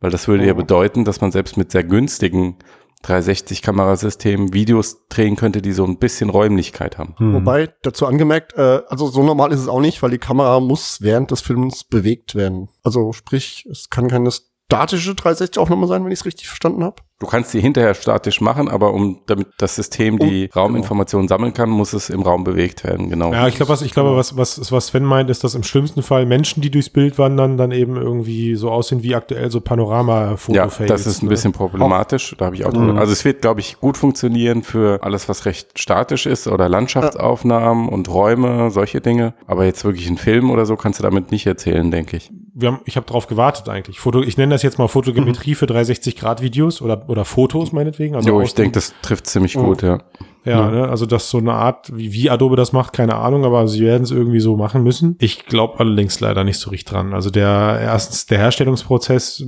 Weil 0.00 0.10
das 0.10 0.26
würde 0.26 0.46
ja 0.46 0.54
bedeuten, 0.54 1.04
dass 1.04 1.20
man 1.20 1.30
selbst 1.30 1.58
mit 1.58 1.70
sehr 1.70 1.84
günstigen 1.84 2.56
360-Kamerasystemen 3.04 4.52
Videos 4.52 5.06
drehen 5.08 5.36
könnte, 5.36 5.62
die 5.62 5.72
so 5.72 5.84
ein 5.84 5.98
bisschen 5.98 6.30
Räumlichkeit 6.30 6.98
haben. 6.98 7.14
Hm. 7.16 7.34
Wobei, 7.34 7.72
dazu 7.82 8.06
angemerkt, 8.06 8.54
äh, 8.56 8.82
also 8.88 9.08
so 9.08 9.22
normal 9.22 9.52
ist 9.52 9.60
es 9.60 9.68
auch 9.68 9.80
nicht, 9.80 10.02
weil 10.02 10.10
die 10.10 10.18
Kamera 10.18 10.60
muss 10.60 11.00
während 11.00 11.30
des 11.30 11.40
Films 11.40 11.84
bewegt 11.84 12.34
werden. 12.34 12.68
Also 12.82 13.12
sprich, 13.12 13.66
es 13.70 13.88
kann 13.88 14.08
keine 14.08 14.30
statische 14.70 15.12
360-Aufnahme 15.12 15.86
sein, 15.86 16.04
wenn 16.04 16.12
ich 16.12 16.20
es 16.20 16.26
richtig 16.26 16.46
verstanden 16.46 16.84
habe. 16.84 16.96
Du 17.18 17.26
kannst 17.26 17.52
die 17.52 17.60
hinterher 17.60 17.92
statisch 17.92 18.40
machen, 18.40 18.70
aber 18.70 18.94
um 18.94 19.20
damit 19.26 19.48
das 19.58 19.76
System 19.76 20.18
die 20.18 20.48
Oh, 20.54 20.60
Rauminformationen 20.60 21.28
sammeln 21.28 21.52
kann, 21.52 21.68
muss 21.68 21.92
es 21.92 22.08
im 22.08 22.22
Raum 22.22 22.44
bewegt 22.44 22.82
werden, 22.82 23.10
genau. 23.10 23.30
Ja, 23.30 23.46
ich 23.46 23.56
glaube, 23.56 23.70
was, 23.70 23.82
ich 23.82 23.92
glaube, 23.92 24.16
was, 24.16 24.38
was, 24.38 24.72
was 24.72 24.86
Sven 24.86 25.04
meint, 25.04 25.28
ist, 25.28 25.44
dass 25.44 25.54
im 25.54 25.62
schlimmsten 25.62 26.02
Fall 26.02 26.24
Menschen, 26.24 26.62
die 26.62 26.70
durchs 26.70 26.88
Bild 26.88 27.18
wandern, 27.18 27.58
dann 27.58 27.72
eben 27.72 27.96
irgendwie 27.96 28.54
so 28.54 28.70
aussehen 28.70 29.02
wie 29.02 29.14
aktuell 29.14 29.50
so 29.50 29.60
panorama 29.60 30.30
Ja, 30.48 30.68
foto 30.70 30.86
das 30.86 31.06
ist 31.06 31.22
ein 31.22 31.28
bisschen 31.28 31.52
problematisch. 31.52 32.34
Da 32.38 32.46
habe 32.46 32.56
ich 32.56 32.64
auch 32.64 32.72
drüber. 32.72 32.98
Also 32.98 33.12
es 33.12 33.22
wird, 33.26 33.42
glaube 33.42 33.60
ich, 33.60 33.78
gut 33.80 33.98
funktionieren 33.98 34.62
für 34.62 35.02
alles, 35.02 35.28
was 35.28 35.44
recht 35.44 35.78
statisch 35.78 36.24
ist 36.24 36.48
oder 36.48 36.70
Landschaftsaufnahmen 36.70 37.90
und 37.90 38.08
Räume, 38.08 38.70
solche 38.70 39.02
Dinge. 39.02 39.34
Aber 39.46 39.66
jetzt 39.66 39.84
wirklich 39.84 40.06
einen 40.06 40.16
Film 40.16 40.50
oder 40.50 40.64
so 40.64 40.76
kannst 40.76 41.00
du 41.00 41.02
damit 41.02 41.32
nicht 41.32 41.46
erzählen, 41.46 41.90
denke 41.90 42.16
ich. 42.16 42.30
Wir 42.60 42.68
haben, 42.72 42.80
ich 42.84 42.96
habe 42.96 43.06
drauf 43.06 43.26
gewartet 43.26 43.68
eigentlich. 43.68 44.00
Foto, 44.00 44.22
ich 44.22 44.36
nenne 44.36 44.52
das 44.54 44.62
jetzt 44.62 44.78
mal 44.78 44.88
Fotogrammetrie 44.88 45.54
für 45.54 45.66
360-Grad-Videos 45.66 46.82
oder, 46.82 47.04
oder 47.08 47.24
Fotos 47.24 47.72
meinetwegen. 47.72 48.14
Also 48.16 48.28
jo, 48.28 48.40
ich 48.40 48.54
denke, 48.54 48.72
das 48.72 48.94
trifft 49.02 49.26
ziemlich 49.26 49.54
gut, 49.54 49.82
ja. 49.82 49.98
dem- 49.98 50.04
Ja, 50.44 50.70
ne, 50.70 50.88
also 50.88 51.04
das 51.06 51.24
ist 51.24 51.30
so 51.30 51.38
eine 51.38 51.52
Art, 51.52 51.94
wie, 51.94 52.12
wie 52.12 52.30
Adobe 52.30 52.56
das 52.56 52.72
macht, 52.72 52.92
keine 52.94 53.16
Ahnung, 53.16 53.44
aber 53.44 53.68
sie 53.68 53.82
werden 53.82 54.04
es 54.04 54.10
irgendwie 54.10 54.40
so 54.40 54.56
machen 54.56 54.82
müssen. 54.82 55.16
Ich 55.20 55.44
glaube 55.46 55.78
allerdings 55.80 56.18
leider 56.20 56.44
nicht 56.44 56.58
so 56.58 56.70
richtig 56.70 56.90
dran. 56.92 57.12
Also 57.12 57.28
der 57.30 57.78
erstens 57.82 58.26
der 58.26 58.38
Herstellungsprozess, 58.38 59.42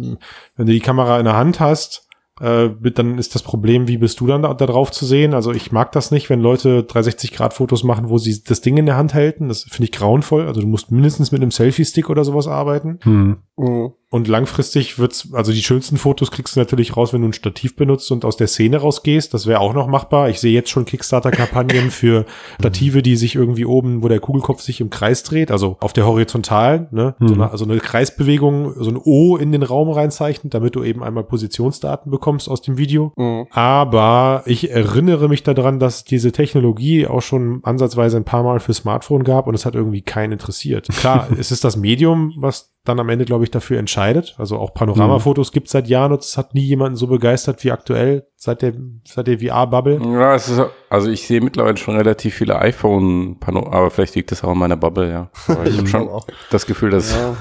wenn 0.57 0.67
du 0.67 0.73
die 0.73 0.81
Kamera 0.81 1.19
in 1.19 1.25
der 1.25 1.37
Hand 1.37 1.61
hast, 1.61 2.09
äh, 2.43 2.91
dann 2.91 3.19
ist 3.19 3.37
das 3.37 3.43
Problem, 3.43 3.87
wie 3.87 3.99
bist 3.99 4.19
du 4.19 4.27
dann 4.27 4.43
da, 4.43 4.53
da 4.53 4.67
drauf 4.67 4.91
zu 4.91 5.07
sehen? 5.07 5.33
Also 5.33 5.53
ich 5.53 5.71
mag 5.71 5.93
das 5.93 6.11
nicht, 6.11 6.29
wenn 6.29 6.41
Leute 6.41 6.83
360-Grad-Fotos 6.83 7.85
machen, 7.85 8.09
wo 8.09 8.19
sie 8.19 8.43
das 8.43 8.61
Ding 8.61 8.77
in 8.77 8.87
der 8.87 8.97
Hand 8.97 9.15
halten. 9.15 9.49
Das 9.49 9.63
finde 9.63 9.85
ich 9.85 9.93
grauenvoll. 9.93 10.49
Also 10.49 10.61
du 10.61 10.67
musst 10.67 10.91
mindestens 10.91 11.31
mit 11.31 11.41
einem 11.41 11.53
Selfie-Stick 11.53 12.11
oder 12.11 12.25
sowas 12.25 12.49
arbeiten. 12.49 12.99
Hm. 13.03 13.37
Mhm. 13.57 13.93
Und 14.13 14.29
langfristig 14.29 14.99
wird's, 14.99 15.33
also 15.33 15.53
die 15.53 15.63
schönsten 15.63 15.97
Fotos 15.97 16.31
kriegst 16.31 16.55
du 16.55 16.61
natürlich 16.61 16.99
raus, 16.99 17.15
wenn 17.15 17.23
du 17.23 17.29
ein 17.29 17.33
Stativ 17.33 17.77
benutzt 17.77 18.13
und 18.13 18.27
aus 18.27 18.37
der 18.37 18.47
Szene 18.47 18.77
rausgehst. 18.77 19.33
Das 19.33 19.47
wäre 19.47 19.61
auch 19.61 19.73
noch 19.73 19.87
machbar. 19.87 20.29
Ich 20.29 20.39
sehe 20.39 20.53
jetzt 20.53 20.69
schon 20.69 20.85
Kickstarter-Kampagnen 20.85 21.91
für 21.91 22.27
Stative, 22.61 23.01
die 23.01 23.17
sich 23.17 23.37
irgendwie 23.37 23.65
oben, 23.65 24.03
wo 24.03 24.09
der 24.09 24.21
Kugelkopf 24.21 24.61
sich 24.61 24.83
im 24.83 24.91
Kreis 24.91 25.23
dreht, 25.23 25.51
also 25.51 25.79
auf 25.81 25.95
der 25.95 26.07
horizontalen, 26.07 26.89
ne? 26.91 27.15
So 27.21 27.33
eine, 27.33 27.51
also 27.51 27.65
eine 27.65 27.79
Kreisbewegung, 27.79 28.75
so 28.77 28.91
ein 28.91 29.01
O 29.03 29.39
in 29.39 29.51
den 29.51 29.63
Raum 29.63 29.89
reinzeichnet, 29.89 30.53
damit 30.53 30.77
du 30.77 30.85
eben 30.85 31.03
einmal 31.03 31.25
Positionsdaten 31.25 32.13
bekommst 32.13 32.51
aus 32.51 32.61
dem 32.61 32.77
Video. 32.77 33.13
Mhm. 33.17 33.47
Aber 33.51 34.43
ich 34.45 34.71
erinnere 34.71 35.31
mich 35.31 35.43
daran, 35.43 35.79
dass 35.79 36.05
diese 36.05 36.33
Technologie 36.33 37.07
auch 37.07 37.23
schon 37.23 37.61
ansatzweise 37.63 38.19
ein 38.19 38.25
paar 38.25 38.43
Mal 38.43 38.61
für 38.61 38.75
Smartphone 38.75 39.25
gab 39.25 39.47
und 39.47 39.55
es 39.55 39.65
hat 39.65 39.75
irgendwie 39.75 40.03
keinen 40.03 40.33
interessiert. 40.33 40.89
Klar, 40.89 41.29
es 41.39 41.51
ist 41.51 41.65
das 41.65 41.79
Medium, 41.79 42.35
was 42.37 42.73
dann 42.85 42.99
am 42.99 43.09
Ende, 43.09 43.25
glaube 43.25 43.45
ich, 43.45 43.51
dafür 43.51 43.79
entscheidet. 43.79 44.02
Also 44.39 44.59
auch 44.59 44.75
Panoramafotos 44.75 45.53
gibt 45.53 45.67
es 45.69 45.73
seit 45.73 45.87
Jahren 45.89 46.13
und 46.13 46.21
es 46.23 46.37
hat 46.37 46.55
nie 46.55 46.63
jemanden 46.63 46.97
so 46.97 47.07
begeistert 47.07 47.63
wie 47.65 47.71
aktuell 47.73 48.27
seit 48.37 48.63
der, 48.63 48.73
seit 49.07 49.27
der 49.27 49.39
VR-Bubble. 49.39 50.01
Ja, 50.13 50.35
es 50.35 50.49
ist, 50.49 50.61
also 50.91 51.11
ich 51.11 51.27
sehe 51.27 51.41
mittlerweile 51.41 51.77
schon 51.77 51.97
relativ 51.97 52.35
viele 52.35 52.59
iPhone, 52.59 53.37
aber 53.47 53.91
vielleicht 53.91 54.15
liegt 54.15 54.31
das 54.33 54.43
auch 54.45 54.53
in 54.53 54.59
meiner 54.59 54.77
Bubble, 54.77 55.11
ja. 55.11 55.31
Aber 55.49 55.67
ich 55.67 55.77
habe 55.79 55.87
schon 55.89 56.09
auch. 56.09 56.27
das 56.51 56.67
Gefühl, 56.67 56.91
dass, 56.91 57.15
Ja. 57.15 57.35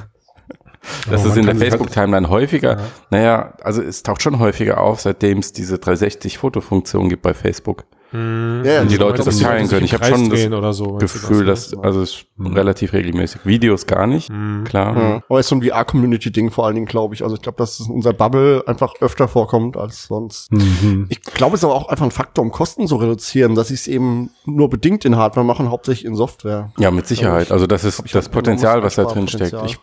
es 1.11 1.23
man 1.25 1.37
in 1.37 1.45
der 1.45 1.53
halt- 1.53 1.59
Facebook-Timeline 1.63 2.29
häufiger, 2.29 2.77
naja, 3.09 3.53
also 3.63 3.81
es 3.81 4.03
taucht 4.03 4.21
schon 4.21 4.39
häufiger 4.39 4.79
auf, 4.81 5.01
seitdem 5.01 5.39
es 5.39 5.53
diese 5.53 5.75
360-Foto-Funktion 5.77 7.09
gibt 7.09 7.21
bei 7.21 7.33
Facebook. 7.33 7.85
Ja, 8.13 8.19
Und 8.19 8.63
die 8.63 8.67
also 8.67 8.97
Leute 8.97 9.17
Dass 9.17 9.25
das 9.25 9.39
teilen 9.39 9.69
können. 9.69 9.85
Ich 9.85 9.93
habe 9.93 10.05
schon 10.05 10.29
das 10.29 10.77
so. 10.77 10.93
Gefühl, 10.95 11.45
dass, 11.45 11.71
ne? 11.71 11.83
also 11.83 12.01
es 12.01 12.11
ist 12.11 12.25
relativ 12.39 12.91
regelmäßig. 12.93 13.45
Videos 13.45 13.85
gar 13.85 14.05
nicht, 14.05 14.29
klar. 14.65 14.97
Ja. 14.97 15.23
Aber 15.29 15.39
es 15.39 15.45
ist 15.45 15.49
so 15.49 15.55
ein 15.55 15.61
VR-Community-Ding 15.63 16.51
vor 16.51 16.65
allen 16.65 16.75
Dingen, 16.75 16.87
glaube 16.87 17.15
ich. 17.15 17.23
Also 17.23 17.35
ich 17.35 17.41
glaube, 17.41 17.57
dass 17.57 17.79
es 17.79 17.87
in 17.87 17.93
unserer 17.93 18.13
Bubble 18.13 18.63
einfach 18.67 18.95
öfter 18.99 19.27
vorkommt 19.27 19.77
als 19.77 20.07
sonst. 20.07 20.51
Mhm. 20.51 21.05
Ich 21.09 21.21
glaube, 21.21 21.55
es 21.55 21.61
ist 21.61 21.63
aber 21.63 21.75
auch 21.75 21.87
einfach 21.87 22.05
ein 22.05 22.11
Faktor, 22.11 22.43
um 22.43 22.51
Kosten 22.51 22.87
zu 22.87 22.97
reduzieren, 22.97 23.55
dass 23.55 23.69
sie 23.69 23.75
es 23.75 23.87
eben 23.87 24.31
nur 24.45 24.69
bedingt 24.69 25.05
in 25.05 25.15
Hardware 25.15 25.45
machen, 25.45 25.69
hauptsächlich 25.69 26.05
in 26.05 26.15
Software. 26.15 26.73
Ja, 26.77 26.91
mit 26.91 27.07
Sicherheit. 27.07 27.51
Also 27.51 27.65
das 27.67 27.83
ist 27.85 28.01
ich 28.05 28.11
das 28.11 28.25
halt 28.25 28.33
Potenzial, 28.33 28.83
was 28.83 28.95
da 28.95 29.05
drin 29.05 29.27
steckt. 29.27 29.55
Ich 29.65 29.79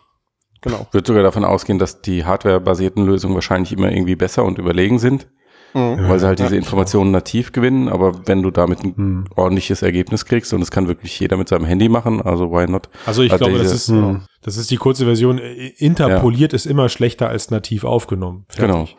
Genau. 0.60 0.88
würde 0.90 1.06
sogar 1.06 1.22
davon 1.22 1.44
ausgehen, 1.44 1.78
dass 1.78 2.02
die 2.02 2.24
hardwarebasierten 2.24 3.06
Lösungen 3.06 3.34
wahrscheinlich 3.34 3.72
immer 3.72 3.92
irgendwie 3.92 4.16
besser 4.16 4.44
und 4.44 4.58
überlegen 4.58 4.98
sind, 4.98 5.28
Mhm. 5.74 6.08
weil 6.08 6.18
sie 6.18 6.26
halt 6.26 6.38
diese 6.38 6.56
Informationen 6.56 7.10
nativ 7.10 7.52
gewinnen. 7.52 7.88
Aber 7.88 8.26
wenn 8.26 8.42
du 8.42 8.50
damit 8.50 8.82
ein 8.84 8.94
Hm. 8.96 9.24
ordentliches 9.36 9.82
Ergebnis 9.82 10.24
kriegst 10.24 10.52
und 10.54 10.60
das 10.60 10.70
kann 10.70 10.88
wirklich 10.88 11.18
jeder 11.20 11.36
mit 11.36 11.48
seinem 11.48 11.64
Handy 11.66 11.88
machen, 11.88 12.22
also 12.22 12.50
why 12.50 12.66
not? 12.70 12.88
Also 13.06 13.22
ich 13.22 13.32
Also 13.32 13.44
glaube, 13.44 13.58
das 13.58 13.70
diese- 13.72 13.92
ist, 13.94 14.02
Hm. 14.02 14.22
Das 14.42 14.56
ist 14.56 14.70
die 14.70 14.76
kurze 14.76 15.04
Version. 15.04 15.38
Äh, 15.38 15.72
Interpoliert 15.78 16.52
ist 16.52 16.66
immer 16.66 16.88
schlechter 16.88 17.28
als 17.28 17.50
nativ 17.50 17.84
aufgenommen. 17.84 18.44
Fertig. 18.48 18.96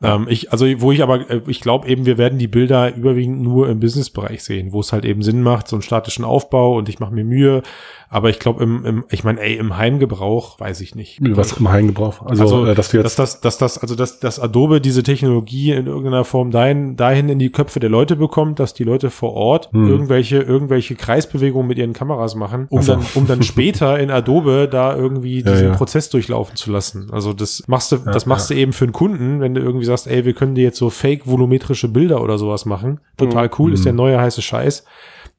Ja. 0.00 0.16
Ähm, 0.16 0.26
ich, 0.28 0.52
also 0.52 0.66
wo 0.80 0.92
ich 0.92 1.02
aber, 1.02 1.30
äh, 1.30 1.40
ich 1.46 1.60
glaube 1.60 1.88
eben, 1.88 2.06
wir 2.06 2.18
werden 2.18 2.38
die 2.38 2.48
Bilder 2.48 2.94
überwiegend 2.94 3.42
nur 3.42 3.68
im 3.68 3.80
Businessbereich 3.80 4.42
sehen, 4.42 4.72
wo 4.72 4.80
es 4.80 4.92
halt 4.92 5.04
eben 5.04 5.22
Sinn 5.22 5.42
macht, 5.42 5.68
so 5.68 5.76
einen 5.76 5.82
statischen 5.82 6.24
Aufbau 6.24 6.76
und 6.76 6.88
ich 6.88 6.98
mache 6.98 7.14
mir 7.14 7.24
Mühe. 7.24 7.62
Aber 8.10 8.30
ich 8.30 8.38
glaube, 8.38 8.62
im, 8.62 8.84
im, 8.84 9.04
ich 9.10 9.24
meine, 9.24 9.40
ey, 9.40 9.56
im 9.56 9.76
Heimgebrauch 9.76 10.60
weiß 10.60 10.80
ich 10.82 10.94
nicht. 10.94 11.18
Was 11.20 11.54
im 11.54 11.68
Heimgebrauch. 11.68 12.22
Also, 12.24 12.42
Also, 12.42 12.66
äh, 12.66 12.74
dass 12.74 12.90
du 12.90 12.98
jetzt 12.98 13.04
dass 13.04 13.16
das, 13.16 13.40
dass 13.40 13.58
das, 13.58 13.78
also 13.78 13.96
dass, 13.96 14.20
dass 14.20 14.38
Adobe 14.38 14.80
diese 14.80 15.02
Technologie 15.02 15.72
in 15.72 15.86
irgendeiner 15.86 16.24
Form 16.24 16.50
dahin, 16.52 16.96
dahin 16.96 17.28
in 17.28 17.38
die 17.40 17.50
Köpfe 17.50 17.80
der 17.80 17.90
Leute 17.90 18.14
bekommt, 18.14 18.60
dass 18.60 18.72
die 18.74 18.84
Leute 18.84 19.10
vor 19.10 19.32
Ort 19.34 19.72
Hm. 19.72 19.88
irgendwelche, 19.88 20.38
irgendwelche 20.38 20.94
Kreisbewegungen 20.94 21.66
mit 21.66 21.78
ihren 21.78 21.92
Kameras 21.92 22.34
machen, 22.34 22.66
um 22.70 22.80
Ach 22.80 22.82
so. 22.82 22.92
dann, 22.92 23.06
um 23.14 23.26
dann 23.26 23.42
später 23.44 23.98
in 23.98 24.10
Adobe 24.10 24.68
da 24.74 24.94
irgendwie 24.94 25.42
diesen 25.42 25.68
ja. 25.68 25.74
Prozess 25.74 26.10
durchlaufen 26.10 26.54
zu 26.56 26.70
lassen. 26.70 27.08
Also 27.10 27.32
das 27.32 27.62
machst 27.66 27.90
du, 27.92 27.96
Ja, 27.96 28.12
das 28.12 28.26
machst 28.26 28.50
du 28.50 28.54
eben 28.54 28.74
für 28.74 28.84
einen 28.84 28.92
Kunden, 28.92 29.40
wenn 29.40 29.54
du 29.54 29.62
irgendwie 29.62 29.86
sagst, 29.86 30.06
ey, 30.06 30.26
wir 30.26 30.34
können 30.34 30.54
dir 30.54 30.64
jetzt 30.64 30.76
so 30.78 30.90
fake 30.90 31.26
volumetrische 31.26 31.88
Bilder 31.88 32.20
oder 32.22 32.36
sowas 32.36 32.66
machen. 32.66 33.00
Total 33.16 33.48
cool, 33.58 33.72
ist 33.72 33.84
der 33.86 33.92
Hm. 33.92 33.96
neue 33.96 34.20
heiße 34.20 34.42
Scheiß. 34.42 34.84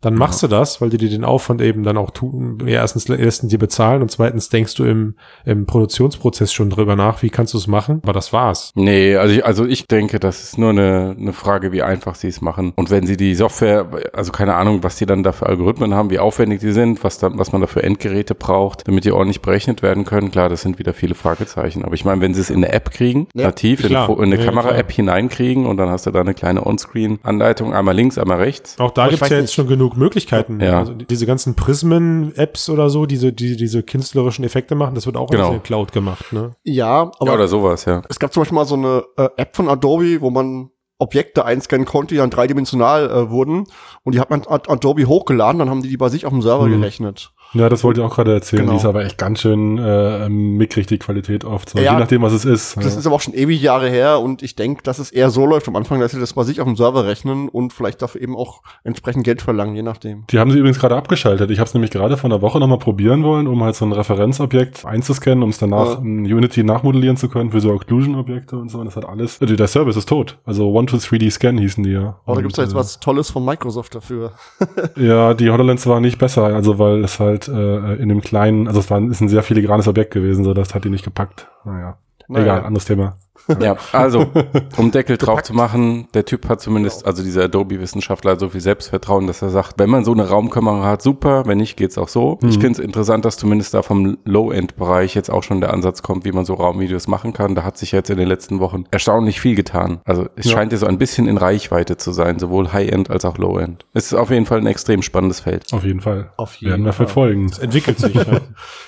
Dann 0.06 0.13
machst 0.13 0.44
du 0.44 0.48
das, 0.48 0.82
weil 0.82 0.89
die 0.91 0.98
dir 0.98 1.10
den 1.10 1.24
Aufwand 1.24 1.62
eben 1.63 1.82
dann 1.82 1.98
auch 1.98 2.12
tun, 2.12 2.60
ja, 2.62 2.82
erstens, 2.82 3.10
erstens 3.10 3.50
dir 3.50 3.58
bezahlen 3.58 4.04
und 4.04 4.12
zweitens 4.12 4.50
denkst 4.50 4.76
du 4.76 4.84
im, 4.84 5.15
im 5.46 5.65
Produktionsprozess 5.65 6.54
schon 6.54 6.70
drüber 6.70 6.96
nach, 6.96 7.24
wie 7.24 7.32
kannst 7.32 7.56
du 7.56 7.58
es 7.58 7.65
machen. 7.65 8.02
Aber 8.04 8.13
das 8.13 8.32
war's. 8.32 8.72
Nee, 8.76 9.15
also 9.15 9.34
ich, 9.34 9.44
also 9.44 9.65
ich 9.65 9.88
denke, 9.88 10.20
das 10.20 10.44
ist 10.44 10.60
nur 10.60 10.70
eine, 10.70 11.15
eine 11.20 11.34
Frage, 11.34 11.72
wie 11.72 11.82
einfach 11.82 12.13
sie 12.13 12.28
es 12.28 12.39
machen. 12.39 12.72
Und 12.76 12.91
wenn 12.91 13.08
sie 13.08 13.18
die 13.18 13.34
Software, 13.34 13.88
also 14.13 14.32
keine 14.32 14.54
Ahnung, 14.54 14.84
was 14.84 14.98
die 14.98 15.08
dann 15.08 15.24
da 15.24 15.32
für 15.32 15.48
Algorithmen 15.48 15.96
haben, 15.96 16.12
wie 16.12 16.20
aufwendig 16.20 16.60
die 16.60 16.72
sind, 16.72 17.04
was 17.04 17.18
dann, 17.18 17.39
was 17.39 17.52
man 17.52 17.62
da 17.62 17.68
für 17.68 17.82
Endgeräte 17.82 18.36
braucht, 18.36 18.88
damit 18.88 19.06
die 19.06 19.12
ordentlich 19.12 19.41
berechnet 19.41 19.82
werden 19.82 20.06
können, 20.06 20.30
klar, 20.30 20.50
das 20.50 20.62
sind 20.62 20.78
wieder 20.78 20.94
viele 20.94 21.15
Fragezeichen. 21.15 21.84
Aber 21.84 21.96
ich 21.96 22.06
meine, 22.06 22.22
wenn 22.22 22.36
sie 22.36 22.41
es 22.41 22.52
in 22.52 22.58
eine 22.58 22.72
App 22.72 22.91
kriegen, 22.91 23.28
Ja, 23.34 23.46
nativ, 23.46 23.82
in, 23.82 23.88
klar. 23.88 24.08
in 24.10 24.24
eine 24.26 24.38
Ja, 24.38 24.46
Kamera-App 24.46 24.91
hineinkriegen 24.91 25.65
und 25.65 25.78
dann 25.78 25.89
hast 25.89 26.06
du 26.06 26.12
da 26.12 26.22
eine 26.22 26.36
kleine 26.36 26.63
On-Screen-Anleitung, 26.65 27.74
einmal 27.74 27.96
links, 27.96 28.20
einmal 28.20 28.38
rechts. 28.38 28.76
Auch 28.80 28.91
da 28.91 29.06
ich 29.06 29.12
gibt's 29.12 29.30
ja 29.30 29.38
jetzt 29.38 29.54
schon 29.56 29.68
genug 29.68 29.94
Möglichkeiten. 29.97 30.60
Ja. 30.60 30.79
Also 30.79 30.93
die- 30.93 31.05
diese 31.05 31.25
ganzen 31.25 31.55
Prismen-Apps 31.55 32.69
oder 32.69 32.89
so, 32.89 33.05
diese, 33.05 33.34
die 33.34 33.55
diese 33.55 33.84
künstlerischen 33.84 34.43
Effekte 34.45 34.75
machen, 34.75 34.95
das 34.95 35.05
wird 35.05 35.17
auch 35.17 35.29
Genau. 35.29 35.47
in 35.47 35.51
der 35.53 35.62
Cloud 35.62 35.91
gemacht. 35.91 36.31
Ne? 36.34 36.51
Ja, 36.63 37.12
aber 37.19 37.27
ja, 37.27 37.34
oder 37.34 37.47
sowas, 37.47 37.86
ja. 37.86 38.01
es 38.10 38.19
gab 38.19 38.34
zum 38.34 38.41
Beispiel 38.41 38.55
mal 38.55 38.65
so 38.65 38.75
eine 38.75 39.03
äh, 39.17 39.29
App 39.38 39.55
von 39.55 39.69
Adobe, 39.69 40.21
wo 40.21 40.29
man 40.29 40.69
Objekte 40.97 41.43
einscannen 41.43 41.86
konnte, 41.86 42.13
die 42.15 42.19
dann 42.19 42.29
dreidimensional 42.29 43.10
äh, 43.10 43.29
wurden. 43.29 43.65
Und 44.03 44.15
die 44.15 44.19
hat 44.21 44.29
man 44.29 44.43
Ad 44.47 44.71
Adobe 44.71 45.05
hochgeladen, 45.05 45.60
dann 45.60 45.69
haben 45.69 45.81
die 45.81 45.89
die 45.89 45.97
bei 45.97 46.08
sich 46.08 46.25
auf 46.25 46.31
dem 46.31 46.41
Server 46.41 46.67
Mhm. 46.67 46.79
gerechnet. 46.79 47.34
Ja, 47.53 47.69
das 47.69 47.84
wollte 47.84 48.01
ich 48.01 48.05
auch 48.05 48.13
gerade 48.13 48.34
erzählen. 48.34 48.63
Genau. 48.63 48.73
Die 48.73 48.77
ist 48.79 48.86
aber 48.86 49.05
echt 49.05 49.17
ganz 49.17 49.39
schön 49.41 49.77
äh, 49.77 50.27
mickrig, 50.29 50.88
die 50.88 50.97
Qualität 50.97 51.45
oft. 51.45 51.69
So, 51.69 51.79
Ja. 51.79 51.93
je 51.93 51.99
nachdem, 51.99 52.21
was 52.21 52.34
es 52.34 52.43
ist. 52.45 52.75
Das 52.77 52.93
ja. 52.93 52.99
ist 52.99 53.05
aber 53.08 53.15
auch 53.15 53.21
schon 53.21 53.34
ewig 53.34 53.62
Jahre 53.62 53.89
her 53.89 54.19
und 54.19 54.43
ich 54.43 54.55
denke, 54.55 54.84
dass 54.84 54.99
es 54.99 55.10
eher 55.12 55.29
so 55.29 55.45
läuft 55.45 55.67
am 55.67 55.75
Anfang, 55.75 55.99
dass 55.99 56.12
sie 56.12 56.19
das 56.19 56.34
bei 56.34 56.43
sich 56.43 56.60
auf 56.60 56.67
dem 56.67 56.75
Server 56.75 57.05
rechnen 57.05 57.47
und 57.49 57.71
vielleicht 57.71 58.01
dafür 58.01 58.21
eben 58.21 58.36
auch 58.36 58.62
entsprechend 58.84 59.23
Geld 59.23 59.41
verlangen, 59.41 59.75
je 59.75 59.84
nachdem. 59.84 60.25
Die 60.31 60.39
haben 60.39 60.51
sie 60.51 60.58
übrigens 60.60 60.79
gerade 60.79 60.95
abgeschaltet. 60.95 61.49
Ich 61.51 61.60
habe 61.60 61.67
es 61.67 61.73
nämlich 61.73 61.91
gerade 61.91 62.17
vor 62.17 62.29
einer 62.29 62.41
Woche 62.41 62.60
nochmal 62.60 62.79
probieren 62.79 63.23
wollen, 63.23 63.47
um 63.47 63.63
halt 63.63 63.75
so 63.75 63.86
ein 63.86 63.93
Referenzobjekt 63.93 64.86
einzuscannen, 64.86 65.43
um 65.43 65.49
es 65.49 65.58
danach 65.58 65.93
Ja. 65.93 65.99
in 65.99 66.25
Unity 66.25 66.63
nachmodellieren 66.63 67.17
zu 67.17 67.29
können 67.29 67.51
für 67.51 67.62
so 67.62 67.71
Occlusion-Objekte 67.71 68.58
und 68.58 68.69
so. 68.69 68.79
Und 68.79 68.86
das 68.86 68.95
hat 68.95 69.05
alles. 69.08 69.41
Äh, 69.41 69.45
Der 69.55 69.67
Service 69.67 69.95
ist 69.95 70.10
tot. 70.10 70.38
Also 70.45 70.69
1-2-3D-Scan 70.77 71.58
hießen 71.58 71.84
die 71.84 71.91
ja. 71.91 71.99
Aber 71.99 72.17
da 72.25 72.31
Und, 72.34 72.41
gibt's 72.43 72.58
ja 72.58 72.63
jetzt 72.63 72.73
äh, 72.73 72.75
was 72.75 72.99
Tolles 72.99 73.29
von 73.29 73.45
Microsoft 73.45 73.95
dafür. 73.95 74.34
Ja, 74.97 75.34
die 75.34 75.49
HoloLens 75.49 75.86
war 75.88 75.99
nicht 75.99 76.17
besser, 76.17 76.43
also 76.45 76.79
weil 76.79 77.03
es 77.03 77.19
halt 77.19 77.35
äh, 77.48 77.95
in 77.95 78.10
dem 78.10 78.21
kleinen, 78.21 78.67
also 78.67 78.80
es 78.80 78.89
war 78.89 79.02
ist 79.02 79.21
ein 79.21 79.30
sehr 79.30 79.43
filigranes 79.43 79.88
Objekt 79.88 80.13
gewesen, 80.13 80.43
so 80.43 80.54
das 80.54 80.74
hat 80.74 80.84
die 80.84 80.89
nicht 80.89 81.06
gepackt. 81.06 81.48
Naja. 81.63 81.98
Naja. 82.28 82.43
Egal, 82.43 82.65
anderes 82.65 82.86
Thema. 82.86 83.17
Ja, 83.60 83.76
also, 83.91 84.26
um 84.78 84.91
Deckel 84.91 85.17
drauf 85.17 85.43
zu 85.43 85.54
machen, 85.54 86.08
der 86.13 86.26
Typ 86.26 86.50
hat 86.50 86.62
zumindest, 86.62 87.06
also 87.06 87.21
dieser 87.24 87.43
Adobe-Wissenschaftler, 87.43 88.39
so 88.39 88.50
viel 88.50 88.62
Selbstvertrauen, 88.62 89.28
dass 89.28 89.41
er 89.41 89.50
sagt, 89.50 89.76
wenn 89.78 89.89
man 89.89 90.04
so 90.04 90.12
eine 90.13 90.28
Raumkamera 90.28 90.84
hat, 90.86 91.02
super, 91.02 91.45
wenn 91.45 91.58
nicht, 91.60 91.78
geht's 91.78 91.98
auch 91.98 92.08
so. 92.08 92.39
Ich 92.43 92.54
finde 92.60 92.71
es 92.71 92.80
interessant, 92.80 93.26
dass 93.26 93.38
zumindest 93.38 93.74
da 93.74 93.82
vom 93.82 94.17
Low-End-Bereich 94.26 95.13
jetzt 95.15 95.30
auch 95.30 95.43
schon 95.43 95.62
der 95.62 95.74
Ansatz 95.74 96.02
kommt, 96.02 96.26
wie 96.26 96.32
man 96.32 96.45
so 96.45 96.54
Raumvideos 96.56 97.08
machen 97.08 97.34
kann. 97.34 97.56
Da 97.56 97.63
hat 97.63 97.78
sich 97.78 97.91
jetzt 97.91 98.10
in 98.10 98.17
den 98.17 98.28
letzten 98.28 98.60
Wochen 98.60 98.86
erstaunlich 98.91 99.39
viel 99.39 99.56
getan. 99.56 100.00
Also 100.06 100.28
es 100.36 100.45
Ja. 100.48 100.54
scheint 100.54 100.71
ja 100.71 100.78
so 100.78 100.86
ein 100.88 100.98
bisschen 100.98 101.28
in 101.28 101.38
Reichweite 101.38 101.98
zu 101.98 102.12
sein, 102.12 102.39
sowohl 102.39 102.71
High-End 102.74 103.10
als 103.10 103.26
auch 103.26 103.38
Low-End. 103.38 103.86
Es 103.93 104.08
ist 104.08 104.13
auf 104.15 104.32
jeden 104.32 104.45
Fall 104.45 104.60
ein 104.60 104.67
extrem 104.67 105.02
spannendes 105.02 105.41
Feld. 105.41 105.71
Auf 105.74 105.84
jeden 105.84 106.02
Fall. 106.02 106.32
Auf 106.38 106.56
jeden 106.56 106.71
Werden 106.71 106.86
wir 106.86 106.93
verfolgen. 106.93 107.45
Es 107.52 107.60
entwickelt 107.60 108.00
sich. 108.00 108.13
ja. 108.13 108.24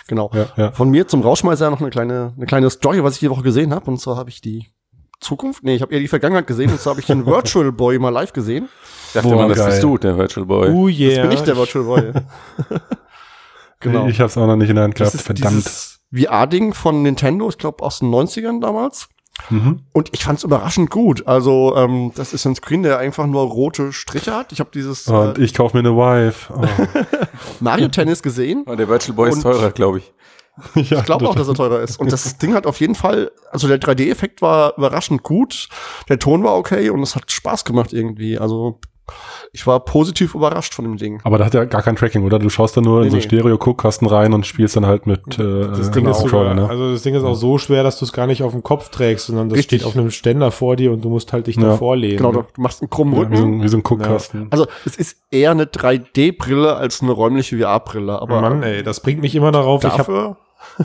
Genau. 0.10 0.32
Ja, 0.34 0.46
ja. 0.56 0.72
Von 0.72 0.90
mir 0.90 1.06
zum 1.10 1.22
Rauschmeißer 1.22 1.70
noch 1.70 1.82
eine 1.82 1.90
kleine, 1.90 2.32
eine 2.38 2.46
kleine 2.46 2.70
Story, 2.70 3.04
was 3.04 3.16
ich 3.16 3.20
die 3.20 3.30
Woche 3.30 3.42
gesehen 3.44 3.74
habe. 3.76 3.92
Und 3.92 4.00
zwar 4.00 4.16
habe 4.16 4.30
ich 4.30 4.37
die 4.42 4.68
Zukunft, 5.20 5.64
nee, 5.64 5.76
ich 5.76 5.82
habe 5.82 5.94
eher 5.94 6.00
die 6.00 6.08
Vergangenheit 6.08 6.46
gesehen. 6.48 6.70
Und 6.72 6.80
zwar 6.80 6.92
habe 6.92 7.02
ich 7.02 7.08
den 7.08 7.26
Virtual 7.26 7.72
Boy 7.72 7.98
mal 8.00 8.10
live 8.10 8.34
gesehen. 8.34 8.70
Ich 9.08 9.14
dachte 9.14 9.28
Boah, 9.30 9.36
immer, 9.46 9.48
das 9.50 9.58
geil. 9.58 9.68
bist 9.70 9.84
du, 9.84 9.98
der 9.98 10.18
Virtual 10.18 10.46
Boy. 10.46 10.70
Oh 10.72 10.88
yeah. 10.88 11.10
Das 11.18 11.22
bin 11.28 11.32
ich 11.38 11.42
der 11.44 11.58
Virtual 11.58 11.86
Boy. 11.86 12.12
genau. 13.80 14.08
Ich 14.08 14.20
habe 14.20 14.28
es 14.30 14.38
auch 14.38 14.48
noch 14.48 14.56
nicht 14.56 14.70
in 14.70 14.76
der 14.76 14.84
Hand 14.84 15.00
das 15.00 15.12
gehabt. 15.14 15.16
ist 15.16 15.42
Verdammt. 15.42 15.98
VR-Ding 16.14 16.74
von 16.74 17.02
Nintendo, 17.02 17.50
ich 17.50 17.58
glaube 17.58 17.84
aus 17.84 18.00
den 18.00 18.10
90ern 18.14 18.62
damals. 18.62 19.10
Mhm. 19.50 19.84
Und 19.94 20.10
ich 20.14 20.24
fand 20.24 20.40
es 20.40 20.44
überraschend 20.44 20.90
gut. 20.90 21.28
Also, 21.28 21.76
ähm, 21.76 22.12
das 22.16 22.34
ist 22.34 22.46
ein 22.46 22.56
Screen, 22.56 22.82
der 22.82 22.98
einfach 22.98 23.28
nur 23.28 23.44
rote 23.44 23.94
Striche 23.94 24.34
hat. 24.34 24.52
Ich 24.52 24.60
habe 24.60 24.72
dieses 24.74 25.08
Und 25.08 25.38
äh, 25.38 25.42
ich 25.42 25.54
kauf 25.54 25.74
mir 25.74 25.80
eine 25.82 25.96
Wife. 25.96 26.52
Oh. 26.56 26.66
Mario 27.60 27.88
Tennis 27.90 28.24
gesehen. 28.24 28.64
Oh, 28.66 28.76
der 28.76 28.88
Virtual 28.88 29.16
Boy 29.16 29.30
ist 29.30 29.36
Und- 29.36 29.42
teurer, 29.44 29.70
glaube 29.72 30.00
ich. 30.00 30.12
ja, 30.76 31.00
Ich 31.00 31.04
glaube 31.06 31.28
auch, 31.28 31.36
dass 31.36 31.48
er 31.48 31.54
teurer 31.54 31.80
ist. 31.82 32.00
Und 32.00 32.12
das 32.12 32.38
Ding 32.40 32.54
hat 32.54 32.66
auf 32.68 32.80
jeden 32.80 32.96
Fall, 32.96 33.32
also 33.52 33.68
der 33.68 33.80
3D-Effekt 33.80 34.42
war 34.42 34.78
überraschend 34.78 35.24
gut, 35.24 35.70
der 36.10 36.20
Ton 36.20 36.44
war 36.44 36.56
okay 36.58 36.90
und 36.90 37.02
es 37.02 37.16
hat 37.16 37.32
Spaß 37.32 37.66
gemacht 37.66 37.94
irgendwie. 37.94 38.38
Also 38.38 38.80
ich 39.54 39.66
war 39.66 39.80
positiv 39.86 40.36
überrascht 40.36 40.74
von 40.74 40.84
dem 40.84 40.98
Ding. 40.98 41.22
Aber 41.24 41.38
da 41.38 41.46
hat 41.46 41.54
ja 41.54 41.64
gar 41.64 41.82
kein 41.82 41.96
Tracking, 41.96 42.26
oder? 42.26 42.40
Du 42.40 42.50
schaust 42.50 42.76
da 42.76 42.82
nur 42.82 42.98
in 42.98 43.04
Nee, 43.06 43.10
so 43.12 43.16
einen 43.16 43.22
nee. 43.22 43.38
Stereo-Guckkasten 43.38 44.06
rein 44.06 44.34
und 44.34 44.46
spielst 44.46 44.76
dann 44.76 44.86
halt 44.86 45.08
mit 45.08 45.40
äh, 45.40 45.62
Das 45.70 45.92
Ding, 45.92 46.06
ist 46.08 46.20
sogar, 46.20 46.54
ne? 46.54 46.68
also 46.68 46.92
das 46.92 47.04
Ding 47.04 47.16
ist 47.16 47.24
auch 47.24 47.34
so 47.34 47.58
schwer, 47.58 47.84
dass 47.84 48.00
du 48.00 48.04
es 48.04 48.12
gar 48.12 48.28
nicht 48.28 48.44
auf 48.44 48.52
dem 48.52 48.64
Kopf 48.64 48.90
trägst, 48.90 49.28
sondern 49.28 49.48
das 49.48 49.60
Richtig. 49.60 49.80
steht 49.84 49.88
auf 49.88 49.96
einem 49.98 50.12
Ständer 50.12 50.52
vor 50.52 50.76
dir 50.76 50.92
und 50.92 51.06
du 51.06 51.10
musst 51.10 51.32
halt 51.32 51.48
dich 51.48 51.56
Ja. 51.56 51.64
davor 51.64 51.96
lehnen. 51.96 52.18
Genau, 52.18 52.34
du 52.34 52.42
du 52.54 52.62
machst 52.62 52.82
einen 52.82 52.90
krummen 52.90 53.14
Ja, 53.16 53.32
wie, 53.32 53.38
so 53.38 53.44
Rücken. 53.44 53.60
ein, 53.60 53.64
wie 53.64 53.68
so 53.70 53.78
ein 53.78 53.84
Guckkasten. 53.84 54.48
Also 54.52 54.68
es 54.86 54.98
ist 54.98 55.16
eher 55.32 55.52
eine 55.52 55.68
3D-Brille 55.68 56.76
als 56.76 57.02
eine 57.02 57.12
räumliche 57.14 57.58
VR-Brille. 57.58 58.22
Aber 58.22 58.42
Mann, 58.42 58.62
ey, 58.64 58.84
das 58.84 59.00
bringt 59.00 59.22
mich 59.22 59.36
immer 59.36 59.54
darauf. 59.54 59.86
Ich 59.86 59.90
hab, 59.90 60.00
dafür, 60.00 60.36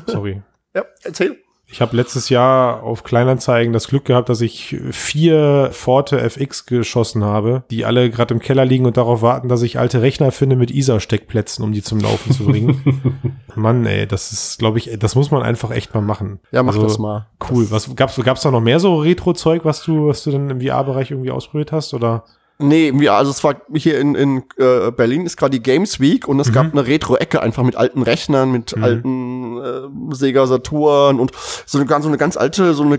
sorry. 0.06 0.42
ja, 0.74 0.84
erzähl. 1.02 1.38
Ich 1.72 1.80
habe 1.80 1.96
letztes 1.96 2.28
Jahr 2.28 2.82
auf 2.82 3.02
Kleinanzeigen 3.02 3.72
das 3.72 3.88
Glück 3.88 4.04
gehabt, 4.04 4.28
dass 4.28 4.42
ich 4.42 4.76
vier 4.90 5.70
Forte 5.72 6.20
FX 6.20 6.66
geschossen 6.66 7.24
habe, 7.24 7.64
die 7.70 7.86
alle 7.86 8.10
gerade 8.10 8.34
im 8.34 8.40
Keller 8.40 8.66
liegen 8.66 8.84
und 8.84 8.98
darauf 8.98 9.22
warten, 9.22 9.48
dass 9.48 9.62
ich 9.62 9.78
alte 9.78 10.02
Rechner 10.02 10.32
finde 10.32 10.56
mit 10.56 10.70
ISA-Steckplätzen, 10.70 11.64
um 11.64 11.72
die 11.72 11.82
zum 11.82 11.98
Laufen 11.98 12.30
zu 12.30 12.44
bringen. 12.44 13.40
Mann, 13.54 13.86
ey, 13.86 14.06
das 14.06 14.32
ist, 14.32 14.58
glaube 14.58 14.76
ich, 14.76 14.90
das 14.98 15.14
muss 15.14 15.30
man 15.30 15.42
einfach 15.42 15.70
echt 15.70 15.94
mal 15.94 16.02
machen. 16.02 16.40
Ja, 16.50 16.62
mach 16.62 16.74
Also, 16.74 16.86
das 16.86 16.98
mal. 16.98 17.28
Cool. 17.50 17.70
Was 17.70 17.96
gab's, 17.96 18.20
gab's 18.22 18.42
da 18.42 18.50
noch 18.50 18.60
mehr 18.60 18.78
so 18.78 18.98
Retro-Zeug, 18.98 19.64
was 19.64 19.82
du, 19.82 20.08
was 20.08 20.24
du 20.24 20.30
dann 20.30 20.50
im 20.50 20.60
VR-Bereich 20.60 21.10
irgendwie 21.10 21.30
ausprobiert 21.30 21.72
hast? 21.72 21.94
Oder? 21.94 22.24
Nee, 22.58 22.86
irgendwie, 22.86 23.08
also 23.08 23.30
es 23.30 23.42
war 23.42 23.56
hier 23.74 23.98
in, 23.98 24.14
in 24.14 24.44
äh, 24.56 24.90
Berlin 24.92 25.26
ist 25.26 25.36
gerade 25.36 25.50
die 25.58 25.62
Games 25.62 25.98
Week 25.98 26.28
und 26.28 26.38
es 26.38 26.48
Mhm. 26.48 26.52
gab 26.52 26.72
eine 26.72 26.86
Retro-Ecke 26.86 27.40
einfach 27.42 27.62
mit 27.64 27.74
alten 27.76 28.02
Rechnern, 28.02 28.52
mit 28.52 28.76
alten 28.80 29.58
äh, 29.58 30.14
Sega 30.14 30.46
Saturn 30.46 31.18
und 31.18 31.32
so 31.66 31.78
eine 31.78 31.86
ganz, 31.86 32.04
so 32.04 32.08
eine 32.08 32.18
ganz 32.18 32.36
alte, 32.36 32.74
so 32.74 32.84
eine 32.84 32.98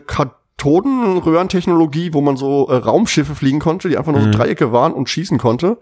Kathodenröhrentechnologie, 0.63 2.13
wo 2.13 2.21
man 2.21 2.37
so 2.37 2.67
äh, 2.67 2.75
Raumschiffe 2.75 3.35
fliegen 3.35 3.59
konnte, 3.59 3.89
die 3.89 3.97
einfach 3.97 4.11
nur 4.11 4.21
Mhm. 4.21 4.31
so 4.33 4.37
Dreiecke 4.37 4.71
waren 4.71 4.93
und 4.93 5.09
schießen 5.09 5.37
konnte. 5.37 5.77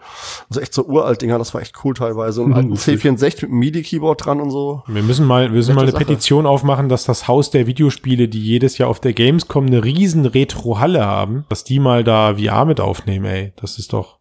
Also 0.49 0.61
echt 0.61 0.73
so 0.73 0.83
uralt 0.85 1.21
Dinger, 1.21 1.37
das 1.37 1.53
war 1.53 1.61
echt 1.61 1.75
cool 1.83 1.93
teilweise. 1.93 2.41
Und 2.41 2.47
einen 2.47 2.55
alten 2.55 2.69
Lustig. 2.71 3.01
C64 3.03 3.41
mit 3.41 3.43
einem 3.51 3.59
MIDI-Keyboard 3.59 4.25
dran 4.25 4.41
und 4.41 4.51
so. 4.51 4.83
Wir 4.87 5.03
müssen 5.03 5.25
mal, 5.25 5.45
wir 5.45 5.51
müssen 5.51 5.69
Nette 5.69 5.75
mal 5.75 5.81
eine 5.83 5.91
Sache. 5.91 6.05
Petition 6.05 6.45
aufmachen, 6.45 6.89
dass 6.89 7.03
das 7.05 7.27
Haus 7.27 7.51
der 7.51 7.67
Videospiele, 7.67 8.27
die 8.27 8.41
jedes 8.41 8.77
Jahr 8.77 8.89
auf 8.89 8.99
der 8.99 9.13
Gamescom 9.13 9.65
eine 9.67 9.83
riesen 9.83 10.25
Retro-Halle 10.25 11.05
haben, 11.05 11.45
dass 11.49 11.63
die 11.63 11.79
mal 11.79 12.03
da 12.03 12.35
VR 12.35 12.65
mit 12.65 12.79
aufnehmen, 12.79 13.25
ey. 13.25 13.53
Das 13.57 13.77
ist 13.77 13.93
doch, 13.93 14.17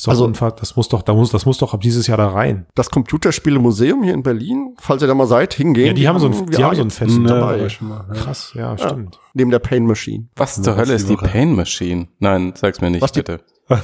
ist 0.00 0.06
doch 0.06 0.12
Also- 0.12 0.24
unfass, 0.24 0.54
das 0.56 0.76
muss 0.76 0.88
doch, 0.88 1.02
da 1.02 1.14
muss, 1.14 1.30
das 1.30 1.46
muss 1.46 1.58
doch 1.58 1.74
ab 1.74 1.80
dieses 1.80 2.06
Jahr 2.06 2.18
da 2.18 2.28
rein. 2.28 2.66
Das 2.74 2.90
Computerspiele-Museum 2.90 4.02
hier 4.02 4.14
in 4.14 4.22
Berlin, 4.22 4.74
falls 4.78 5.02
ihr 5.02 5.08
da 5.08 5.14
mal 5.14 5.26
seid, 5.26 5.54
hingehen. 5.54 5.88
Ja, 5.88 5.92
die 5.92 6.08
haben 6.08 6.18
so 6.18 6.26
ein, 6.26 6.46
die 6.50 6.64
haben 6.64 6.76
so 6.76 6.82
ein 6.82 6.90
Fest 6.90 7.18
Ja, 7.18 7.24
dabei. 7.24 7.60
war 7.60 7.70
schon 7.70 7.88
mal, 7.88 8.04
ja. 8.08 8.14
Krass, 8.20 8.52
ja, 8.54 8.76
stimmt. 8.78 9.18
neben 9.34 9.50
der 9.50 9.58
Pain 9.58 9.86
Machine. 9.86 10.28
Was 10.36 10.56
Ja, 10.56 10.62
zur 10.64 10.76
Hölle 10.76 10.94
ist 10.94 11.08
die. 11.08 11.16
Pain 11.16 11.54
Machine? 11.54 12.08
Nein, 12.18 12.52
sag's 12.56 12.80
mir 12.80 12.90
nicht, 12.90 13.02
Was 13.02 13.12
bitte. 13.12 13.40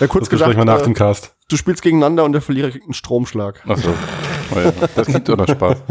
Ja, 0.00 0.06
kurz 0.06 0.28
Das 0.28 0.30
gesagt, 0.30 0.58
nach 0.66 0.80
äh, 0.80 0.84
dem 0.84 0.92
Cast. 0.92 1.34
du 1.48 1.56
spielst 1.56 1.80
gegeneinander 1.80 2.24
und 2.24 2.32
der 2.32 2.42
Verlierer 2.42 2.70
kriegt 2.70 2.84
einen 2.84 2.92
Stromschlag. 2.92 3.62
Ach 3.66 3.78
so. 3.78 3.88
Oh 4.54 4.58
ja, 4.58 4.70
das 4.94 5.06
gibt 5.06 5.28
doch 5.28 5.36
noch 5.38 5.48
Spaß. 5.48 5.78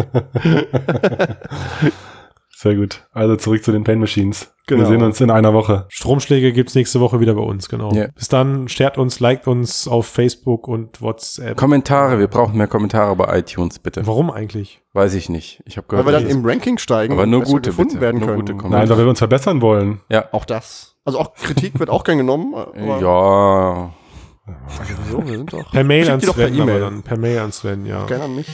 Sehr 2.66 2.76
gut. 2.76 3.06
Also 3.14 3.36
zurück 3.36 3.64
zu 3.64 3.72
den 3.72 3.84
Pain 3.84 4.00
Machines. 4.00 4.52
Genau. 4.66 4.82
Wir 4.82 4.88
sehen 4.88 5.04
uns 5.04 5.22
in 5.22 5.30
einer 5.30 5.54
Woche. 5.54 5.86
Stromschläge 5.90 6.52
gibt's 6.52 6.74
nächste 6.74 7.00
Woche 7.00 7.20
wieder 7.20 7.36
bei 7.36 7.44
uns, 7.44 7.70
genau. 7.70 7.94
Ja. 7.94 8.08
Bis 8.16 8.28
dann, 8.28 8.68
shared 8.68 8.98
uns, 8.98 9.20
liked 9.20 9.48
uns 9.48 9.88
auf 9.88 10.08
Facebook 10.08 10.68
und 10.68 11.00
WhatsApp. 11.00 11.56
Kommentare, 11.58 12.18
wir 12.18 12.28
brauchen 12.28 12.58
mehr 12.58 12.66
Kommentare 12.66 13.16
bei 13.16 13.38
iTunes, 13.38 13.78
bitte. 13.78 14.08
Warum 14.08 14.32
eigentlich? 14.32 14.82
Weiß 14.94 15.14
ich 15.14 15.30
nicht. 15.30 15.62
Ich 15.68 15.78
habe 15.78 15.86
Weil 15.90 16.04
gehört, 16.04 16.24
wir 16.24 16.28
dann 16.28 16.40
im 16.40 16.44
Ranking 16.44 16.80
steigen 16.80 17.14
Aber 17.14 17.24
und 17.24 17.30
nur 17.30 17.44
gute, 17.44 17.70
gefunden 17.70 17.90
bitte. 17.90 18.02
werden 18.02 18.18
Nur 18.20 18.30
können. 18.30 18.40
gute 18.40 18.54
Kommentare. 18.56 18.82
Nein, 18.88 18.90
weil 18.90 18.98
wir 19.06 19.10
uns 19.10 19.20
verbessern 19.20 19.62
wollen. 19.62 20.00
ja. 20.10 20.26
Auch 20.32 20.46
das. 20.46 20.96
Also 21.06 21.20
auch 21.20 21.36
Kritik 21.36 21.78
wird 21.80 21.92
auch 21.92 22.04
gern 22.04 22.18
genommen. 22.18 22.56
Aber 22.56 23.00
Ja, 23.00 23.94
So, 25.12 25.24
wir 25.24 25.38
sind 25.38 25.54
doch. 25.54 25.72
Per 25.72 25.84
Mail 25.84 26.10
an 26.10 26.20
die 26.20 26.26
doch 26.26 26.36
per 26.36 26.48
Sven, 26.48 26.60
E-Mail. 26.60 26.80
dann. 26.80 27.04
Per 27.04 27.18
Mail 27.20 27.38
an 27.38 27.52
Sven, 27.52 27.86
ja. 27.86 28.04
Gerne 28.08 28.24
an 28.24 28.36
mich. 28.36 28.48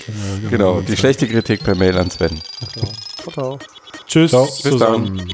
genau. 0.50 0.82
Die 0.82 0.98
schlechte 0.98 1.26
Kritik 1.26 1.64
per 1.64 1.76
Mail 1.76 1.98
an 1.98 2.10
Sven. 2.10 2.38
Ciao, 3.24 3.32
ciao. 3.32 3.60
Tschüss. 4.12 4.32
Ciao. 4.32 4.46
Bis 4.46 4.78
dann. 4.78 5.26